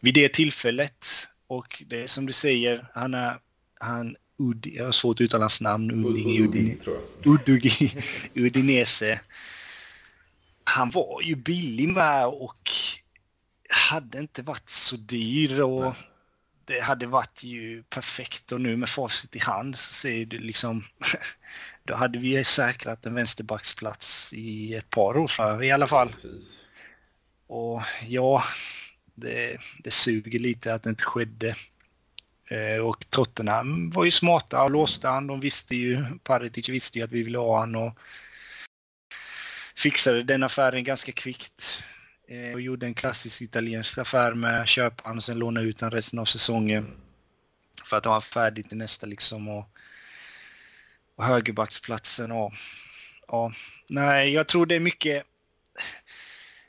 vid 0.00 0.14
det 0.14 0.28
tillfället. 0.28 1.06
Och 1.46 1.82
det 1.86 2.02
är 2.02 2.06
som 2.06 2.26
du 2.26 2.32
säger, 2.32 2.86
han 2.94 3.14
är, 3.14 3.38
han 3.80 4.16
Udi, 4.38 4.76
jag 4.76 4.84
har 4.84 4.92
svårt 4.92 5.16
att 5.16 5.20
uttala 5.20 5.44
hans 5.44 5.60
namn, 5.60 6.06
Uding, 6.06 6.44
Udin, 6.44 6.80
Udugi, 7.24 8.02
Udinese. 8.34 9.20
Han 10.64 10.90
var 10.90 11.22
ju 11.22 11.34
billig 11.34 11.88
med 11.88 12.26
och 12.26 12.70
hade 13.68 14.18
inte 14.18 14.42
varit 14.42 14.68
så 14.68 14.96
dyr 14.96 15.60
och 15.60 15.94
det 16.64 16.80
hade 16.80 17.06
varit 17.06 17.42
ju 17.42 17.82
perfekt 17.82 18.52
och 18.52 18.60
nu 18.60 18.76
med 18.76 18.88
facit 18.88 19.36
i 19.36 19.38
hand 19.38 19.78
så 19.78 19.94
ser 19.94 20.24
du 20.24 20.38
liksom 20.38 20.84
då 21.90 21.96
hade 21.96 22.18
vi 22.18 22.44
säkrat 22.44 23.06
en 23.06 23.14
vänsterbacksplats 23.14 24.32
i 24.32 24.74
ett 24.74 24.90
par 24.90 25.16
år 25.16 25.28
för 25.28 25.62
i 25.62 25.70
alla 25.70 25.86
fall. 25.86 26.08
Precis. 26.08 26.66
Och 27.46 27.82
ja, 28.06 28.44
det, 29.14 29.58
det 29.84 29.90
suger 29.90 30.38
lite 30.38 30.74
att 30.74 30.82
det 30.82 30.90
inte 30.90 31.04
skedde. 31.04 31.56
Eh, 32.48 32.86
och 32.86 33.10
Tottenham 33.10 33.90
var 33.90 34.04
ju 34.04 34.10
smarta 34.10 34.62
och 34.62 34.70
låste 34.70 35.08
han. 35.08 35.26
De 35.26 35.40
visste 35.40 35.76
ju, 35.76 36.04
Paritic 36.24 36.68
visste 36.68 36.98
ju 36.98 37.04
att 37.04 37.12
vi 37.12 37.22
ville 37.22 37.38
ha 37.38 37.60
han 37.60 37.74
och 37.74 37.98
fixade 39.76 40.22
den 40.22 40.42
affären 40.42 40.84
ganska 40.84 41.12
kvickt. 41.12 41.82
Eh, 42.28 42.52
och 42.52 42.60
gjorde 42.60 42.86
en 42.86 42.94
klassisk 42.94 43.42
italiensk 43.42 43.98
affär 43.98 44.34
med 44.34 44.68
köpa 44.68 45.02
han 45.08 45.16
och 45.16 45.24
sen 45.24 45.38
låna 45.38 45.60
ut 45.60 45.80
han 45.80 45.90
resten 45.90 46.18
av 46.18 46.24
säsongen. 46.24 46.90
För 47.84 47.96
att 47.96 48.04
ha 48.04 48.20
färdigt 48.20 48.68
till 48.68 48.78
nästa 48.78 49.06
liksom. 49.06 49.48
Och, 49.48 49.79
och 51.20 51.26
högerbacksplatsen 51.26 52.32
och 52.32 52.52
ja, 53.28 53.52
nej, 53.86 54.32
jag 54.32 54.46
tror 54.46 54.66
det 54.66 54.74
är 54.74 54.80
mycket 54.80 55.22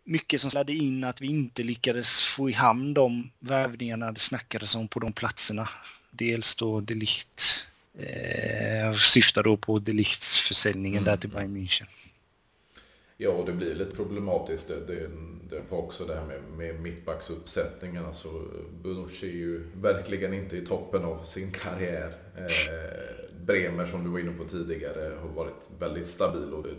mycket 0.04 0.42
som 0.42 0.52
slädde 0.52 0.74
in 0.74 1.04
att 1.04 1.22
vi 1.22 1.28
inte 1.28 1.64
lyckades 1.64 2.28
få 2.28 2.50
i 2.50 2.54
hamn 2.54 2.94
de 2.94 3.32
värvningarna 3.40 4.12
det 4.12 4.20
snackades 4.20 4.76
om 4.76 4.88
på 4.88 5.00
de 5.00 5.14
platserna. 5.14 5.70
Dels 6.12 6.56
då 6.56 6.82
Delicht, 6.82 7.68
eh, 8.00 8.94
syftar 8.94 9.44
då 9.44 9.58
på 9.58 9.80
Delichts 9.80 10.42
försäljningen 10.42 11.04
mm. 11.04 11.12
där 11.12 11.18
till 11.18 11.30
Bayern 11.30 11.58
München. 11.58 11.86
Ja, 13.24 13.44
det 13.46 13.54
blir 13.54 13.76
lite 13.76 13.96
problematiskt. 13.96 14.68
Det, 14.68 14.94
det, 14.94 15.10
det 15.50 15.62
var 15.70 15.78
också 15.78 16.06
det 16.06 16.16
här 16.16 16.26
med, 16.26 16.42
med 16.58 16.82
mittbacksuppsättningen. 16.82 18.06
Alltså, 18.06 18.28
Bonucci 18.84 19.28
är 19.30 19.34
ju 19.34 19.64
verkligen 19.82 20.34
inte 20.34 20.58
i 20.58 20.66
toppen 20.66 21.06
av 21.06 21.24
sin 21.24 21.52
karriär. 21.52 22.18
Eh, 22.38 23.46
Bremer, 23.46 23.86
som 23.86 24.04
du 24.04 24.10
var 24.10 24.20
inne 24.20 24.32
på 24.32 24.44
tidigare, 24.44 25.12
har 25.22 25.30
varit 25.30 25.70
väldigt 25.80 26.08
stabil. 26.08 26.54
Och 26.54 26.64
det, 26.64 26.70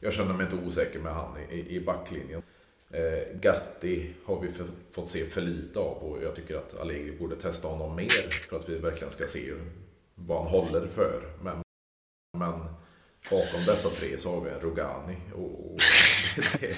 jag 0.00 0.12
känner 0.12 0.34
mig 0.34 0.46
inte 0.52 0.66
osäker 0.66 1.00
med 1.00 1.14
han 1.14 1.38
i, 1.50 1.76
i 1.76 1.80
backlinjen. 1.80 2.42
Eh, 2.90 3.38
Gatti 3.40 4.14
har 4.24 4.40
vi 4.40 4.52
för, 4.52 4.66
fått 4.90 5.08
se 5.08 5.24
för 5.24 5.40
lite 5.40 5.78
av 5.78 5.96
och 5.96 6.22
jag 6.22 6.34
tycker 6.36 6.56
att 6.56 6.80
Allegri 6.80 7.18
borde 7.18 7.36
testa 7.36 7.68
honom 7.68 7.96
mer 7.96 8.46
för 8.48 8.56
att 8.56 8.68
vi 8.68 8.78
verkligen 8.78 9.10
ska 9.10 9.26
se 9.26 9.52
vad 10.14 10.42
han 10.42 10.46
håller 10.46 10.86
för. 10.86 11.22
Men, 11.42 11.62
men 12.38 12.60
bakom 13.30 13.64
dessa 13.66 13.88
tre 13.88 14.18
så 14.18 14.34
har 14.34 14.40
vi 14.40 14.50
en 14.50 14.60
Rogani. 14.60 15.16
Och, 15.34 15.78
det, 16.60 16.76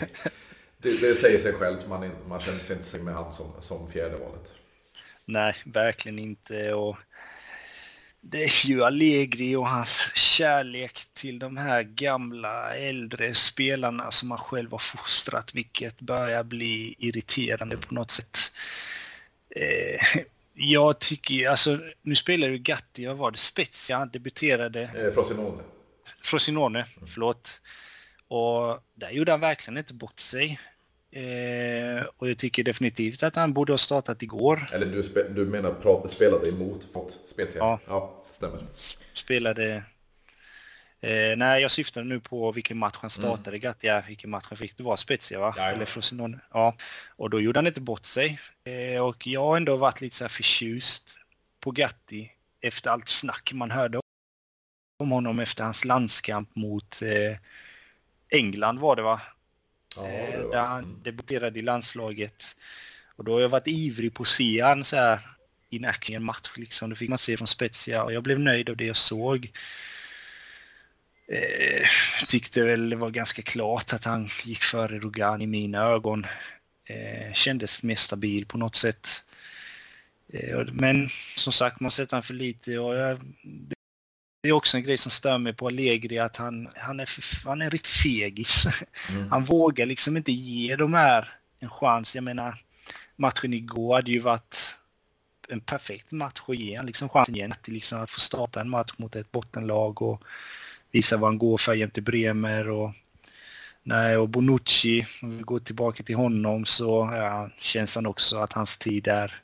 det, 0.78 1.00
det, 1.00 1.14
säger 1.14 1.38
sig 1.38 1.52
självt, 1.52 1.88
man, 1.88 2.10
man 2.28 2.40
känner 2.40 2.60
sig 2.60 2.76
inte 2.76 2.98
med 2.98 3.14
han 3.14 3.32
som, 3.32 3.46
som 3.60 3.90
fjärde 3.90 4.16
valet. 4.16 4.52
Nej, 5.24 5.56
verkligen 5.64 6.18
inte. 6.18 6.74
Och 6.74 6.96
det 8.20 8.44
är 8.44 8.66
ju 8.66 8.84
Allegri 8.84 9.56
och 9.56 9.68
hans 9.68 10.12
kärlek 10.14 11.00
till 11.14 11.38
de 11.38 11.56
här 11.56 11.82
gamla 11.82 12.74
äldre 12.74 13.34
spelarna 13.34 14.10
som 14.10 14.30
han 14.30 14.40
själv 14.40 14.70
har 14.70 14.78
fostrat, 14.78 15.54
vilket 15.54 16.00
börjar 16.00 16.44
bli 16.44 16.94
irriterande 16.98 17.76
på 17.76 17.94
något 17.94 18.10
sätt. 18.10 18.38
Eh, 19.50 20.22
jag 20.54 20.98
tycker 20.98 21.48
alltså, 21.48 21.78
nu 22.02 22.16
spelar 22.16 22.48
ju 22.48 22.58
Gatti, 22.58 23.06
vad 23.06 23.16
var 23.16 23.30
det, 23.30 23.38
Spezia, 23.38 24.06
debuterade. 24.06 24.82
Eh, 24.82 25.12
Frosinone. 25.14 25.62
Frosinone, 26.26 26.78
mm. 26.78 27.08
förlåt. 27.08 27.60
Och 28.28 28.84
där 28.94 29.10
gjorde 29.10 29.30
han 29.30 29.40
verkligen 29.40 29.78
inte 29.78 29.94
bort 29.94 30.20
sig. 30.20 30.60
Eh, 31.10 32.04
och 32.16 32.30
jag 32.30 32.38
tycker 32.38 32.64
definitivt 32.64 33.22
att 33.22 33.36
han 33.36 33.52
borde 33.52 33.72
ha 33.72 33.78
startat 33.78 34.22
igår. 34.22 34.66
Eller 34.72 34.86
du, 34.86 35.02
spe, 35.02 35.22
du 35.28 35.46
menar 35.46 35.72
prat, 35.72 36.10
spelade 36.10 36.48
emot 36.48 36.94
mot 36.94 37.18
Spezia? 37.26 37.58
Ja. 37.58 37.80
ja, 37.86 38.24
stämmer. 38.30 38.64
Spelade... 39.12 39.82
Eh, 41.00 41.36
nej, 41.36 41.62
jag 41.62 41.70
syftar 41.70 42.04
nu 42.04 42.20
på 42.20 42.52
vilken 42.52 42.78
match 42.78 42.96
han 43.00 43.10
startade. 43.10 43.50
Mm. 43.50 43.60
Gatti, 43.60 43.86
ja, 43.86 44.02
vilken 44.08 44.30
match 44.30 44.46
han 44.48 44.58
fick. 44.58 44.76
Det 44.76 44.82
var 44.82 44.96
Spezia, 44.96 45.40
va? 45.40 45.54
Ja, 45.56 45.70
Eller 45.70 45.84
Frosinone. 45.84 46.38
Ja, 46.52 46.76
och 47.08 47.30
då 47.30 47.40
gjorde 47.40 47.58
han 47.58 47.66
inte 47.66 47.80
bort 47.80 48.04
sig. 48.04 48.40
Eh, 48.64 49.00
och 49.00 49.26
jag 49.26 49.40
har 49.40 49.56
ändå 49.56 49.76
varit 49.76 50.00
lite 50.00 50.16
så 50.16 50.24
här 50.24 50.28
förtjust 50.28 51.10
på 51.60 51.70
Gatti 51.70 52.30
efter 52.60 52.90
allt 52.90 53.08
snack 53.08 53.52
man 53.52 53.70
hörde 53.70 53.98
om 54.96 55.10
honom 55.10 55.38
efter 55.38 55.64
hans 55.64 55.84
landskamp 55.84 56.56
mot 56.56 57.02
eh, 57.02 57.36
England 58.30 58.78
var 58.78 58.96
det 58.96 59.02
va? 59.02 59.20
Ja, 59.96 60.08
eh, 60.08 60.50
där 60.50 60.66
han 60.66 61.02
debuterade 61.02 61.58
i 61.58 61.62
landslaget. 61.62 62.44
Och 63.16 63.24
då 63.24 63.32
har 63.32 63.40
jag 63.40 63.48
varit 63.48 63.66
ivrig 63.66 64.14
på 64.14 64.22
att 64.22 64.28
se 64.28 64.60
han 64.60 64.84
så 64.84 64.96
här 64.96 65.20
in 65.70 65.84
action 65.84 66.14
i 66.14 66.16
en 66.16 66.24
match 66.24 66.50
liksom. 66.56 66.90
Det 66.90 66.96
fick 66.96 67.08
man 67.08 67.18
se 67.18 67.36
från 67.36 67.46
Spezia 67.46 68.04
och 68.04 68.12
jag 68.12 68.22
blev 68.22 68.40
nöjd 68.40 68.70
av 68.70 68.76
det 68.76 68.86
jag 68.86 68.96
såg. 68.96 69.52
Eh, 71.28 71.86
tyckte 72.28 72.62
väl 72.62 72.90
det 72.90 72.96
var 72.96 73.10
ganska 73.10 73.42
klart 73.42 73.92
att 73.92 74.04
han 74.04 74.28
gick 74.44 74.62
före 74.62 74.98
Rogan 74.98 75.42
i 75.42 75.46
mina 75.46 75.82
ögon. 75.82 76.26
Eh, 76.84 77.32
kändes 77.32 77.82
mer 77.82 77.96
stabil 77.96 78.46
på 78.46 78.58
något 78.58 78.74
sätt. 78.74 79.08
Eh, 80.32 80.64
men 80.72 81.08
som 81.36 81.52
sagt, 81.52 81.80
man 81.80 81.90
sett 81.90 82.12
han 82.12 82.22
för 82.22 82.34
lite 82.34 82.78
och 82.78 82.96
jag, 82.96 83.20
det 84.46 84.50
är 84.50 84.52
också 84.52 84.76
en 84.76 84.82
grej 84.82 84.98
som 84.98 85.10
stör 85.10 85.38
mig 85.38 85.52
på 85.52 85.66
Allegri 85.66 86.18
att 86.18 86.36
han, 86.36 86.68
han, 86.76 87.00
är, 87.00 87.08
han 87.46 87.62
är 87.62 87.70
riktigt 87.70 87.92
fegis. 87.92 88.66
Mm. 89.10 89.30
Han 89.30 89.44
vågar 89.44 89.86
liksom 89.86 90.16
inte 90.16 90.32
ge 90.32 90.76
de 90.76 90.94
här 90.94 91.28
en 91.58 91.70
chans. 91.70 92.14
Jag 92.14 92.24
menar, 92.24 92.62
matchen 93.16 93.54
igår 93.54 93.94
hade 93.94 94.10
ju 94.10 94.20
varit 94.20 94.76
en 95.48 95.60
perfekt 95.60 96.10
match 96.10 96.40
att 96.46 96.56
ge 96.56 96.82
liksom 96.82 97.08
chansen 97.08 97.34
igen 97.34 97.54
till 97.62 97.74
liksom 97.74 98.00
att 98.00 98.10
få 98.10 98.20
starta 98.20 98.60
en 98.60 98.70
match 98.70 98.92
mot 98.96 99.16
ett 99.16 99.32
bottenlag 99.32 100.02
och 100.02 100.22
visa 100.90 101.16
vad 101.16 101.30
han 101.30 101.38
går 101.38 101.58
för 101.58 101.74
jämte 101.74 102.00
Bremer 102.00 102.68
och 102.68 102.90
Nej, 103.82 104.16
och 104.16 104.28
Bonucci, 104.28 105.06
om 105.22 105.36
vi 105.36 105.42
går 105.42 105.58
tillbaka 105.58 106.02
till 106.02 106.16
honom 106.16 106.64
så 106.64 107.10
ja, 107.12 107.50
känns 107.58 107.94
han 107.94 108.06
också 108.06 108.38
att 108.38 108.52
hans 108.52 108.78
tid 108.78 109.08
är, 109.08 109.42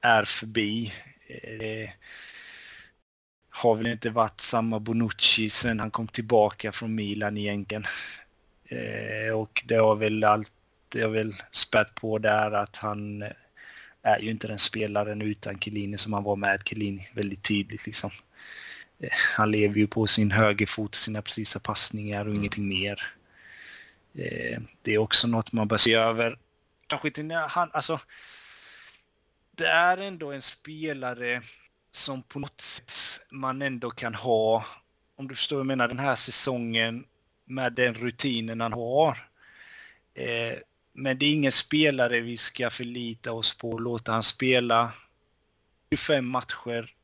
är 0.00 0.24
förbi. 0.24 0.92
Eh, 1.28 1.90
har 3.56 3.74
väl 3.74 3.86
inte 3.86 4.10
varit 4.10 4.40
samma 4.40 4.80
Bonucci 4.80 5.50
sen 5.50 5.80
han 5.80 5.90
kom 5.90 6.08
tillbaka 6.08 6.72
från 6.72 6.94
Milan 6.94 7.36
egentligen. 7.36 7.84
Eh, 8.68 9.34
och 9.34 9.62
det 9.66 9.74
har 9.74 9.96
väl 9.96 10.24
allt, 10.24 10.52
det 10.88 11.02
har 11.02 11.10
väl 11.10 11.34
spät 11.50 11.94
på 11.94 12.18
där 12.18 12.52
att 12.52 12.76
han 12.76 13.22
är 14.02 14.18
ju 14.18 14.30
inte 14.30 14.48
den 14.48 14.58
spelaren 14.58 15.22
utan 15.22 15.60
Chiellini 15.60 15.98
som 15.98 16.12
han 16.12 16.22
var 16.22 16.36
med 16.36 16.62
Chiellini 16.64 17.08
väldigt 17.14 17.42
tydligt 17.42 17.86
liksom. 17.86 18.10
Eh, 18.98 19.12
han 19.36 19.50
lever 19.50 19.74
ju 19.74 19.86
på 19.86 20.06
sin 20.06 20.30
högerfot, 20.30 20.94
sina 20.94 21.22
precisa 21.22 21.60
passningar 21.60 22.20
och 22.20 22.26
mm. 22.26 22.36
ingenting 22.38 22.68
mer. 22.68 23.02
Eh, 24.14 24.58
det 24.82 24.94
är 24.94 24.98
också 24.98 25.28
något 25.28 25.52
man 25.52 25.68
bör 25.68 25.76
se 25.76 25.94
över. 25.94 26.38
Kanske 26.86 27.08
inte 27.08 27.22
när 27.22 27.48
han, 27.48 27.70
alltså. 27.72 28.00
Det 29.50 29.66
är 29.66 29.98
ändå 29.98 30.32
en 30.32 30.42
spelare 30.42 31.42
som 31.96 32.22
på 32.22 32.38
något 32.38 32.60
sätt 32.60 32.92
man 33.30 33.62
ändå 33.62 33.90
kan 33.90 34.14
ha, 34.14 34.64
om 35.16 35.28
du 35.28 35.34
förstår 35.34 35.56
vad 35.56 35.60
jag 35.60 35.66
menar, 35.66 35.88
den 35.88 35.98
här 35.98 36.16
säsongen 36.16 37.04
med 37.44 37.72
den 37.72 37.94
rutinen 37.94 38.60
han 38.60 38.72
har. 38.72 39.28
Eh, 40.14 40.58
men 40.92 41.18
det 41.18 41.26
är 41.26 41.32
ingen 41.32 41.52
spelare 41.52 42.20
vi 42.20 42.36
ska 42.36 42.70
förlita 42.70 43.32
oss 43.32 43.58
på. 43.58 43.78
Låta 43.78 44.12
han 44.12 44.22
spela 44.22 44.92
25 45.90 46.26
matcher 46.26 46.94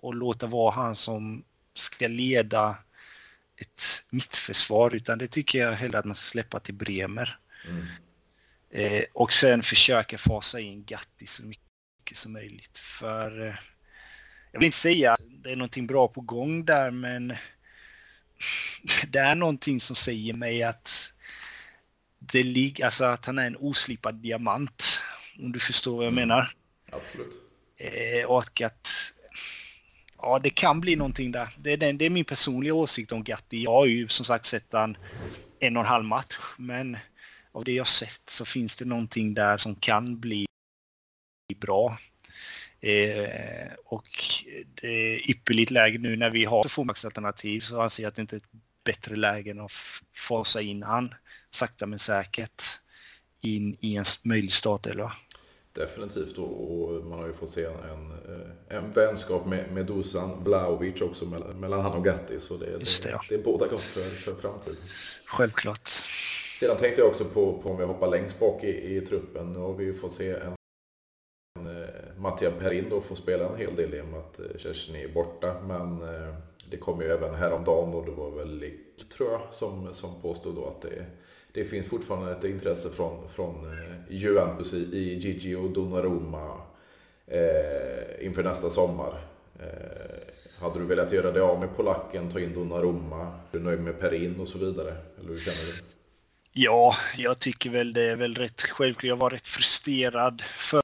och 0.00 0.14
låta 0.14 0.46
vara 0.46 0.74
han 0.74 0.96
som 0.96 1.44
ska 1.74 2.08
leda 2.08 2.76
ett 3.56 3.82
mittförsvar. 4.10 4.94
Utan 4.94 5.18
det 5.18 5.28
tycker 5.28 5.58
jag 5.58 5.72
hellre 5.72 5.98
att 5.98 6.04
man 6.04 6.14
ska 6.14 6.30
släppa 6.30 6.60
till 6.60 6.74
Bremer. 6.74 7.38
Mm. 7.68 7.86
Eh, 8.70 9.04
och 9.12 9.32
sen 9.32 9.62
försöka 9.62 10.18
fasa 10.18 10.60
in 10.60 10.84
Gatti 10.84 11.26
så 11.26 11.46
mycket 11.46 12.18
som 12.18 12.32
möjligt. 12.32 12.78
För 12.78 13.46
eh, 13.46 13.54
jag 14.52 14.60
vill 14.60 14.66
inte 14.66 14.76
säga 14.76 15.12
att 15.12 15.20
det 15.42 15.52
är 15.52 15.56
någonting 15.56 15.86
bra 15.86 16.08
på 16.08 16.20
gång 16.20 16.64
där 16.64 16.90
men 16.90 17.28
det 19.08 19.18
är 19.18 19.34
någonting 19.34 19.80
som 19.80 19.96
säger 19.96 20.32
mig 20.32 20.62
att 20.62 21.12
det 22.18 22.42
ligger, 22.42 22.84
alltså 22.84 23.04
att 23.04 23.26
han 23.26 23.38
är 23.38 23.46
en 23.46 23.56
oslipad 23.56 24.14
diamant. 24.14 25.02
Om 25.38 25.52
du 25.52 25.60
förstår 25.60 25.96
vad 25.96 26.04
jag 26.04 26.12
mm. 26.12 26.28
menar. 26.28 26.52
Absolut. 26.92 27.34
Eh, 27.76 28.24
och 28.24 28.60
att 28.60 28.88
ja, 30.16 30.38
det 30.38 30.50
kan 30.50 30.80
bli 30.80 30.96
någonting 30.96 31.32
där. 31.32 31.54
Det 31.56 31.72
är, 31.72 31.76
den, 31.76 31.98
det 31.98 32.04
är 32.04 32.10
min 32.10 32.24
personliga 32.24 32.74
åsikt 32.74 33.12
om 33.12 33.24
Gatti. 33.24 33.62
Jag 33.62 33.72
har 33.72 33.86
ju 33.86 34.08
som 34.08 34.24
sagt 34.24 34.46
sett 34.46 34.72
han 34.72 34.96
en 35.58 35.76
och 35.76 35.82
en 35.82 35.88
halv 35.88 36.04
match, 36.04 36.38
men 36.58 36.98
av 37.52 37.64
det 37.64 37.72
jag 37.72 37.88
sett 37.88 38.22
så 38.26 38.44
finns 38.44 38.76
det 38.76 38.84
någonting 38.84 39.34
där 39.34 39.58
som 39.58 39.74
kan 39.74 40.20
bli 40.20 40.46
bra. 41.60 41.98
Eh, 42.80 43.72
och 43.84 44.08
det 44.80 44.88
är 44.88 45.30
ypperligt 45.30 45.70
läge 45.70 45.98
nu 45.98 46.16
när 46.16 46.30
vi 46.30 46.44
har 46.44 46.68
fullmaktsalternativ 46.68 47.60
så 47.60 47.80
anser 47.80 48.02
jag 48.02 48.08
att 48.08 48.16
det 48.16 48.22
inte 48.22 48.36
är 48.36 48.38
ett 48.38 48.60
bättre 48.84 49.16
läge 49.16 49.50
än 49.50 49.60
att 49.60 49.72
fasa 50.28 50.60
in 50.60 50.82
han 50.82 51.14
sakta 51.50 51.86
men 51.86 51.98
säkert 51.98 52.62
in 53.40 53.76
i 53.80 53.96
en 53.96 54.04
möjlig 54.22 54.52
startelva. 54.52 55.12
Definitivt 55.72 56.38
och, 56.38 57.04
man 57.04 57.18
har 57.18 57.26
ju 57.26 57.32
fått 57.32 57.52
se 57.52 57.64
en, 57.64 57.74
en, 58.68 58.84
eh, 58.84 58.94
vänskap 58.94 59.46
med, 59.46 59.72
med 59.72 59.86
Dusan 59.86 60.44
Vlahovic 60.44 61.00
också 61.00 61.24
mellan, 61.24 61.60
mellan 61.60 61.80
han 61.80 61.92
och 61.92 62.04
Gatti 62.04 62.40
så 62.40 62.56
det, 62.56 62.66
det, 62.66 63.02
det, 63.02 63.10
ja. 63.10 63.20
det 63.28 63.34
är 63.34 63.42
båda 63.42 63.66
gott 63.66 63.82
för, 63.82 64.10
för 64.10 64.34
framtiden. 64.34 64.76
Självklart. 65.24 65.88
Sedan 66.60 66.76
tänkte 66.76 67.00
jag 67.00 67.08
också 67.10 67.24
på, 67.24 67.62
på 67.62 67.70
om 67.70 67.76
vi 67.76 67.84
hoppar 67.84 68.10
längst 68.10 68.40
bak 68.40 68.64
i, 68.64 68.96
i 68.96 69.00
truppen. 69.00 69.52
Nu 69.52 69.58
har 69.58 69.74
vi 69.74 69.84
ju 69.84 69.94
fått 69.94 70.12
se 70.12 70.30
en, 70.30 70.54
Eh, 71.58 72.20
Mattia 72.20 72.50
Perin 72.50 72.88
då 72.90 73.00
får 73.00 73.16
spela 73.16 73.48
en 73.48 73.56
hel 73.56 73.76
del 73.76 73.94
i 73.94 74.00
och 74.00 74.06
med 74.06 74.20
att 74.20 74.40
eh, 74.40 74.58
Kerstin 74.58 74.96
är 74.96 75.08
borta. 75.08 75.56
Men 75.66 76.02
eh, 76.02 76.34
det 76.70 76.76
kom 76.76 77.00
ju 77.00 77.06
även 77.06 77.34
häromdagen 77.34 77.94
och 77.94 78.06
det 78.06 78.12
var 78.12 78.30
väl 78.30 78.58
Lick, 78.58 79.08
tror 79.16 79.30
jag, 79.32 79.40
som, 79.50 79.94
som 79.94 80.22
påstod 80.22 80.54
då 80.54 80.66
att 80.66 80.82
det, 80.82 81.06
det 81.52 81.64
finns 81.64 81.86
fortfarande 81.86 82.32
ett 82.32 82.44
intresse 82.44 82.90
från, 82.90 83.28
från 83.28 83.76
Juventus 84.08 84.74
i, 84.74 84.76
i 84.76 85.18
Gigi 85.18 85.54
och 85.54 85.70
Donnarumma 85.70 86.60
eh, 87.26 88.26
inför 88.26 88.42
nästa 88.42 88.70
sommar. 88.70 89.20
Eh, 89.60 90.62
hade 90.62 90.78
du 90.78 90.84
velat 90.84 91.12
göra 91.12 91.32
det 91.32 91.42
av 91.42 91.60
med 91.60 91.76
polacken, 91.76 92.30
ta 92.30 92.40
in 92.40 92.54
Donnarumma? 92.54 93.20
Är 93.22 93.58
du 93.58 93.60
nöjd 93.60 93.80
med 93.80 94.00
Perin 94.00 94.40
och 94.40 94.48
så 94.48 94.58
vidare? 94.58 94.96
Eller 95.18 95.28
hur 95.28 95.38
känner 95.38 95.66
du? 95.66 95.72
Ja, 96.52 96.96
jag 97.16 97.38
tycker 97.38 97.70
väl 97.70 97.92
det 97.92 98.10
är 98.10 98.16
väl 98.16 98.34
rätt 98.34 98.62
självklart. 98.62 99.08
Jag 99.08 99.16
var 99.16 99.30
rätt 99.30 99.46
frustrerad 99.46 100.42
för 100.42 100.82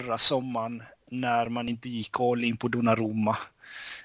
förra 0.00 0.18
sommaren 0.18 0.82
när 1.10 1.48
man 1.48 1.68
inte 1.68 1.88
gick 1.88 2.20
all 2.20 2.44
in 2.44 2.56
på 2.56 2.68
Donnarumma 2.68 3.38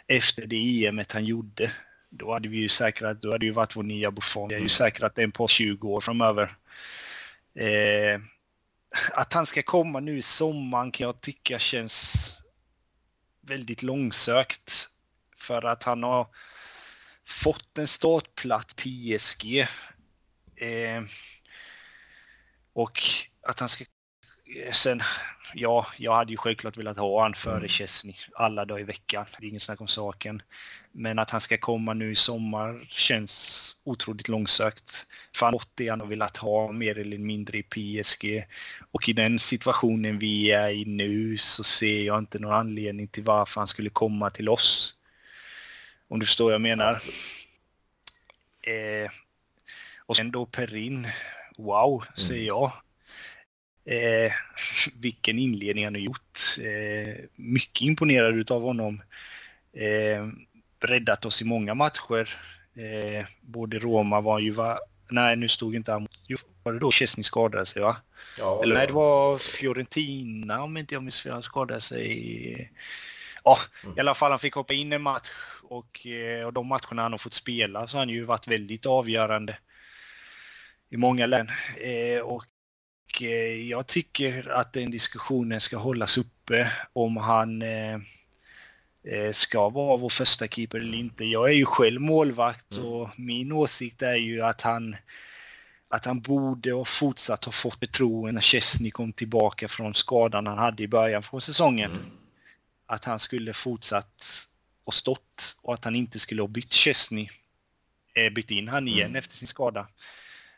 efter 0.07 0.47
det 0.47 0.85
EMet 0.85 1.11
han 1.11 1.25
gjorde. 1.25 1.71
Då 2.09 2.33
hade 2.33 2.49
vi 2.49 2.57
ju 2.57 2.69
säkrat, 2.69 3.21
då 3.21 3.31
hade 3.31 3.45
ju 3.45 3.51
varit 3.51 3.75
vår 3.75 3.83
nya 3.83 4.11
Buffon. 4.11 4.49
Vi 4.49 4.55
har 4.55 4.61
ju 4.61 4.69
säkrat 4.69 5.15
den 5.15 5.31
på 5.31 5.47
20 5.47 5.89
år 5.89 6.01
framöver. 6.01 6.55
Eh, 7.55 8.21
att 9.11 9.33
han 9.33 9.45
ska 9.45 9.63
komma 9.63 9.99
nu 9.99 10.17
i 10.17 10.21
sommaren 10.21 10.91
kan 10.91 11.05
jag 11.05 11.21
tycka 11.21 11.59
känns 11.59 12.13
väldigt 13.41 13.83
långsökt. 13.83 14.89
För 15.37 15.65
att 15.65 15.83
han 15.83 16.03
har 16.03 16.27
fått 17.25 17.77
en 17.77 17.87
startplats 17.87 18.73
PSG 18.73 19.67
Eh, 20.61 21.03
och 22.73 22.99
att 23.41 23.59
han 23.59 23.69
ska... 23.69 23.85
Sen, 24.73 25.01
ja, 25.53 25.87
jag 25.97 26.13
hade 26.13 26.31
ju 26.31 26.37
självklart 26.37 26.77
velat 26.77 26.97
ha 26.97 27.21
han 27.21 27.33
före 27.33 27.57
mm. 27.57 27.69
Chesney 27.69 28.15
alla 28.35 28.65
dagar 28.65 28.81
i 28.81 28.83
veckan. 28.83 29.25
Det 29.39 29.45
är 29.45 29.49
inget 29.49 29.63
snack 29.63 29.81
om 29.81 29.87
saken. 29.87 30.41
Men 30.91 31.19
att 31.19 31.29
han 31.29 31.41
ska 31.41 31.57
komma 31.57 31.93
nu 31.93 32.11
i 32.11 32.15
sommar 32.15 32.87
känns 32.89 33.75
otroligt 33.83 34.27
långsökt. 34.27 35.05
För 35.35 35.45
han 35.45 35.59
det 35.75 35.89
han 35.89 35.99
har 35.99 36.07
velat 36.07 36.37
ha 36.37 36.71
mer 36.71 36.97
eller 36.97 37.17
mindre 37.17 37.57
i 37.57 37.63
PSG. 37.63 38.45
Och 38.91 39.09
i 39.09 39.13
den 39.13 39.39
situationen 39.39 40.19
vi 40.19 40.51
är 40.51 40.69
i 40.69 40.85
nu 40.85 41.37
så 41.37 41.63
ser 41.63 42.03
jag 42.03 42.19
inte 42.19 42.39
någon 42.39 42.53
anledning 42.53 43.07
till 43.07 43.23
varför 43.23 43.61
han 43.61 43.67
skulle 43.67 43.89
komma 43.89 44.29
till 44.29 44.49
oss. 44.49 44.95
Om 46.07 46.19
du 46.19 46.25
förstår 46.25 46.45
vad 46.45 46.53
jag 46.53 46.61
menar. 46.61 47.01
Eh, 48.61 49.11
och 49.97 50.17
sen 50.17 50.31
då 50.31 50.45
Perin, 50.45 51.07
wow, 51.57 52.03
mm. 52.03 52.27
säger 52.27 52.47
jag. 52.47 52.71
Eh, 53.91 54.31
vilken 54.99 55.39
inledning 55.39 55.83
han 55.83 55.95
har 55.95 56.01
gjort. 56.01 56.39
Eh, 56.61 57.23
mycket 57.35 57.81
imponerad 57.81 58.35
utav 58.35 58.61
honom. 58.61 59.01
Eh, 59.73 60.27
räddat 60.79 61.25
oss 61.25 61.41
i 61.41 61.45
många 61.45 61.73
matcher. 61.73 62.39
Eh, 62.75 63.25
både 63.41 63.79
Roma 63.79 64.21
var 64.21 64.39
ju, 64.39 64.51
va, 64.51 64.79
nej 65.09 65.35
nu 65.35 65.49
stod 65.49 65.75
inte 65.75 65.91
han 65.91 66.07
var 66.63 66.73
det 66.73 66.79
då 66.79 66.91
Chesney 66.91 67.23
skadade 67.23 67.65
sig 67.65 67.81
va? 67.81 67.97
Ja, 68.37 68.61
Eller 68.63 68.75
nej, 68.75 68.87
det 68.87 68.93
var 68.93 69.37
Fiorentina 69.37 70.63
om 70.63 70.77
inte 70.77 70.93
jag 70.93 71.03
minns 71.03 71.21
fel, 71.21 71.31
han 71.31 71.43
skadade 71.43 71.81
sig. 71.81 72.71
Ja, 73.43 73.57
mm. 73.83 73.97
i 73.97 73.99
alla 73.99 74.13
fall 74.13 74.31
han 74.31 74.39
fick 74.39 74.53
hoppa 74.53 74.73
in 74.73 74.93
en 74.93 75.01
match 75.01 75.29
och, 75.63 76.07
eh, 76.07 76.45
och 76.45 76.53
de 76.53 76.67
matcherna 76.67 77.01
han 77.01 77.11
har 77.11 77.17
fått 77.17 77.33
spela 77.33 77.87
så 77.87 77.97
har 77.97 78.01
han 78.01 78.09
ju 78.09 78.23
varit 78.23 78.47
väldigt 78.47 78.85
avgörande 78.85 79.57
i 80.89 80.97
många 80.97 81.25
län. 81.25 81.49
Eh, 81.77 82.21
och 82.21 82.45
jag 83.69 83.87
tycker 83.87 84.49
att 84.49 84.73
den 84.73 84.91
diskussionen 84.91 85.61
ska 85.61 85.77
hållas 85.77 86.17
uppe 86.17 86.71
om 86.93 87.17
han 87.17 87.61
eh, 87.61 89.31
ska 89.33 89.69
vara 89.69 89.97
vår 89.97 90.09
första 90.09 90.47
keeper 90.47 90.77
eller 90.77 90.97
inte. 90.97 91.25
Jag 91.25 91.49
är 91.49 91.53
ju 91.53 91.65
själv 91.65 92.01
målvakt 92.01 92.71
mm. 92.71 92.85
och 92.85 93.09
min 93.15 93.51
åsikt 93.51 94.01
är 94.01 94.15
ju 94.15 94.41
att 94.41 94.61
han 94.61 94.95
att 95.87 96.05
han 96.05 96.21
borde 96.21 96.73
och 96.73 96.87
fortsatt 96.87 97.45
ha 97.45 97.51
fått 97.51 97.79
förtroende 97.79 98.31
när 98.31 98.41
Chesney 98.41 98.91
kom 98.91 99.13
tillbaka 99.13 99.67
från 99.67 99.93
skadan 99.93 100.47
han 100.47 100.57
hade 100.57 100.83
i 100.83 100.87
början 100.87 101.23
på 101.23 101.39
säsongen. 101.39 101.91
Mm. 101.91 102.05
Att 102.85 103.05
han 103.05 103.19
skulle 103.19 103.53
fortsatt 103.53 104.47
och 104.83 104.93
stått 104.93 105.57
och 105.61 105.73
att 105.73 105.85
han 105.85 105.95
inte 105.95 106.19
skulle 106.19 106.41
ha 106.41 106.47
bytt 106.47 106.73
Chesney. 106.73 107.29
Bytt 108.35 108.51
in 108.51 108.67
han 108.67 108.87
igen 108.87 109.09
mm. 109.09 109.15
efter 109.15 109.35
sin 109.35 109.47
skada. 109.47 109.87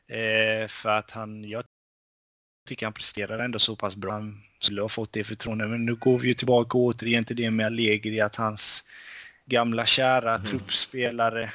Eh, 0.08 0.68
för 0.68 0.90
att 0.90 1.12
han, 1.12 1.44
jag 1.44 1.64
tycker 2.66 2.86
han 2.86 2.94
presterar 2.94 3.40
ändå 3.40 3.60
så 3.60 3.76
pass 3.76 3.96
bra. 3.96 4.12
Han 4.12 4.44
skulle 4.60 4.82
ha 4.82 4.90
fått 4.90 5.14
det 5.14 5.24
förtroendet. 5.24 5.70
Men 5.70 5.86
nu 5.86 5.96
går 5.96 6.20
vi 6.20 6.28
ju 6.28 6.34
tillbaka 6.34 6.78
återigen 6.78 7.26
till 7.26 7.36
det 7.36 7.52
med 7.52 7.66
Allegri, 7.66 8.22
att 8.22 8.36
hans 8.36 8.84
gamla 9.46 9.86
kära 9.86 10.36
mm. 10.36 10.46
truppspelare 10.46 11.52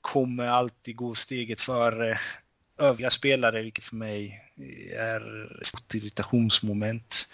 kommer 0.00 0.46
alltid 0.46 0.96
gå 0.96 1.14
steget 1.14 1.60
före 1.60 2.18
övriga 2.78 3.10
spelare, 3.10 3.62
vilket 3.62 3.84
för 3.84 3.96
mig 3.96 4.40
är 4.96 5.52
ett 5.60 5.66
stort 5.66 5.94
irritationsmoment. 5.94 7.28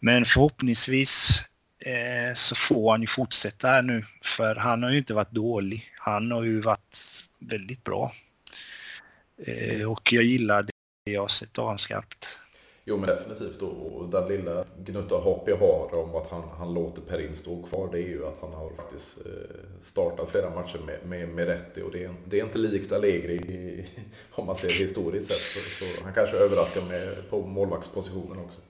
Men 0.00 0.24
förhoppningsvis 0.24 1.42
eh, 1.78 2.34
så 2.34 2.54
får 2.54 2.90
han 2.90 3.00
ju 3.00 3.06
fortsätta 3.06 3.68
här 3.68 3.82
nu, 3.82 4.04
för 4.22 4.56
han 4.56 4.82
har 4.82 4.90
ju 4.90 4.98
inte 4.98 5.14
varit 5.14 5.30
dålig. 5.30 5.92
Han 5.98 6.30
har 6.32 6.42
ju 6.42 6.60
varit 6.60 7.24
väldigt 7.38 7.84
bra. 7.84 8.14
Eh, 9.46 9.90
och 9.90 10.12
jag 10.12 10.24
gillar 10.24 10.66
jag 11.12 11.20
har 11.20 11.62
honom 11.62 11.78
skarpt. 11.78 12.26
Jo 12.84 12.96
men 12.96 13.08
definitivt 13.08 13.62
och 13.62 14.08
den 14.08 14.28
lilla 14.28 14.64
gnutta 14.78 15.14
hopp 15.14 15.48
jag 15.48 15.56
har 15.56 15.94
om 15.94 16.14
att 16.14 16.30
han, 16.30 16.48
han 16.58 16.74
låter 16.74 17.02
Perin 17.02 17.36
stå 17.36 17.62
kvar 17.62 17.88
det 17.92 17.98
är 17.98 18.08
ju 18.08 18.26
att 18.26 18.38
han 18.40 18.52
har 18.52 18.70
faktiskt 18.76 19.26
eh, 19.26 19.32
startat 19.82 20.30
flera 20.30 20.50
matcher 20.50 20.78
med, 20.78 20.98
med, 21.04 21.28
med 21.28 21.46
Rätti 21.46 21.82
och 21.82 21.90
det 21.92 22.04
är, 22.04 22.14
det 22.24 22.40
är 22.40 22.44
inte 22.44 22.58
likt 22.58 22.92
Allegri 22.92 23.86
om 24.30 24.46
man 24.46 24.56
ser 24.56 24.68
det 24.68 24.74
historiskt 24.74 25.26
sett 25.26 25.42
så, 25.42 25.84
så 25.84 26.04
han 26.04 26.14
kanske 26.14 26.36
överraskar 26.36 26.82
med 26.82 27.30
på 27.30 27.46
målvaktspositionen 27.46 28.44
också. 28.44 28.60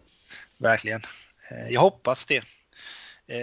Verkligen. 0.58 1.02
Eh, 1.50 1.68
jag 1.68 1.80
hoppas 1.80 2.26
det. 2.26 2.44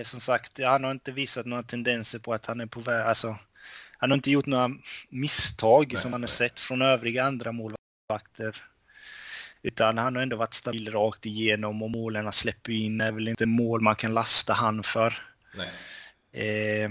Som 0.03 0.19
sagt, 0.19 0.59
han 0.63 0.83
har 0.83 0.91
inte 0.91 1.11
visat 1.11 1.45
några 1.45 1.63
tendenser 1.63 2.19
på 2.19 2.33
att 2.33 2.45
han 2.45 2.61
är 2.61 2.65
på 2.65 2.79
väg, 2.79 3.01
alltså 3.01 3.35
han 3.97 4.11
har 4.11 4.15
inte 4.15 4.31
gjort 4.31 4.45
några 4.45 4.71
misstag 5.09 5.93
nej, 5.93 6.01
som 6.01 6.11
man 6.11 6.21
har 6.21 6.27
sett 6.27 6.59
från 6.59 6.81
övriga 6.81 7.23
andra 7.23 7.51
målvakter. 7.51 8.63
Utan 9.63 9.97
han 9.97 10.15
har 10.15 10.23
ändå 10.23 10.37
varit 10.37 10.53
stabil 10.53 10.91
rakt 10.91 11.25
igenom 11.25 11.83
och 11.83 11.89
målen 11.89 12.23
han 12.23 12.33
släpper 12.33 12.71
in 12.71 13.01
är 13.01 13.11
väl 13.11 13.27
inte 13.27 13.45
mål 13.45 13.81
man 13.81 13.95
kan 13.95 14.13
lasta 14.13 14.53
han 14.53 14.83
för. 14.83 15.13
Eh, 16.33 16.89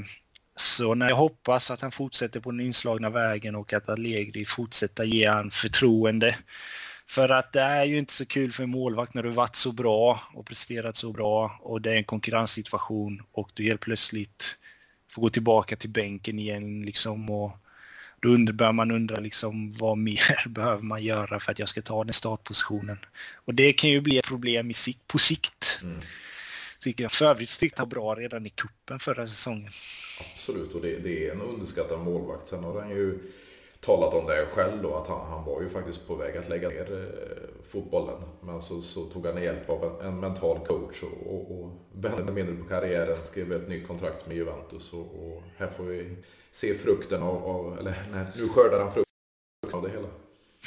så 0.56 0.94
när 0.94 1.08
jag 1.08 1.16
hoppas 1.16 1.70
att 1.70 1.80
han 1.80 1.92
fortsätter 1.92 2.40
på 2.40 2.50
den 2.50 2.60
inslagna 2.60 3.10
vägen 3.10 3.54
och 3.54 3.72
att 3.72 3.88
Allegri 3.88 4.44
fortsätter 4.46 5.04
ge 5.04 5.26
han 5.26 5.50
förtroende. 5.50 6.36
För 7.06 7.28
att 7.28 7.52
det 7.52 7.60
är 7.60 7.84
ju 7.84 7.98
inte 7.98 8.12
så 8.12 8.26
kul 8.26 8.52
för 8.52 8.62
en 8.62 8.70
målvakt 8.70 9.14
när 9.14 9.22
du 9.22 9.30
varit 9.30 9.56
så 9.56 9.72
bra 9.72 10.22
och 10.34 10.46
presterat 10.46 10.96
så 10.96 11.12
bra 11.12 11.58
och 11.62 11.80
det 11.80 11.92
är 11.92 11.96
en 11.96 12.04
konkurrenssituation 12.04 13.22
och 13.32 13.50
du 13.54 13.64
helt 13.64 13.80
plötsligt 13.80 14.58
får 15.10 15.22
gå 15.22 15.30
tillbaka 15.30 15.76
till 15.76 15.90
bänken 15.90 16.38
igen 16.38 16.82
liksom 16.82 17.30
och 17.30 17.61
då 18.22 18.52
börjar 18.52 18.72
man 18.72 18.90
undra 18.90 19.16
liksom 19.16 19.72
vad 19.72 19.98
mer 19.98 20.44
behöver 20.48 20.82
man 20.82 21.02
göra 21.02 21.40
för 21.40 21.52
att 21.52 21.58
jag 21.58 21.68
ska 21.68 21.82
ta 21.82 22.04
den 22.04 22.12
startpositionen. 22.12 22.98
Och 23.34 23.54
det 23.54 23.72
kan 23.72 23.90
ju 23.90 24.00
bli 24.00 24.18
ett 24.18 24.26
problem 24.26 24.70
i, 24.70 24.74
på 25.06 25.18
sikt. 25.18 25.80
Mm. 25.82 26.00
Tycker 26.80 27.04
jag. 27.04 27.12
För 27.12 27.24
övrigt 27.24 27.58
tyckte 27.58 27.80
han 27.80 27.88
bra 27.88 28.14
redan 28.14 28.46
i 28.46 28.50
kuppen 28.50 28.98
förra 28.98 29.28
säsongen. 29.28 29.70
Absolut, 30.32 30.74
och 30.74 30.82
det, 30.82 30.98
det 30.98 31.28
är 31.28 31.32
en 31.32 31.40
underskattad 31.40 32.00
målvakt. 32.00 32.48
Sen 32.48 32.64
har 32.64 32.80
han 32.80 32.90
ju 32.90 33.18
talat 33.80 34.14
om 34.14 34.26
det 34.26 34.46
själv 34.50 34.82
då, 34.82 34.94
att 34.94 35.06
han, 35.06 35.26
han 35.26 35.44
var 35.44 35.62
ju 35.62 35.68
faktiskt 35.68 36.06
på 36.06 36.14
väg 36.14 36.36
att 36.36 36.48
lägga 36.48 36.68
ner 36.68 36.92
eh, 36.92 37.68
fotbollen. 37.68 38.22
Men 38.40 38.60
så, 38.60 38.80
så, 38.80 39.04
tog 39.04 39.26
han 39.26 39.42
hjälp 39.42 39.70
av 39.70 39.84
en, 40.00 40.06
en 40.06 40.20
mental 40.20 40.58
coach 40.66 41.02
och, 41.02 41.34
och, 41.34 41.60
och 41.60 41.70
vände 41.92 42.32
mindre 42.32 42.54
på 42.54 42.64
karriären, 42.64 43.24
skrev 43.24 43.52
ett 43.52 43.68
nytt 43.68 43.86
kontrakt 43.86 44.26
med 44.26 44.36
Juventus 44.36 44.92
och, 44.92 45.00
och 45.00 45.42
här 45.56 45.66
får 45.66 45.84
vi 45.84 46.16
se 46.52 46.74
frukten 46.74 47.22
av, 47.22 47.44
av 47.44 47.78
eller 47.78 47.94
nej, 48.12 48.26
nu 48.36 48.48
skördar 48.48 48.78
han 48.78 48.94
frukten 48.94 49.72
av 49.72 49.82
det 49.82 49.90
hela. 49.90 50.08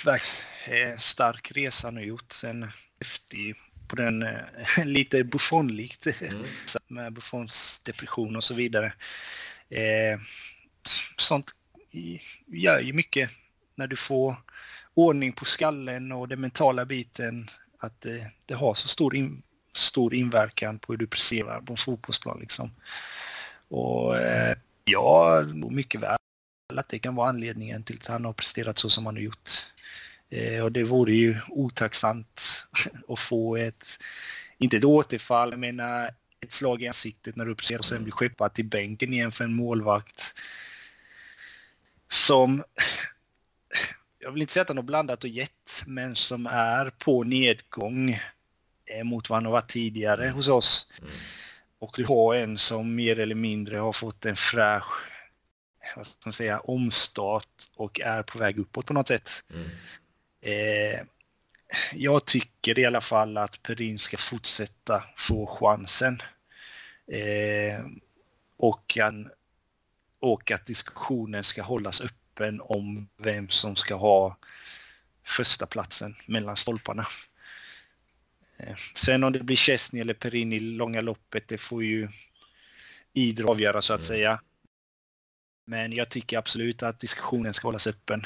Verkligen 0.05 0.99
stark 0.99 1.51
resa 1.55 1.91
har 1.91 2.01
gjort 2.01 2.31
sen 2.31 2.71
efter 2.99 3.55
på 3.87 3.95
den 3.95 4.23
eh, 4.23 4.39
lite 4.85 5.23
Buffon-likt 5.23 6.07
mm. 6.21 6.43
med 6.87 7.13
Buffons 7.13 7.81
depression 7.85 8.35
och 8.35 8.43
så 8.43 8.53
vidare. 8.53 8.93
Eh, 9.69 10.19
sånt 11.17 11.51
gör 12.45 12.79
ju 12.79 12.93
mycket 12.93 13.29
när 13.75 13.87
du 13.87 13.95
får 13.95 14.35
ordning 14.93 15.33
på 15.33 15.45
skallen 15.45 16.11
och 16.11 16.27
den 16.27 16.41
mentala 16.41 16.85
biten. 16.85 17.49
Att 17.79 18.01
det, 18.01 18.31
det 18.45 18.53
har 18.53 18.73
så 18.73 18.87
stor, 18.87 19.15
in, 19.15 19.43
stor 19.73 20.13
inverkan 20.13 20.79
på 20.79 20.93
hur 20.93 20.97
du 20.97 21.07
presterar 21.07 21.61
på 21.61 21.73
en 21.73 21.77
fotbollsplan. 21.77 22.39
Liksom. 22.39 22.71
Och 23.67 24.17
eh, 24.17 24.57
ja, 24.85 25.43
mycket 25.69 26.01
väl 26.01 26.17
att 26.75 26.89
det 26.89 26.99
kan 26.99 27.15
vara 27.15 27.29
anledningen 27.29 27.83
till 27.83 27.97
att 28.01 28.07
han 28.07 28.25
har 28.25 28.33
presterat 28.33 28.77
så 28.77 28.89
som 28.89 29.05
han 29.05 29.15
har 29.15 29.21
gjort. 29.21 29.49
Eh, 30.29 30.63
och 30.63 30.71
det 30.71 30.83
vore 30.83 31.13
ju 31.13 31.37
otacksamt 31.49 32.65
att 33.07 33.19
få 33.19 33.57
ett, 33.57 33.99
inte 34.57 34.77
ett 34.77 34.85
återfall, 34.85 35.51
jag 35.51 35.59
menar 35.59 36.03
eh, 36.03 36.09
ett 36.41 36.53
slag 36.53 36.83
i 36.83 36.87
ansiktet 36.87 37.35
när 37.35 37.45
du 37.45 37.55
presterar 37.55 37.79
och 37.79 37.85
sen 37.85 38.03
blir 38.03 38.11
skeppad 38.11 38.53
till 38.53 38.65
bänken 38.65 39.13
igen 39.13 39.31
för 39.31 39.43
en 39.43 39.53
målvakt 39.53 40.33
som, 42.07 42.63
jag 44.19 44.31
vill 44.31 44.41
inte 44.41 44.53
säga 44.53 44.61
att 44.61 44.67
han 44.67 44.77
har 44.77 44.83
blandat 44.83 45.23
och 45.23 45.29
gett, 45.29 45.83
men 45.85 46.15
som 46.15 46.47
är 46.47 46.89
på 46.89 47.23
nedgång 47.23 48.21
eh, 48.85 49.03
mot 49.03 49.29
vad 49.29 49.37
han 49.37 49.45
har 49.45 49.51
varit 49.51 49.71
tidigare 49.71 50.29
hos 50.29 50.47
oss. 50.47 50.91
Mm. 51.01 51.11
Och 51.85 51.91
du 51.95 52.05
har 52.05 52.35
en 52.35 52.57
som 52.57 52.95
mer 52.95 53.19
eller 53.19 53.35
mindre 53.35 53.77
har 53.77 53.93
fått 53.93 54.25
en 54.25 54.35
fräsch 54.35 55.11
vad 55.95 56.05
ska 56.05 56.15
man 56.25 56.33
säga, 56.33 56.59
omstart 56.59 57.69
och 57.75 57.99
är 57.99 58.23
på 58.23 58.39
väg 58.39 58.59
uppåt 58.59 58.85
på 58.85 58.93
något 58.93 59.07
sätt. 59.07 59.29
Mm. 59.53 59.69
Eh, 60.41 60.99
jag 61.93 62.25
tycker 62.25 62.79
i 62.79 62.85
alla 62.85 63.01
fall 63.01 63.37
att 63.37 63.63
Perin 63.63 63.99
ska 63.99 64.17
fortsätta 64.17 65.03
få 65.17 65.45
chansen. 65.47 66.21
Eh, 67.07 67.85
och 68.57 68.97
han 68.99 69.29
och 70.19 70.51
att 70.51 70.65
diskussionen 70.65 71.43
ska 71.43 71.61
hållas 71.61 72.01
öppen 72.01 72.61
om 72.61 73.09
vem 73.17 73.49
som 73.49 73.75
ska 73.75 73.95
ha 73.95 74.37
första 75.23 75.65
platsen 75.65 76.15
mellan 76.25 76.57
stolparna. 76.57 77.07
Eh, 78.57 78.75
sen 78.95 79.23
om 79.23 79.33
det 79.33 79.39
blir 79.39 79.55
Chesney 79.55 80.01
eller 80.01 80.13
Perin 80.13 80.53
i 80.53 80.59
långa 80.59 81.01
loppet, 81.01 81.47
det 81.47 81.57
får 81.57 81.83
ju 81.83 82.07
Idre 83.13 83.45
avgöra 83.45 83.81
så 83.81 83.93
att 83.93 83.99
mm. 83.99 84.07
säga. 84.07 84.41
Men 85.65 85.93
jag 85.93 86.09
tycker 86.09 86.37
absolut 86.37 86.83
att 86.83 86.99
diskussionen 86.99 87.53
ska 87.53 87.67
hållas 87.67 87.87
öppen. 87.87 88.25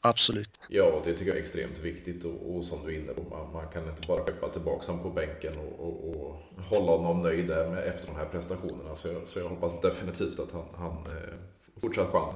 Absolut. 0.00 0.66
Ja, 0.68 1.02
det 1.04 1.12
tycker 1.12 1.30
jag 1.30 1.36
är 1.36 1.42
extremt 1.42 1.78
viktigt 1.78 2.24
och, 2.24 2.56
och 2.56 2.64
som 2.64 2.86
du 2.86 2.94
är 2.94 2.98
inne 2.98 3.12
på, 3.12 3.22
man, 3.22 3.52
man 3.52 3.68
kan 3.72 3.88
inte 3.88 4.08
bara 4.08 4.24
skeppa 4.24 4.48
tillbaka 4.48 4.86
honom 4.86 5.02
på 5.02 5.10
bänken 5.10 5.58
och, 5.58 5.80
och, 5.80 6.10
och, 6.10 6.36
hålla 6.62 6.92
honom 6.92 7.22
nöjd 7.22 7.46
där 7.46 7.70
med, 7.70 7.84
efter 7.84 8.06
de 8.06 8.16
här 8.16 8.24
prestationerna. 8.24 8.94
Så 8.94 9.08
jag, 9.08 9.28
så 9.28 9.38
jag 9.38 9.48
hoppas 9.48 9.80
definitivt 9.80 10.40
att 10.40 10.52
han, 10.52 10.64
han 10.76 10.92
eh, 10.92 11.34
fortsatt 11.80 12.08
chans. 12.08 12.34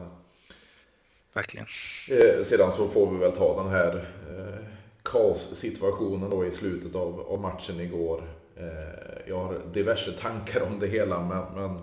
Verkligen. 1.32 1.66
Eh, 2.10 2.42
sedan 2.44 2.72
så 2.72 2.88
får 2.88 3.10
vi 3.12 3.18
väl 3.18 3.32
ta 3.32 3.62
den 3.62 3.72
här 3.72 3.96
eh, 4.30 4.64
kaossituationen 5.02 6.30
då 6.30 6.46
i 6.46 6.50
slutet 6.50 6.94
av, 6.94 7.20
av 7.20 7.40
matchen 7.40 7.80
igår. 7.80 8.22
Eh, 8.56 9.28
jag 9.28 9.36
har 9.36 9.60
diverse 9.72 10.12
tankar 10.12 10.62
om 10.62 10.78
det 10.78 10.86
hela, 10.86 11.20
men, 11.20 11.54
men 11.54 11.80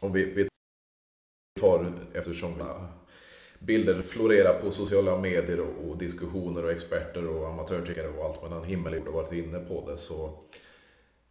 om 0.00 0.12
vi, 0.12 0.24
vi 0.24 0.48
tar, 1.60 1.92
eftersom 2.12 2.54
bilder 3.58 4.02
florerar 4.02 4.60
på 4.62 4.70
sociala 4.70 5.18
medier 5.18 5.60
och, 5.60 5.90
och 5.90 5.98
diskussioner 5.98 6.64
och 6.64 6.70
experter 6.70 7.28
och 7.28 7.48
amatörtyckare 7.48 8.08
och 8.08 8.24
allt 8.24 8.42
mellan 8.42 8.64
himmel 8.64 8.92
och 8.92 8.98
jord 8.98 9.06
har 9.06 9.22
varit 9.22 9.32
inne 9.32 9.58
på 9.58 9.90
det 9.90 9.98
så 9.98 10.24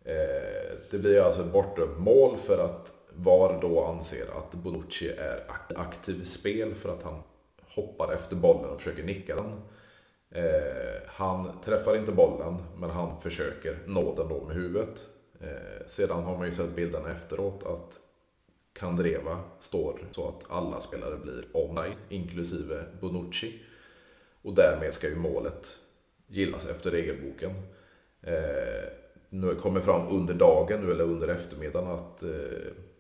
eh, 0.04 0.78
det 0.92 0.98
blir 0.98 1.22
alltså 1.22 1.42
ett 1.42 1.54
bortdömt 1.54 2.00
mål 2.00 2.38
för 2.38 2.58
att 2.58 2.94
VAR 3.14 3.60
då 3.62 3.84
anser 3.84 4.26
att 4.38 4.52
Bonucci 4.52 5.10
är 5.10 5.44
aktiv 5.76 6.24
spel 6.24 6.76
för 6.76 6.90
att 6.90 7.04
han 7.04 7.22
hoppar 7.62 8.14
efter 8.14 8.36
bollen 8.36 8.70
och 8.70 8.82
försöker 8.82 9.04
nicka 9.04 9.36
den. 9.36 9.62
Eh, 10.30 11.02
han 11.08 11.62
träffar 11.62 11.98
inte 11.98 12.12
bollen 12.12 12.58
men 12.78 12.90
han 12.90 13.22
försöker 13.22 13.80
nå 13.86 14.16
den 14.16 14.28
då 14.28 14.44
med 14.46 14.56
huvudet. 14.56 15.06
Eh, 15.42 15.88
sedan 15.88 16.24
har 16.24 16.38
man 16.38 16.46
ju 16.46 16.54
sett 16.54 16.76
bilderna 16.76 17.12
efteråt 17.12 17.64
att 17.64 18.00
Kandreva 18.74 19.40
står 19.60 20.00
så 20.12 20.28
att 20.28 20.52
alla 20.52 20.82
spelare 20.82 21.18
blir 21.18 21.46
online, 21.54 21.96
inklusive 22.10 22.84
Bonucci. 23.02 23.62
Och 24.42 24.54
därmed 24.54 24.94
ska 24.94 25.10
ju 25.10 25.16
målet 25.16 25.78
gillas 26.28 26.66
efter 26.66 26.92
regelboken. 26.92 27.52
Eh, 28.22 28.90
nu 29.30 29.56
kommer 29.56 29.80
fram 29.80 30.08
under 30.08 30.34
dagen 30.34 30.82
nu 30.82 30.92
eller 30.92 31.04
under 31.04 31.28
eftermiddagen 31.28 31.92
att 31.92 32.24
eh, 32.24 32.30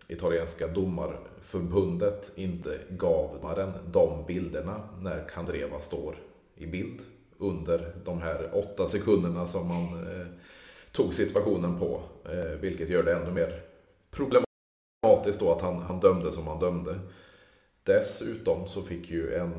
italienska 0.07 0.67
domarförbundet 0.67 2.31
inte 2.35 2.79
gav 2.89 3.37
domaren 3.41 3.73
de 3.91 4.25
bilderna 4.27 4.89
när 4.99 5.27
Kandreva 5.27 5.81
står 5.81 6.15
i 6.55 6.67
bild 6.67 7.01
under 7.39 7.95
de 8.05 8.21
här 8.21 8.49
åtta 8.53 8.87
sekunderna 8.87 9.47
som 9.47 9.67
man 9.67 9.83
eh, 9.83 10.27
tog 10.91 11.13
situationen 11.13 11.79
på. 11.79 12.01
Eh, 12.25 12.59
vilket 12.59 12.89
gör 12.89 13.03
det 13.03 13.13
ännu 13.13 13.31
mer 13.31 13.61
problematiskt 14.11 15.39
då 15.39 15.51
att 15.51 15.61
han, 15.61 15.81
han 15.81 15.99
dömde 15.99 16.31
som 16.31 16.47
han 16.47 16.59
dömde. 16.59 16.99
Dessutom 17.83 18.67
så 18.67 18.81
fick 18.81 19.09
ju 19.09 19.33
en 19.33 19.53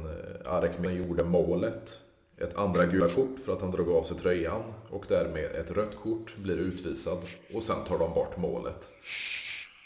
eh, 0.85 0.95
gjorde 0.95 1.25
målet 1.25 1.99
ett 2.41 2.57
andra 2.57 2.87
gula 2.87 3.09
kort 3.09 3.39
för 3.45 3.53
att 3.53 3.61
han 3.61 3.71
drog 3.71 3.89
av 3.89 4.03
sig 4.03 4.17
tröjan 4.17 4.63
och 4.91 5.05
därmed 5.09 5.45
ett 5.45 5.71
rött 5.71 5.97
kort 6.03 6.37
blir 6.37 6.57
utvisad 6.57 7.19
och 7.55 7.63
sen 7.63 7.85
tar 7.85 7.99
de 7.99 8.15
bort 8.15 8.37
målet. 8.37 8.89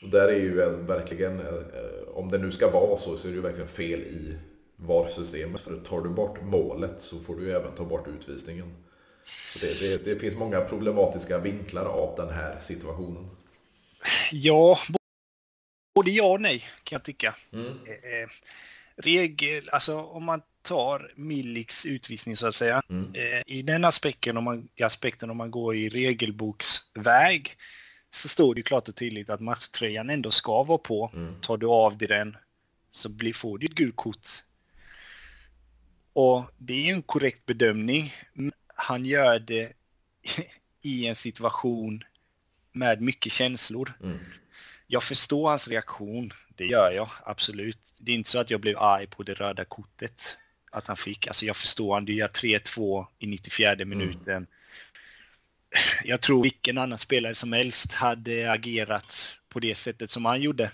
Och 0.02 0.08
där 0.08 0.28
är 0.28 0.40
ju 0.40 0.54
verkligen, 0.86 1.40
eh, 1.40 1.46
eh, 1.46 2.08
om 2.14 2.30
det 2.30 2.38
nu 2.38 2.52
ska 2.52 2.70
vara 2.70 2.96
så, 2.96 3.16
så 3.16 3.28
är 3.28 3.32
det 3.32 3.36
ju 3.36 3.42
verkligen 3.42 3.68
fel 3.68 4.00
i 4.00 4.38
VAR-systemet. 4.86 5.60
För 5.60 5.80
tar 5.80 6.00
du 6.00 6.08
bort 6.08 6.42
målet 6.42 7.00
så 7.00 7.20
får 7.20 7.36
du 7.36 7.56
även 7.56 7.74
ta 7.74 7.84
bort 7.84 8.08
utvisningen. 8.08 8.74
Så 9.52 9.58
det, 9.58 9.80
det, 9.80 10.04
det 10.04 10.16
finns 10.16 10.34
många 10.34 10.60
problematiska 10.60 11.38
vinklar 11.38 11.84
av 11.84 12.16
den 12.16 12.34
här 12.34 12.58
situationen. 12.60 13.30
Ja, 14.32 14.78
Både 15.94 16.10
ja 16.10 16.24
och 16.24 16.40
nej 16.40 16.58
kan 16.58 16.96
jag 16.96 17.04
tycka. 17.04 17.34
Mm. 17.52 17.66
Eh, 17.66 17.92
eh, 17.92 18.28
regel, 18.96 19.68
alltså 19.68 20.00
om 20.00 20.24
man 20.24 20.42
tar 20.62 21.12
Milliks 21.16 21.86
utvisning 21.86 22.36
så 22.36 22.46
att 22.46 22.54
säga. 22.54 22.82
Mm. 22.88 23.14
Eh, 23.14 23.42
I 23.46 23.62
den 23.62 23.84
aspekten 23.84 24.36
om, 24.36 24.44
man, 24.44 24.68
i 24.76 24.82
aspekten 24.82 25.30
om 25.30 25.36
man 25.36 25.50
går 25.50 25.76
i 25.76 25.88
regelboksväg 25.88 27.56
så 28.10 28.28
står 28.28 28.54
det 28.54 28.62
klart 28.62 28.88
och 28.88 28.96
tydligt 28.96 29.30
att 29.30 29.40
matchtröjan 29.40 30.10
ändå 30.10 30.30
ska 30.30 30.62
vara 30.62 30.78
på. 30.78 31.10
Mm. 31.14 31.40
Tar 31.40 31.56
du 31.56 31.66
av 31.66 31.98
dig 31.98 32.08
den 32.08 32.36
så 32.92 33.08
blir, 33.08 33.32
får 33.32 33.58
du 33.58 33.66
ett 33.66 33.74
gult 33.74 33.96
kort. 33.96 34.26
Och 36.12 36.44
det 36.58 36.90
är 36.90 36.94
en 36.94 37.02
korrekt 37.02 37.46
bedömning. 37.46 38.14
Han 38.74 39.04
gör 39.04 39.38
det 39.38 39.72
i 40.82 41.06
en 41.06 41.16
situation 41.16 42.04
med 42.72 43.00
mycket 43.00 43.32
känslor. 43.32 43.92
Mm 44.02 44.18
jag 44.92 45.02
förstår 45.02 45.48
hans 45.48 45.68
reaktion. 45.68 46.32
Det 46.48 46.66
gör 46.66 46.90
jag 46.90 47.10
absolut. 47.24 47.78
Det 47.98 48.12
är 48.12 48.14
inte 48.14 48.30
så 48.30 48.38
att 48.38 48.50
jag 48.50 48.60
blev 48.60 48.78
arg 48.78 49.06
på 49.06 49.22
det 49.22 49.34
röda 49.34 49.64
kortet. 49.64 50.36
Att 50.70 50.86
han 50.86 50.96
fick. 50.96 51.26
Alltså 51.26 51.46
jag 51.46 51.56
förstår 51.56 51.94
han. 51.94 52.06
Gör 52.06 52.28
3-2 52.28 53.06
i 53.18 53.26
94 53.26 53.72
mm. 53.72 53.88
minuten. 53.88 54.36
Mm. 54.36 54.46
Jag 56.04 56.20
tror 56.20 56.42
vilken 56.42 56.78
annan 56.78 56.98
spelare 56.98 57.34
som 57.34 57.52
helst 57.52 57.92
hade 57.92 58.52
agerat 58.52 59.38
på 59.48 59.60
det 59.60 59.74
sättet 59.74 60.10
som 60.10 60.24
han 60.24 60.40
gjorde. 60.40 60.64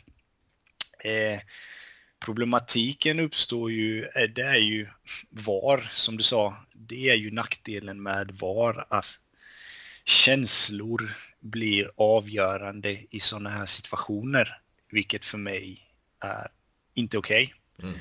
Eh, 0.98 1.40
problematiken 2.20 3.20
uppstår 3.20 3.70
ju, 3.70 4.04
eh, 4.04 4.30
det 4.30 4.42
är 4.42 4.58
ju 4.58 4.88
VAR, 5.30 5.90
som 5.96 6.16
du 6.16 6.22
sa, 6.22 6.56
det 6.72 7.10
är 7.10 7.14
ju 7.14 7.30
nackdelen 7.30 8.02
med 8.02 8.30
VAR, 8.40 8.86
att 8.88 9.18
känslor 10.04 11.14
blir 11.40 11.90
avgörande 11.96 12.98
i 13.10 13.20
sådana 13.20 13.50
här 13.50 13.66
situationer, 13.66 14.60
vilket 14.90 15.24
för 15.24 15.38
mig 15.38 15.86
är 16.20 16.48
inte 16.94 17.18
okej. 17.18 17.54
Okay. 17.78 17.90
Mm. 17.90 17.98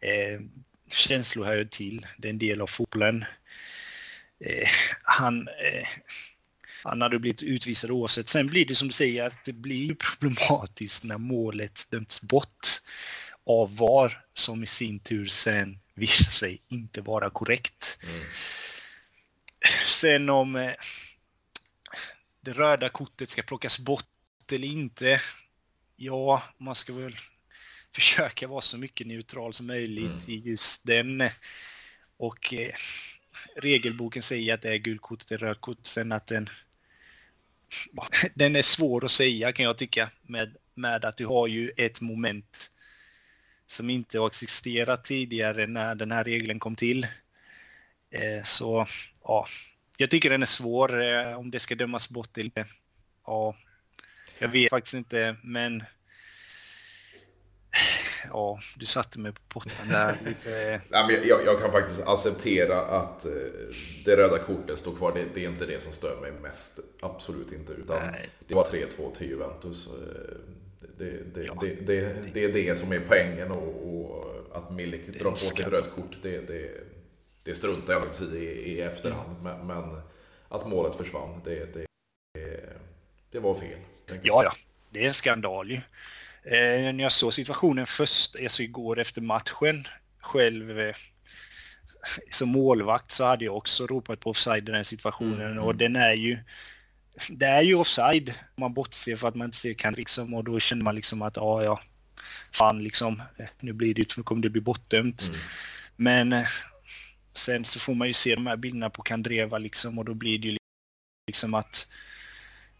Eh, 0.00 0.40
känslor 0.90 1.44
hör 1.44 1.64
till, 1.64 2.06
det 2.18 2.28
är 2.28 2.30
en 2.30 2.38
del 2.38 2.60
av 2.60 2.66
fotbollen. 2.66 3.24
Eh, 4.40 4.68
han, 5.02 5.48
eh, 5.48 5.88
han 6.82 7.02
hade 7.02 7.18
blivit 7.18 7.42
utvisad 7.42 7.90
oavsett. 7.90 8.28
Sen 8.28 8.46
blir 8.46 8.66
det 8.66 8.74
som 8.74 8.88
du 8.88 8.94
säger 8.94 9.26
att 9.26 9.44
det 9.44 9.52
blir 9.52 9.94
problematiskt 9.94 11.04
när 11.04 11.18
målet 11.18 11.90
dömts 11.90 12.22
bort 12.22 12.66
av 13.46 13.76
VAR 13.76 14.24
som 14.34 14.62
i 14.62 14.66
sin 14.66 14.98
tur 14.98 15.26
sen 15.26 15.78
visar 15.94 16.30
sig 16.30 16.62
inte 16.68 17.00
vara 17.00 17.30
korrekt. 17.30 17.98
Mm. 18.02 18.24
Sen 19.84 20.30
om 20.30 20.56
eh, 20.56 20.72
det 22.40 22.52
röda 22.52 22.88
kortet 22.88 23.30
ska 23.30 23.42
plockas 23.42 23.78
bort 23.78 24.06
eller 24.52 24.68
inte. 24.68 25.20
Ja, 25.96 26.42
man 26.58 26.74
ska 26.74 26.92
väl 26.92 27.16
försöka 27.94 28.46
vara 28.48 28.60
så 28.60 28.78
mycket 28.78 29.06
neutral 29.06 29.54
som 29.54 29.66
möjligt 29.66 30.10
mm. 30.26 30.30
i 30.30 30.36
just 30.36 30.86
den. 30.86 31.28
Och 32.16 32.54
eh, 32.54 32.74
regelboken 33.56 34.22
säger 34.22 34.54
att 34.54 34.62
det 34.62 34.72
är 34.72 34.76
gulkortet 34.76 35.30
är 35.30 35.38
rött 35.38 35.60
kort. 35.60 35.86
Sen 35.86 36.12
att 36.12 36.26
den, 36.26 36.50
den 38.34 38.56
är 38.56 38.62
svår 38.62 39.04
att 39.04 39.10
säga 39.10 39.52
kan 39.52 39.64
jag 39.64 39.78
tycka 39.78 40.10
med, 40.22 40.56
med 40.74 41.04
att 41.04 41.16
du 41.16 41.26
har 41.26 41.46
ju 41.46 41.72
ett 41.76 42.00
moment 42.00 42.70
som 43.74 43.90
inte 43.90 44.18
har 44.18 44.26
existerat 44.26 45.04
tidigare 45.04 45.66
när 45.66 45.94
den 45.94 46.12
här 46.12 46.24
regeln 46.24 46.60
kom 46.60 46.76
till. 46.76 47.06
Eh, 48.10 48.44
så 48.44 48.86
ja, 49.22 49.46
jag 49.96 50.10
tycker 50.10 50.30
den 50.30 50.42
är 50.42 50.46
svår 50.46 51.02
eh, 51.02 51.38
om 51.38 51.50
det 51.50 51.60
ska 51.60 51.74
dömas 51.74 52.08
bort 52.08 52.38
eller. 52.38 52.66
Ja, 53.26 53.56
jag 54.38 54.48
vet 54.48 54.70
faktiskt 54.70 54.94
inte, 54.94 55.36
men 55.42 55.84
ja, 58.28 58.60
du 58.76 58.86
satte 58.86 59.18
mig 59.18 59.32
på 59.32 59.40
potten 59.48 59.88
där. 59.88 60.16
Lite... 60.24 60.80
Nej, 60.90 61.06
men 61.06 61.28
jag, 61.28 61.44
jag, 61.44 61.60
kan 61.60 61.72
faktiskt 61.72 62.06
acceptera 62.06 62.80
att 62.80 63.24
eh, 63.24 63.32
det 64.04 64.16
röda 64.16 64.38
kortet 64.38 64.78
står 64.78 64.96
kvar. 64.96 65.12
Det, 65.14 65.24
det, 65.34 65.44
är 65.44 65.48
inte 65.48 65.66
det 65.66 65.82
som 65.82 65.92
stör 65.92 66.20
mig 66.20 66.32
mest. 66.32 66.78
Absolut 67.00 67.52
inte. 67.52 67.72
Utan 67.72 68.12
det 68.48 68.54
var 68.54 68.64
3-2 68.64 69.16
till 69.16 69.28
Juventus. 69.28 69.88
Det, 70.98 71.34
det, 71.34 71.44
ja. 71.44 71.56
det, 71.60 71.86
det, 72.34 72.44
är 72.44 72.52
det 72.52 72.78
som 72.78 72.92
är 72.92 73.00
poängen 73.08 73.50
och, 73.50 73.88
och 73.88 74.34
att 74.56 74.72
Milik 74.72 75.18
drar 75.18 75.30
på 75.30 75.36
sig 75.36 75.60
ett 75.60 75.68
rött 75.68 75.90
kort, 75.94 76.16
det, 76.22 76.40
det, 76.46 76.70
det 77.42 77.54
struntar 77.54 77.92
jag 77.92 78.02
faktiskt 78.02 78.32
i, 78.32 78.44
i 78.44 78.80
efterhand. 78.80 79.42
Men, 79.42 79.66
men, 79.66 80.00
att 80.48 80.68
målet 80.68 80.96
försvann, 80.96 81.40
det, 81.44 81.74
det, 81.74 81.86
det 83.30 83.38
var 83.38 83.54
fel. 83.54 83.78
Ja, 84.22 84.44
ja, 84.44 84.54
det 84.90 85.04
är 85.04 85.08
en 85.08 85.14
skandal 85.14 85.70
ju. 85.70 85.80
Eh, 86.44 86.94
när 86.94 87.02
jag 87.02 87.12
såg 87.12 87.34
situationen 87.34 87.86
först, 87.86 88.36
alltså 88.36 88.62
igår 88.62 88.98
efter 88.98 89.20
matchen, 89.20 89.88
själv 90.20 90.78
eh, 90.78 90.94
som 92.30 92.48
målvakt 92.48 93.10
så 93.10 93.24
hade 93.24 93.44
jag 93.44 93.56
också 93.56 93.86
ropat 93.86 94.20
på 94.20 94.30
offside 94.30 94.68
i 94.68 94.72
den 94.72 94.84
situationen 94.84 95.52
mm. 95.52 95.64
och 95.64 95.76
den 95.76 95.96
är 95.96 96.12
ju 96.12 96.38
det 97.28 97.46
är 97.46 97.62
ju 97.62 97.74
offside. 97.74 98.34
Man 98.56 98.74
bortser 98.74 99.16
för 99.16 99.28
att 99.28 99.34
man 99.34 99.44
inte 99.44 99.56
ser 99.56 99.74
kan 99.74 99.94
liksom 99.94 100.34
och 100.34 100.44
då 100.44 100.60
känner 100.60 100.82
man 100.82 100.94
liksom 100.94 101.22
att 101.22 101.36
ja, 101.36 101.62
ja, 101.62 101.80
fan 102.52 102.82
liksom, 102.82 103.22
nu 103.60 103.72
blir 103.72 103.94
det, 103.94 104.16
nu 104.16 104.22
kommer 104.22 104.42
det 104.42 104.50
bli 104.50 104.60
bortdömt. 104.60 105.22
Mm. 105.28 105.40
Men 105.96 106.32
eh, 106.32 106.48
sen 107.34 107.64
så 107.64 107.78
får 107.80 107.94
man 107.94 108.08
ju 108.08 108.14
se 108.14 108.34
de 108.34 108.46
här 108.46 108.56
bilderna 108.56 108.90
på 108.90 109.02
Kandreva 109.02 109.58
liksom 109.58 109.98
och 109.98 110.04
då 110.04 110.14
blir 110.14 110.38
det 110.38 110.48
ju 110.48 110.56
liksom 111.26 111.54
att 111.54 111.86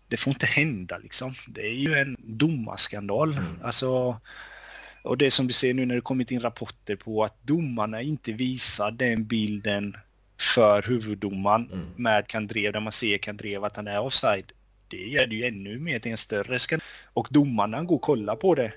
det 0.09 0.16
får 0.16 0.32
inte 0.32 0.47
hända 0.47 0.99
liksom. 0.99 1.35
Det 1.49 1.66
är 1.66 1.74
ju 1.74 1.95
en 1.95 2.16
domarskandal. 2.18 3.32
Mm. 3.32 3.59
Alltså, 3.62 4.20
och 5.03 5.18
det 5.18 5.30
som 5.30 5.47
vi 5.47 5.53
ser 5.53 5.74
nu 5.74 5.87
när 5.87 5.95
det 5.95 6.01
kommit 6.01 6.30
in 6.30 6.41
rapporter 6.41 6.97
på 6.97 7.24
att 7.24 7.43
domarna 7.43 8.03
inte 8.03 8.32
visar 8.32 8.91
den 8.91 9.26
bilden 9.26 9.97
för 10.39 10.82
huvuddomaren 10.82 11.70
mm. 11.72 11.87
med 11.97 12.26
Kandrev, 12.26 12.72
där 12.72 12.80
man 12.80 12.93
ser 12.93 13.18
Kandrev 13.18 13.64
att 13.64 13.76
han 13.76 13.89
är 13.89 14.01
offside. 14.01 14.53
Det 14.89 14.97
gör 14.97 15.26
det 15.26 15.35
ju 15.35 15.45
ännu 15.45 15.78
mer 15.78 15.99
till 15.99 16.12
en 16.12 16.18
större 16.18 16.59
skandal. 16.59 16.87
Och 17.05 17.28
domaren 17.30 17.87
går 17.87 17.97
och 17.97 18.03
kollar 18.03 18.37
på 18.37 18.55
det. 18.55 18.72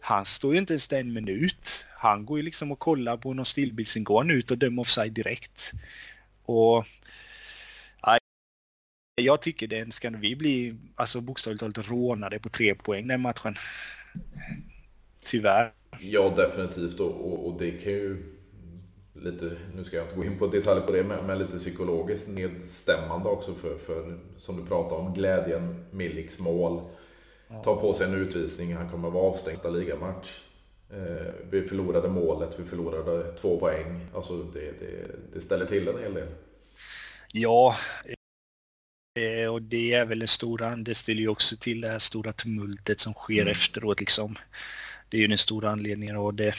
Han 0.00 0.26
står 0.26 0.52
ju 0.52 0.58
inte 0.58 0.72
ens 0.72 0.92
en 0.92 1.12
minut. 1.12 1.84
Han 1.96 2.26
går 2.26 2.38
ju 2.38 2.44
liksom 2.44 2.72
och 2.72 2.78
kollar 2.78 3.16
på 3.16 3.34
någon 3.34 3.46
stillbild, 3.46 3.88
sen 3.88 4.04
går 4.04 4.18
han 4.18 4.30
ut 4.30 4.50
och 4.50 4.58
dömer 4.58 4.80
offside 4.82 5.12
direkt. 5.12 5.72
Och 6.44 6.86
jag 9.20 9.42
tycker 9.42 9.66
den 9.66 9.92
ska 9.92 10.10
vi 10.10 10.36
bli 10.36 10.74
alltså 10.94 11.20
bokstavligt 11.20 11.60
talat 11.60 11.88
rånade 11.88 12.38
på 12.38 12.48
tre 12.48 12.74
poäng 12.74 13.08
den 13.08 13.20
matchen. 13.20 13.56
Tyvärr. 15.24 15.72
Ja, 16.00 16.34
definitivt. 16.36 17.00
Och, 17.00 17.32
och, 17.32 17.46
och, 17.46 17.58
det 17.58 17.70
kan 17.70 17.92
ju 17.92 18.36
lite, 19.22 19.56
nu 19.74 19.84
ska 19.84 19.96
jag 19.96 20.04
inte 20.04 20.16
gå 20.16 20.24
in 20.24 20.38
på 20.38 20.46
detaljer 20.46 20.86
på 20.86 20.92
det, 20.92 21.04
men, 21.04 21.26
men 21.26 21.38
lite 21.38 21.58
psykologiskt 21.58 22.28
nedstämmande 22.28 23.28
också 23.28 23.54
för, 23.54 23.78
för, 23.78 24.18
som 24.36 24.56
du 24.56 24.66
pratar 24.66 24.96
om, 24.96 25.14
glädjen, 25.14 25.84
Miliks 25.90 26.38
mål. 26.38 26.82
Ja. 27.48 27.62
Tar 27.62 27.76
på 27.76 27.94
sig 27.94 28.06
en 28.06 28.14
utvisning, 28.14 28.74
han 28.74 28.90
kommer 28.90 29.10
vara 29.10 29.24
avstängd 29.24 29.54
nästa 29.54 29.70
ligamatch. 29.70 30.40
Eh, 30.90 31.32
vi 31.50 31.62
förlorade 31.62 32.08
målet, 32.08 32.60
vi 32.60 32.64
förlorade 32.64 33.32
två 33.32 33.60
poäng. 33.60 34.06
Alltså 34.14 34.42
det, 34.42 34.60
det, 34.60 35.06
det 35.34 35.40
ställer 35.40 35.66
till 35.66 35.88
en 35.88 35.98
hel 35.98 36.14
del. 36.14 36.28
Ja, 37.32 37.76
eh, 39.18 39.52
och 39.52 39.62
det 39.62 39.92
är 39.92 40.06
väl 40.06 40.22
en 40.22 40.28
stor 40.28 40.76
det 40.76 40.94
ställer 40.94 41.20
ju 41.20 41.28
också 41.28 41.56
till 41.56 41.80
det 41.80 41.88
här 41.88 41.98
stora 41.98 42.32
tumultet 42.32 43.00
som 43.00 43.14
sker 43.14 43.40
mm. 43.40 43.52
efteråt 43.52 44.00
liksom. 44.00 44.38
Det 45.08 45.16
är 45.16 45.20
ju 45.20 45.26
den 45.26 45.38
stora 45.38 45.70
anledningen 45.70 46.16
och 46.16 46.34
det 46.34 46.54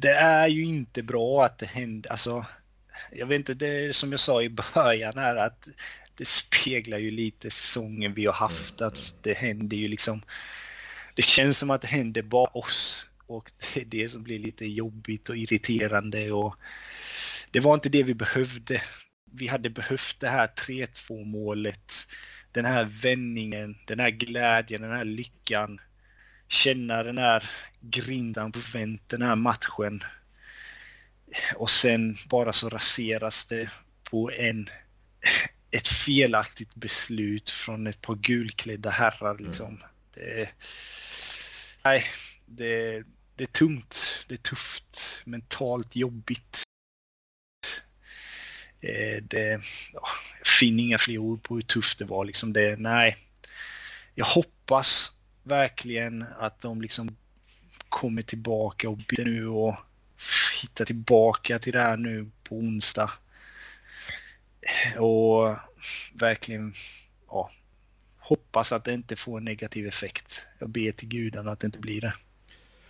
det 0.00 0.12
är 0.12 0.48
ju 0.48 0.64
inte 0.64 1.02
bra 1.02 1.44
att 1.44 1.58
det 1.58 1.66
händer, 1.66 2.10
alltså 2.10 2.46
jag 3.12 3.26
vet 3.26 3.38
inte, 3.38 3.54
det 3.54 3.96
som 3.96 4.10
jag 4.10 4.20
sa 4.20 4.42
i 4.42 4.48
början 4.48 5.18
här 5.18 5.36
att 5.36 5.68
det 6.14 6.28
speglar 6.28 6.98
ju 6.98 7.10
lite 7.10 7.50
säsongen 7.50 8.14
vi 8.14 8.26
har 8.26 8.32
haft, 8.32 8.80
att 8.80 9.14
det 9.22 9.34
händer 9.34 9.76
ju 9.76 9.88
liksom, 9.88 10.22
det 11.14 11.22
känns 11.22 11.58
som 11.58 11.70
att 11.70 11.82
det 11.82 11.88
händer 11.88 12.22
bara 12.22 12.46
oss 12.46 13.06
och 13.26 13.52
det 13.58 13.80
är 13.80 13.84
det 13.84 14.08
som 14.08 14.22
blir 14.22 14.38
lite 14.38 14.66
jobbigt 14.66 15.28
och 15.28 15.36
irriterande 15.36 16.32
och 16.32 16.56
det 17.50 17.60
var 17.60 17.74
inte 17.74 17.88
det 17.88 18.02
vi 18.02 18.14
behövde. 18.14 18.82
Vi 19.32 19.46
hade 19.46 19.70
behövt 19.70 20.20
det 20.20 20.28
här 20.28 20.46
3-2 20.46 21.24
målet, 21.24 21.92
den 22.52 22.64
här 22.64 22.84
vändningen, 23.02 23.76
den 23.86 24.00
här 24.00 24.10
glädjen, 24.10 24.82
den 24.82 24.92
här 24.92 25.04
lyckan 25.04 25.80
känna 26.50 27.02
den 27.02 27.18
här 27.18 27.50
grindan 27.80 28.52
på 28.52 28.58
vänt 28.72 29.08
den 29.08 29.22
här 29.22 29.36
matchen. 29.36 30.04
Och 31.54 31.70
sen 31.70 32.16
bara 32.28 32.52
så 32.52 32.68
raseras 32.68 33.44
det 33.44 33.70
på 34.02 34.30
en, 34.30 34.70
ett 35.70 35.88
felaktigt 35.88 36.74
beslut 36.74 37.50
från 37.50 37.86
ett 37.86 38.00
par 38.00 38.14
gulklädda 38.14 38.90
herrar 38.90 39.34
mm. 39.34 39.46
liksom. 39.46 39.66
Mm. 39.66 39.82
Det, 40.14 40.50
nej, 41.84 42.04
det, 42.46 43.04
det 43.36 43.44
är 43.44 43.46
tungt, 43.46 44.24
det 44.28 44.34
är 44.34 44.38
tufft, 44.38 45.22
mentalt 45.24 45.96
jobbigt. 45.96 46.62
Eh, 48.80 49.22
det, 49.22 49.60
ja, 49.92 50.08
jag 50.38 50.46
finner 50.46 50.84
inga 50.84 50.98
fler 50.98 51.18
ord 51.18 51.42
på 51.42 51.54
hur 51.54 51.62
tufft 51.62 51.98
det 51.98 52.04
var 52.04 52.24
liksom. 52.24 52.52
Det, 52.52 52.76
nej, 52.78 53.16
jag 54.14 54.24
hoppas 54.24 55.12
verkligen 55.50 56.24
att 56.38 56.60
de 56.60 56.82
liksom 56.82 57.16
kommer 57.88 58.22
tillbaka 58.22 58.88
och 58.88 58.96
byter 58.96 59.24
nu 59.24 59.46
och 59.46 59.74
hittar 60.62 60.84
tillbaka 60.84 61.58
till 61.58 61.72
det 61.72 61.80
här 61.80 61.96
nu 61.96 62.30
på 62.44 62.54
onsdag. 62.56 63.10
Och 64.98 65.56
verkligen 66.14 66.74
ja, 67.28 67.50
hoppas 68.18 68.72
att 68.72 68.84
det 68.84 68.92
inte 68.92 69.16
får 69.16 69.38
en 69.38 69.44
negativ 69.44 69.86
effekt. 69.86 70.40
Jag 70.58 70.68
ber 70.68 70.92
till 70.92 71.08
gudarna 71.08 71.52
att 71.52 71.60
det 71.60 71.66
inte 71.66 71.78
blir 71.78 72.00
det. 72.00 72.14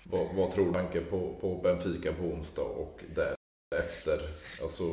Vad, 0.05 0.35
vad 0.35 0.53
tror 0.53 0.89
du 0.93 1.01
på, 1.01 1.39
på 1.41 1.61
Benfica 1.63 2.13
på 2.13 2.25
onsdag 2.25 2.63
och 2.63 3.01
därefter? 3.15 4.21
Alltså 4.63 4.85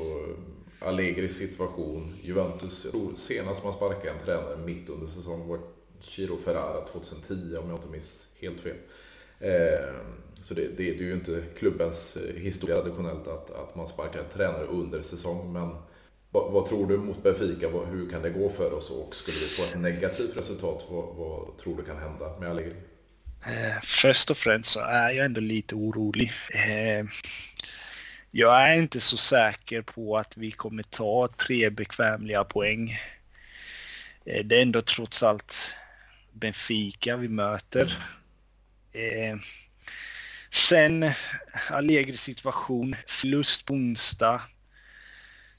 Allegris 0.79 1.37
situation, 1.37 2.15
Juventus, 2.21 2.87
senast 3.15 3.63
man 3.63 3.73
sparkade 3.73 4.09
en 4.09 4.25
tränare 4.25 4.57
mitt 4.57 4.89
under 4.89 5.07
säsongen 5.07 5.47
var 5.47 5.59
Chiro 6.01 6.37
Ferrara 6.37 6.85
2010 6.87 7.57
om 7.57 7.69
jag 7.69 7.77
inte 7.77 7.87
minns 7.87 8.27
helt 8.39 8.61
fel. 8.61 8.75
Ehm, 9.39 10.21
så 10.41 10.53
det, 10.53 10.61
det, 10.61 10.75
det, 10.77 10.99
är 10.99 11.03
ju 11.03 11.13
inte 11.13 11.43
klubbens 11.57 12.17
eh, 12.17 12.35
historia 12.35 12.75
traditionellt 12.75 13.27
att, 13.27 13.51
att 13.51 13.75
man 13.75 13.87
sparkar 13.87 14.23
tränare 14.23 14.65
under 14.65 15.01
säsong. 15.01 15.53
Men 15.53 15.75
vad, 16.31 16.51
vad, 16.51 16.65
tror 16.65 16.87
du 16.87 16.97
mot 16.97 17.23
Benfica? 17.23 17.69
Hur 17.69 18.09
kan 18.09 18.21
det 18.21 18.29
gå 18.29 18.49
för 18.49 18.73
oss? 18.73 18.89
Och 18.89 19.15
skulle 19.15 19.37
vi 19.37 19.45
få 19.45 19.63
ett 19.63 19.81
negativt 19.81 20.37
resultat, 20.37 20.85
vad, 20.89 21.15
vad 21.15 21.57
tror 21.57 21.77
du 21.77 21.83
kan 21.83 21.97
hända 21.97 22.39
med 22.39 22.49
Allegri? 22.49 22.75
Eh, 23.45 23.81
först 23.83 24.31
och 24.31 24.37
främst 24.37 24.69
så 24.69 24.79
är 24.79 25.09
jag 25.09 25.25
ändå 25.25 25.41
lite 25.41 25.75
orolig. 25.75 26.31
Eh, 26.53 27.05
jag 28.31 28.69
är 28.69 28.75
inte 28.75 28.99
så 28.99 29.17
säker 29.17 29.81
på 29.81 30.17
att 30.17 30.37
vi 30.37 30.51
kommer 30.51 30.83
ta 30.83 31.27
tre 31.27 31.69
bekvämliga 31.69 32.43
poäng. 32.43 32.99
Det 34.23 34.57
är 34.57 34.61
ändå 34.61 34.81
trots 34.81 35.23
allt 35.23 35.55
Benfica 36.39 37.17
vi 37.17 37.27
möter. 37.27 37.97
Eh, 38.93 39.37
sen 40.51 41.11
Allegri 41.69 42.17
situation, 42.17 42.95
förlust 43.07 43.65
på 43.65 43.73
onsdag. 43.73 44.41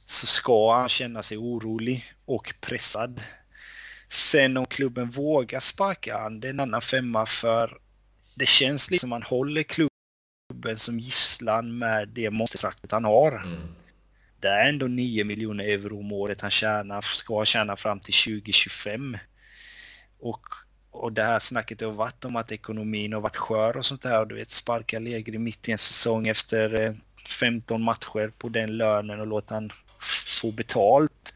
Så 0.06 0.26
ska 0.26 0.76
han 0.76 0.88
känna 0.88 1.22
sig 1.22 1.38
orolig 1.38 2.12
och 2.24 2.54
pressad. 2.60 3.22
Sen 4.08 4.56
om 4.56 4.66
klubben 4.66 5.10
vågar 5.10 5.60
sparka 5.60 6.18
han, 6.18 6.40
det 6.40 6.48
är 6.48 6.50
en 6.50 6.60
annan 6.60 6.82
femma 6.82 7.26
för 7.26 7.78
det 8.34 8.46
känns 8.46 8.90
liksom 8.90 9.10
man 9.10 9.22
håller 9.22 9.62
klubben 9.62 10.78
som 10.78 10.98
gisslan 10.98 11.78
med 11.78 12.08
det 12.08 12.30
monstertraktet 12.30 12.92
han 12.92 13.04
har. 13.04 13.32
Mm. 13.32 13.62
Det 14.40 14.48
är 14.48 14.68
ändå 14.68 14.86
9 14.86 15.24
miljoner 15.24 15.64
euro 15.64 16.00
om 16.00 16.12
året 16.12 16.40
han 16.40 16.50
tjänar, 16.50 17.00
ska 17.00 17.44
tjäna 17.44 17.76
fram 17.76 18.00
till 18.00 18.14
2025. 18.14 19.18
Och, 20.18 20.46
och 20.98 21.12
det 21.12 21.22
här 21.22 21.38
snacket 21.38 21.80
har 21.80 21.92
varit 21.92 22.24
om 22.24 22.36
att 22.36 22.52
ekonomin 22.52 23.12
har 23.12 23.20
varit 23.20 23.36
skör 23.36 23.76
och 23.76 23.86
sånt 23.86 24.02
där. 24.02 24.20
Och 24.20 24.28
du 24.28 24.34
vet, 24.34 24.50
sparka 24.50 24.98
Legri 24.98 25.38
mitt 25.38 25.68
i 25.68 25.72
en 25.72 25.78
säsong 25.78 26.28
efter 26.28 26.96
15 27.28 27.80
eh, 27.80 27.84
matcher 27.84 28.32
på 28.38 28.48
den 28.48 28.76
lönen 28.76 29.20
och 29.20 29.26
låta 29.26 29.54
han 29.54 29.72
få 30.40 30.52
betalt 30.52 31.34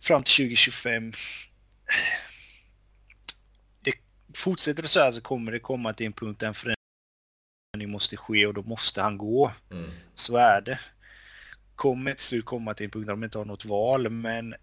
fram 0.00 0.22
till 0.22 0.34
2025. 0.34 1.12
Det, 3.80 3.92
fortsätter 4.34 4.82
det 4.82 4.88
så 4.88 5.00
här 5.00 5.12
så 5.12 5.20
kommer 5.20 5.52
det 5.52 5.58
komma 5.58 5.92
till 5.92 6.06
en 6.06 6.12
punkt 6.12 6.40
där 6.40 6.48
en 6.48 6.54
förändring 6.54 7.90
måste 7.90 8.16
ske 8.16 8.46
och 8.46 8.54
då 8.54 8.62
måste 8.62 9.02
han 9.02 9.18
gå. 9.18 9.52
Mm. 9.70 9.90
Så 10.14 10.36
är 10.36 10.60
det. 10.60 10.80
Kommer 11.74 12.14
till 12.14 12.24
slut 12.24 12.44
komma 12.44 12.74
till 12.74 12.84
en 12.84 12.90
punkt 12.90 13.06
där 13.06 13.12
de 13.12 13.24
inte 13.24 13.38
har 13.38 13.44
något 13.44 13.64
val 13.64 14.10
men 14.10 14.54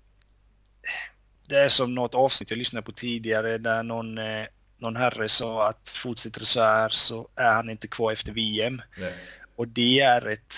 det 1.48 1.60
är 1.60 1.70
som 1.70 1.96
något 1.96 2.16
avsnitt 2.16 2.50
jag 2.50 2.58
lyssnade 2.58 2.86
på 2.86 2.92
tidigare 2.92 3.58
där 3.58 3.84
någon, 3.84 4.18
eh, 4.18 4.46
någon 4.78 4.96
herre 4.96 5.30
sa 5.30 5.70
att 5.70 5.90
fortsätter 5.90 6.46
så 6.46 6.62
här 6.62 6.90
så 6.90 7.30
är 7.36 7.54
han 7.54 7.70
inte 7.70 7.88
kvar 7.88 8.12
efter 8.12 8.32
VM. 8.32 8.82
Nej. 8.98 9.14
Och 9.56 9.68
det 9.68 10.00
är 10.00 10.28
ett 10.28 10.54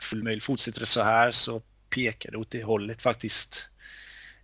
fullmöjligt. 0.00 0.46
Fortsätter 0.46 0.80
det 0.80 0.86
så 0.86 1.02
här 1.02 1.32
så 1.32 1.62
pekar 1.90 2.30
det 2.30 2.38
åt 2.38 2.50
det 2.50 2.62
hållet 2.62 3.02
faktiskt. 3.02 3.66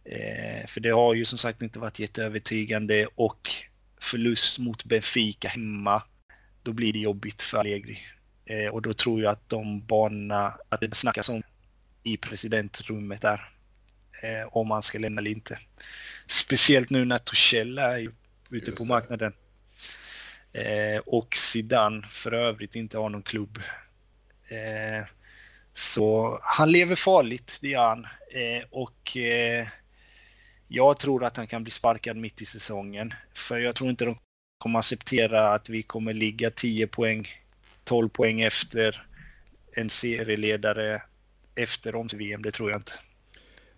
Eh, 0.05 0.67
för 0.67 0.81
det 0.81 0.91
har 0.91 1.15
ju 1.15 1.25
som 1.25 1.39
sagt 1.39 1.63
inte 1.63 1.79
varit 1.79 1.99
jätteövertygande 1.99 3.07
och 3.15 3.51
förlust 4.01 4.59
mot 4.59 4.85
Benfica 4.85 5.49
hemma, 5.49 6.03
då 6.63 6.73
blir 6.73 6.93
det 6.93 6.99
jobbigt 6.99 7.43
för 7.43 7.59
Allegri. 7.59 7.99
Eh, 8.45 8.75
och 8.75 8.83
då 8.83 8.95
tror 8.95 9.23
jag 9.23 9.33
att 9.33 9.49
de 9.49 9.87
banorna, 9.87 10.55
att 10.69 10.81
det 10.81 10.95
snackas 10.95 11.29
om 11.29 11.43
i 12.03 12.17
presidentrummet 12.17 13.23
där, 13.23 13.60
eh, 14.23 14.49
om 14.57 14.69
man 14.69 14.83
ska 14.83 14.99
lämna 14.99 15.21
eller 15.21 15.31
inte. 15.31 15.59
Speciellt 16.27 16.91
nu 16.91 17.05
när 17.05 17.19
Torshäll 17.19 17.79
är 17.79 18.13
ute 18.51 18.73
på 18.73 18.85
marknaden. 18.85 19.33
Eh, 20.53 20.99
och 21.07 21.37
Zidane 21.37 22.07
för 22.11 22.33
övrigt 22.33 22.77
inte 22.77 22.99
har 22.99 23.09
någon 23.09 23.23
klubb. 23.23 23.59
Eh, 24.49 25.07
så 25.75 26.39
han 26.43 26.73
lever 26.73 26.97
farligt, 26.97 27.59
det 27.61 27.69
gör 27.69 27.89
han. 27.89 28.05
Eh, 28.31 28.65
och 28.71 29.17
eh, 29.17 29.67
jag 30.69 30.99
tror 30.99 31.25
att 31.25 31.37
han 31.37 31.47
kan 31.47 31.63
bli 31.63 31.71
sparkad 31.71 32.17
mitt 32.17 32.43
i 32.43 32.47
säsongen. 32.47 33.15
För 33.35 33.59
jag 33.59 33.75
tror 33.75 33.91
inte 33.91 34.05
de 34.05 34.19
kommer 34.59 34.79
acceptera 34.79 35.49
att 35.55 35.69
vi 35.69 35.83
kommer 35.83 36.15
ligga 36.15 36.51
10 36.51 36.87
poäng, 36.87 37.29
12 37.85 38.09
poäng 38.09 38.41
efter 38.41 39.07
en 39.73 39.91
serieledare 39.91 41.03
efter 41.55 41.95
om 41.95 42.09
VM. 42.13 42.43
Det 42.43 42.51
tror 42.51 42.71
jag 42.71 42.79
inte. 42.79 42.93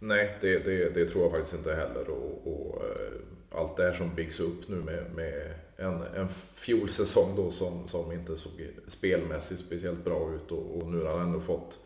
Nej, 0.04 0.38
det, 0.40 0.58
det, 0.58 0.94
det 0.94 1.08
tror 1.08 1.22
jag 1.22 1.32
faktiskt 1.32 1.54
inte 1.54 1.74
heller. 1.74 2.10
Och, 2.10 2.46
och 2.46 2.84
eh, 2.84 3.60
allt 3.60 3.76
det 3.76 3.82
här 3.82 3.92
som 3.92 4.14
byggs 4.14 4.40
upp 4.40 4.68
nu 4.68 4.76
med, 4.76 5.10
med 5.14 5.54
en, 5.76 6.02
en 6.02 6.28
fjolsäsong 6.54 7.36
då 7.36 7.50
som, 7.50 7.88
som 7.88 8.12
inte 8.12 8.36
såg 8.36 8.68
spelmässigt 8.88 9.60
speciellt 9.60 10.04
bra 10.04 10.34
ut 10.34 10.50
och, 10.50 10.76
och 10.76 10.92
nu 10.92 11.02
har 11.02 11.18
han 11.18 11.26
ändå 11.26 11.40
fått 11.40 11.78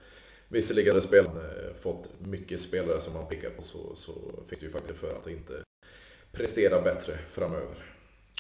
Visserligen 0.49 1.03
spelaren 1.03 1.37
eh, 1.37 1.83
fått 1.83 2.09
mycket 2.21 2.61
spelare 2.61 3.01
som 3.01 3.15
han 3.15 3.29
pickar 3.29 3.51
på 3.51 3.63
så, 3.63 3.97
så 3.97 4.13
finns 4.49 4.61
det 4.61 4.67
ju 4.67 4.73
faktiskt 4.73 5.01
för 5.01 5.17
att 5.17 5.27
inte 5.27 5.53
prestera 6.33 6.83
bättre 6.83 7.19
framöver. 7.31 7.77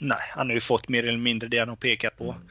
Nej, 0.00 0.18
han 0.30 0.46
har 0.46 0.54
ju 0.54 0.60
fått 0.60 0.88
mer 0.88 1.04
eller 1.04 1.18
mindre 1.18 1.48
det 1.48 1.58
han 1.58 1.68
har 1.68 1.76
pekat 1.76 2.16
på. 2.16 2.24
Mm. 2.24 2.48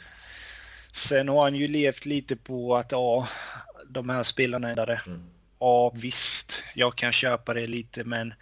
Sen 0.94 1.30
har 1.30 1.44
han 1.44 1.56
ju 1.56 1.68
levt 1.68 2.06
lite 2.06 2.36
på 2.36 2.76
att 2.76 2.92
ja, 2.92 3.28
de 3.88 4.10
här 4.10 4.24
spelarna 4.24 4.72
är 4.72 4.76
där. 4.76 5.02
Mm. 5.08 5.22
Ja, 5.66 5.92
visst, 5.96 6.64
jag 6.74 6.96
kan 6.96 7.12
köpa 7.12 7.54
det 7.54 7.68
lite 7.68 8.04
men 8.04 8.34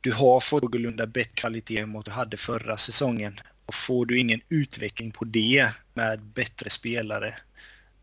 du 0.00 0.12
har 0.12 0.40
fått 0.40 0.62
någorlunda 0.62 1.06
bättre 1.06 1.30
kvalitet 1.34 1.78
än 1.78 1.92
vad 1.92 2.04
du 2.04 2.10
hade 2.10 2.36
förra 2.36 2.76
säsongen. 2.76 3.40
Och 3.66 3.74
får 3.74 4.06
du 4.06 4.18
ingen 4.18 4.40
utveckling 4.48 5.10
på 5.10 5.24
det 5.24 5.70
med 5.94 6.20
bättre 6.20 6.70
spelare, 6.70 7.34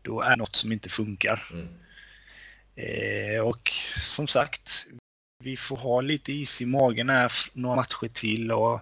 då 0.02 0.20
är 0.20 0.30
det 0.30 0.36
något 0.36 0.56
som 0.56 0.72
inte 0.72 0.88
funkar. 0.88 1.42
Mm. 1.52 1.68
Eh, 2.74 3.40
och 3.40 3.72
som 4.06 4.26
sagt, 4.26 4.86
vi 5.44 5.56
får 5.56 5.76
ha 5.76 6.00
lite 6.00 6.32
is 6.32 6.62
i 6.62 6.66
magen 6.66 7.10
här 7.10 7.32
några 7.52 7.76
matcher 7.76 8.08
till 8.08 8.52
och 8.52 8.80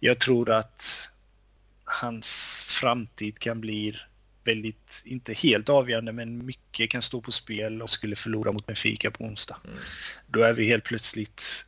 jag 0.00 0.18
tror 0.18 0.50
att 0.50 1.08
hans 1.84 2.64
framtid 2.68 3.38
kan 3.38 3.60
bli 3.60 3.96
väldigt, 4.44 5.02
inte 5.04 5.32
helt 5.32 5.68
avgörande, 5.68 6.12
men 6.12 6.46
mycket 6.46 6.90
kan 6.90 7.02
stå 7.02 7.20
på 7.20 7.32
spel 7.32 7.82
och 7.82 7.90
skulle 7.90 8.16
förlora 8.16 8.52
mot 8.52 8.66
Benfica 8.66 9.10
på 9.10 9.24
onsdag. 9.24 9.56
Mm. 9.64 9.76
Då 10.26 10.42
är 10.42 10.52
vi 10.52 10.66
helt 10.66 10.84
plötsligt, 10.84 11.64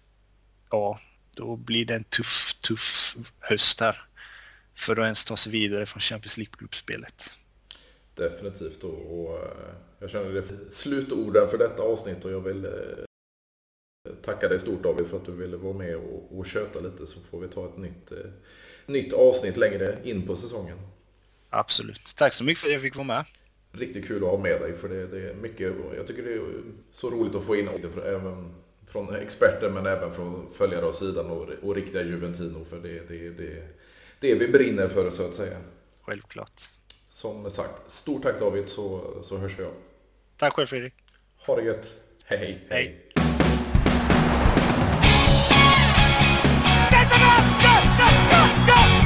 ja, 0.71 1.01
då 1.37 1.57
blir 1.57 1.85
det 1.85 1.95
en 1.95 2.05
tuff, 2.05 2.55
tuff 2.61 3.17
höst 3.41 3.81
här 3.81 4.05
för 4.75 4.93
att 4.93 5.05
ens 5.05 5.25
ta 5.25 5.37
sig 5.37 5.53
vidare 5.53 5.87
från 5.87 6.01
Champions 6.01 6.37
League-gruppspelet. 6.37 7.31
Definitivt 8.15 8.85
och, 8.85 9.39
eh, 9.39 9.75
jag 9.99 10.11
känner 10.11 10.33
det 10.33 10.73
slutorden 10.73 11.49
för 11.51 11.59
detta 11.59 11.83
avsnitt 11.83 12.25
och 12.25 12.33
jag 12.33 12.41
vill 12.41 12.65
eh, 12.65 12.71
tacka 14.23 14.49
dig 14.49 14.61
stort 14.61 14.83
David 14.83 15.07
för 15.07 15.17
att 15.17 15.27
du 15.27 15.33
ville 15.33 15.57
vara 15.57 15.75
med 15.75 15.97
och, 15.97 16.39
och 16.39 16.47
köta 16.47 16.81
lite 16.81 17.07
så 17.07 17.21
får 17.21 17.41
vi 17.41 17.49
ta 17.49 17.69
ett 17.69 17.79
nytt, 17.79 18.13
eh, 18.13 18.31
nytt 18.87 19.13
avsnitt 19.13 19.57
längre 19.57 19.99
in 20.05 20.27
på 20.27 20.37
säsongen. 20.37 20.79
Absolut. 21.53 22.17
Tack 22.17 22.35
så 22.35 22.45
mycket 22.45 22.61
för 22.61 22.69
att 22.69 22.73
jag 22.73 22.83
fick 22.83 22.97
vara 22.97 23.07
med. 23.07 23.25
Riktigt 23.73 24.09
kul 24.09 24.25
att 24.25 24.31
ha 24.31 24.39
med 24.39 24.61
dig 24.61 24.77
för 24.77 24.89
det, 24.89 25.07
det 25.07 25.31
är 25.31 25.35
mycket, 25.35 25.73
jag 25.97 26.07
tycker 26.07 26.23
det 26.23 26.35
är 26.35 26.41
så 26.93 27.11
roligt 27.11 27.35
att 27.35 27.45
få 27.45 27.57
in 27.57 27.69
även 28.07 28.55
från 28.87 29.15
experter 29.15 29.71
men 29.71 29.87
även 29.87 30.15
från 30.15 30.51
följare 30.55 30.87
av 30.87 30.93
sidan 30.93 31.27
och, 31.27 31.49
och 31.63 31.75
riktiga 31.75 32.03
Juventino 32.03 32.65
för 32.65 32.79
det 32.79 32.99
är 32.99 33.03
det, 33.09 33.31
det, 33.31 33.69
det 34.21 34.35
vi 34.35 34.49
brinner 34.49 34.89
för 34.89 35.11
så 35.11 35.27
att 35.27 35.35
säga. 35.35 35.59
Självklart. 36.03 36.71
Som 37.11 37.51
sagt, 37.51 37.91
stort 37.91 38.23
tack 38.23 38.41
David 38.41 38.69
så, 38.69 39.15
så 39.23 39.37
hörs 39.37 39.59
vi 39.59 39.65
av. 39.65 39.75
Tack 40.37 40.53
själv 40.53 40.67
Fredrik. 40.67 40.95
Ha 41.47 41.57
det 41.57 41.63
gött. 41.63 41.95
Hej. 42.25 42.67
Hej. 42.69 42.69
hej. 42.71 43.09
Go, 46.91 46.99
go, 47.09 47.27
go, 48.67 48.97
go! 48.97 49.02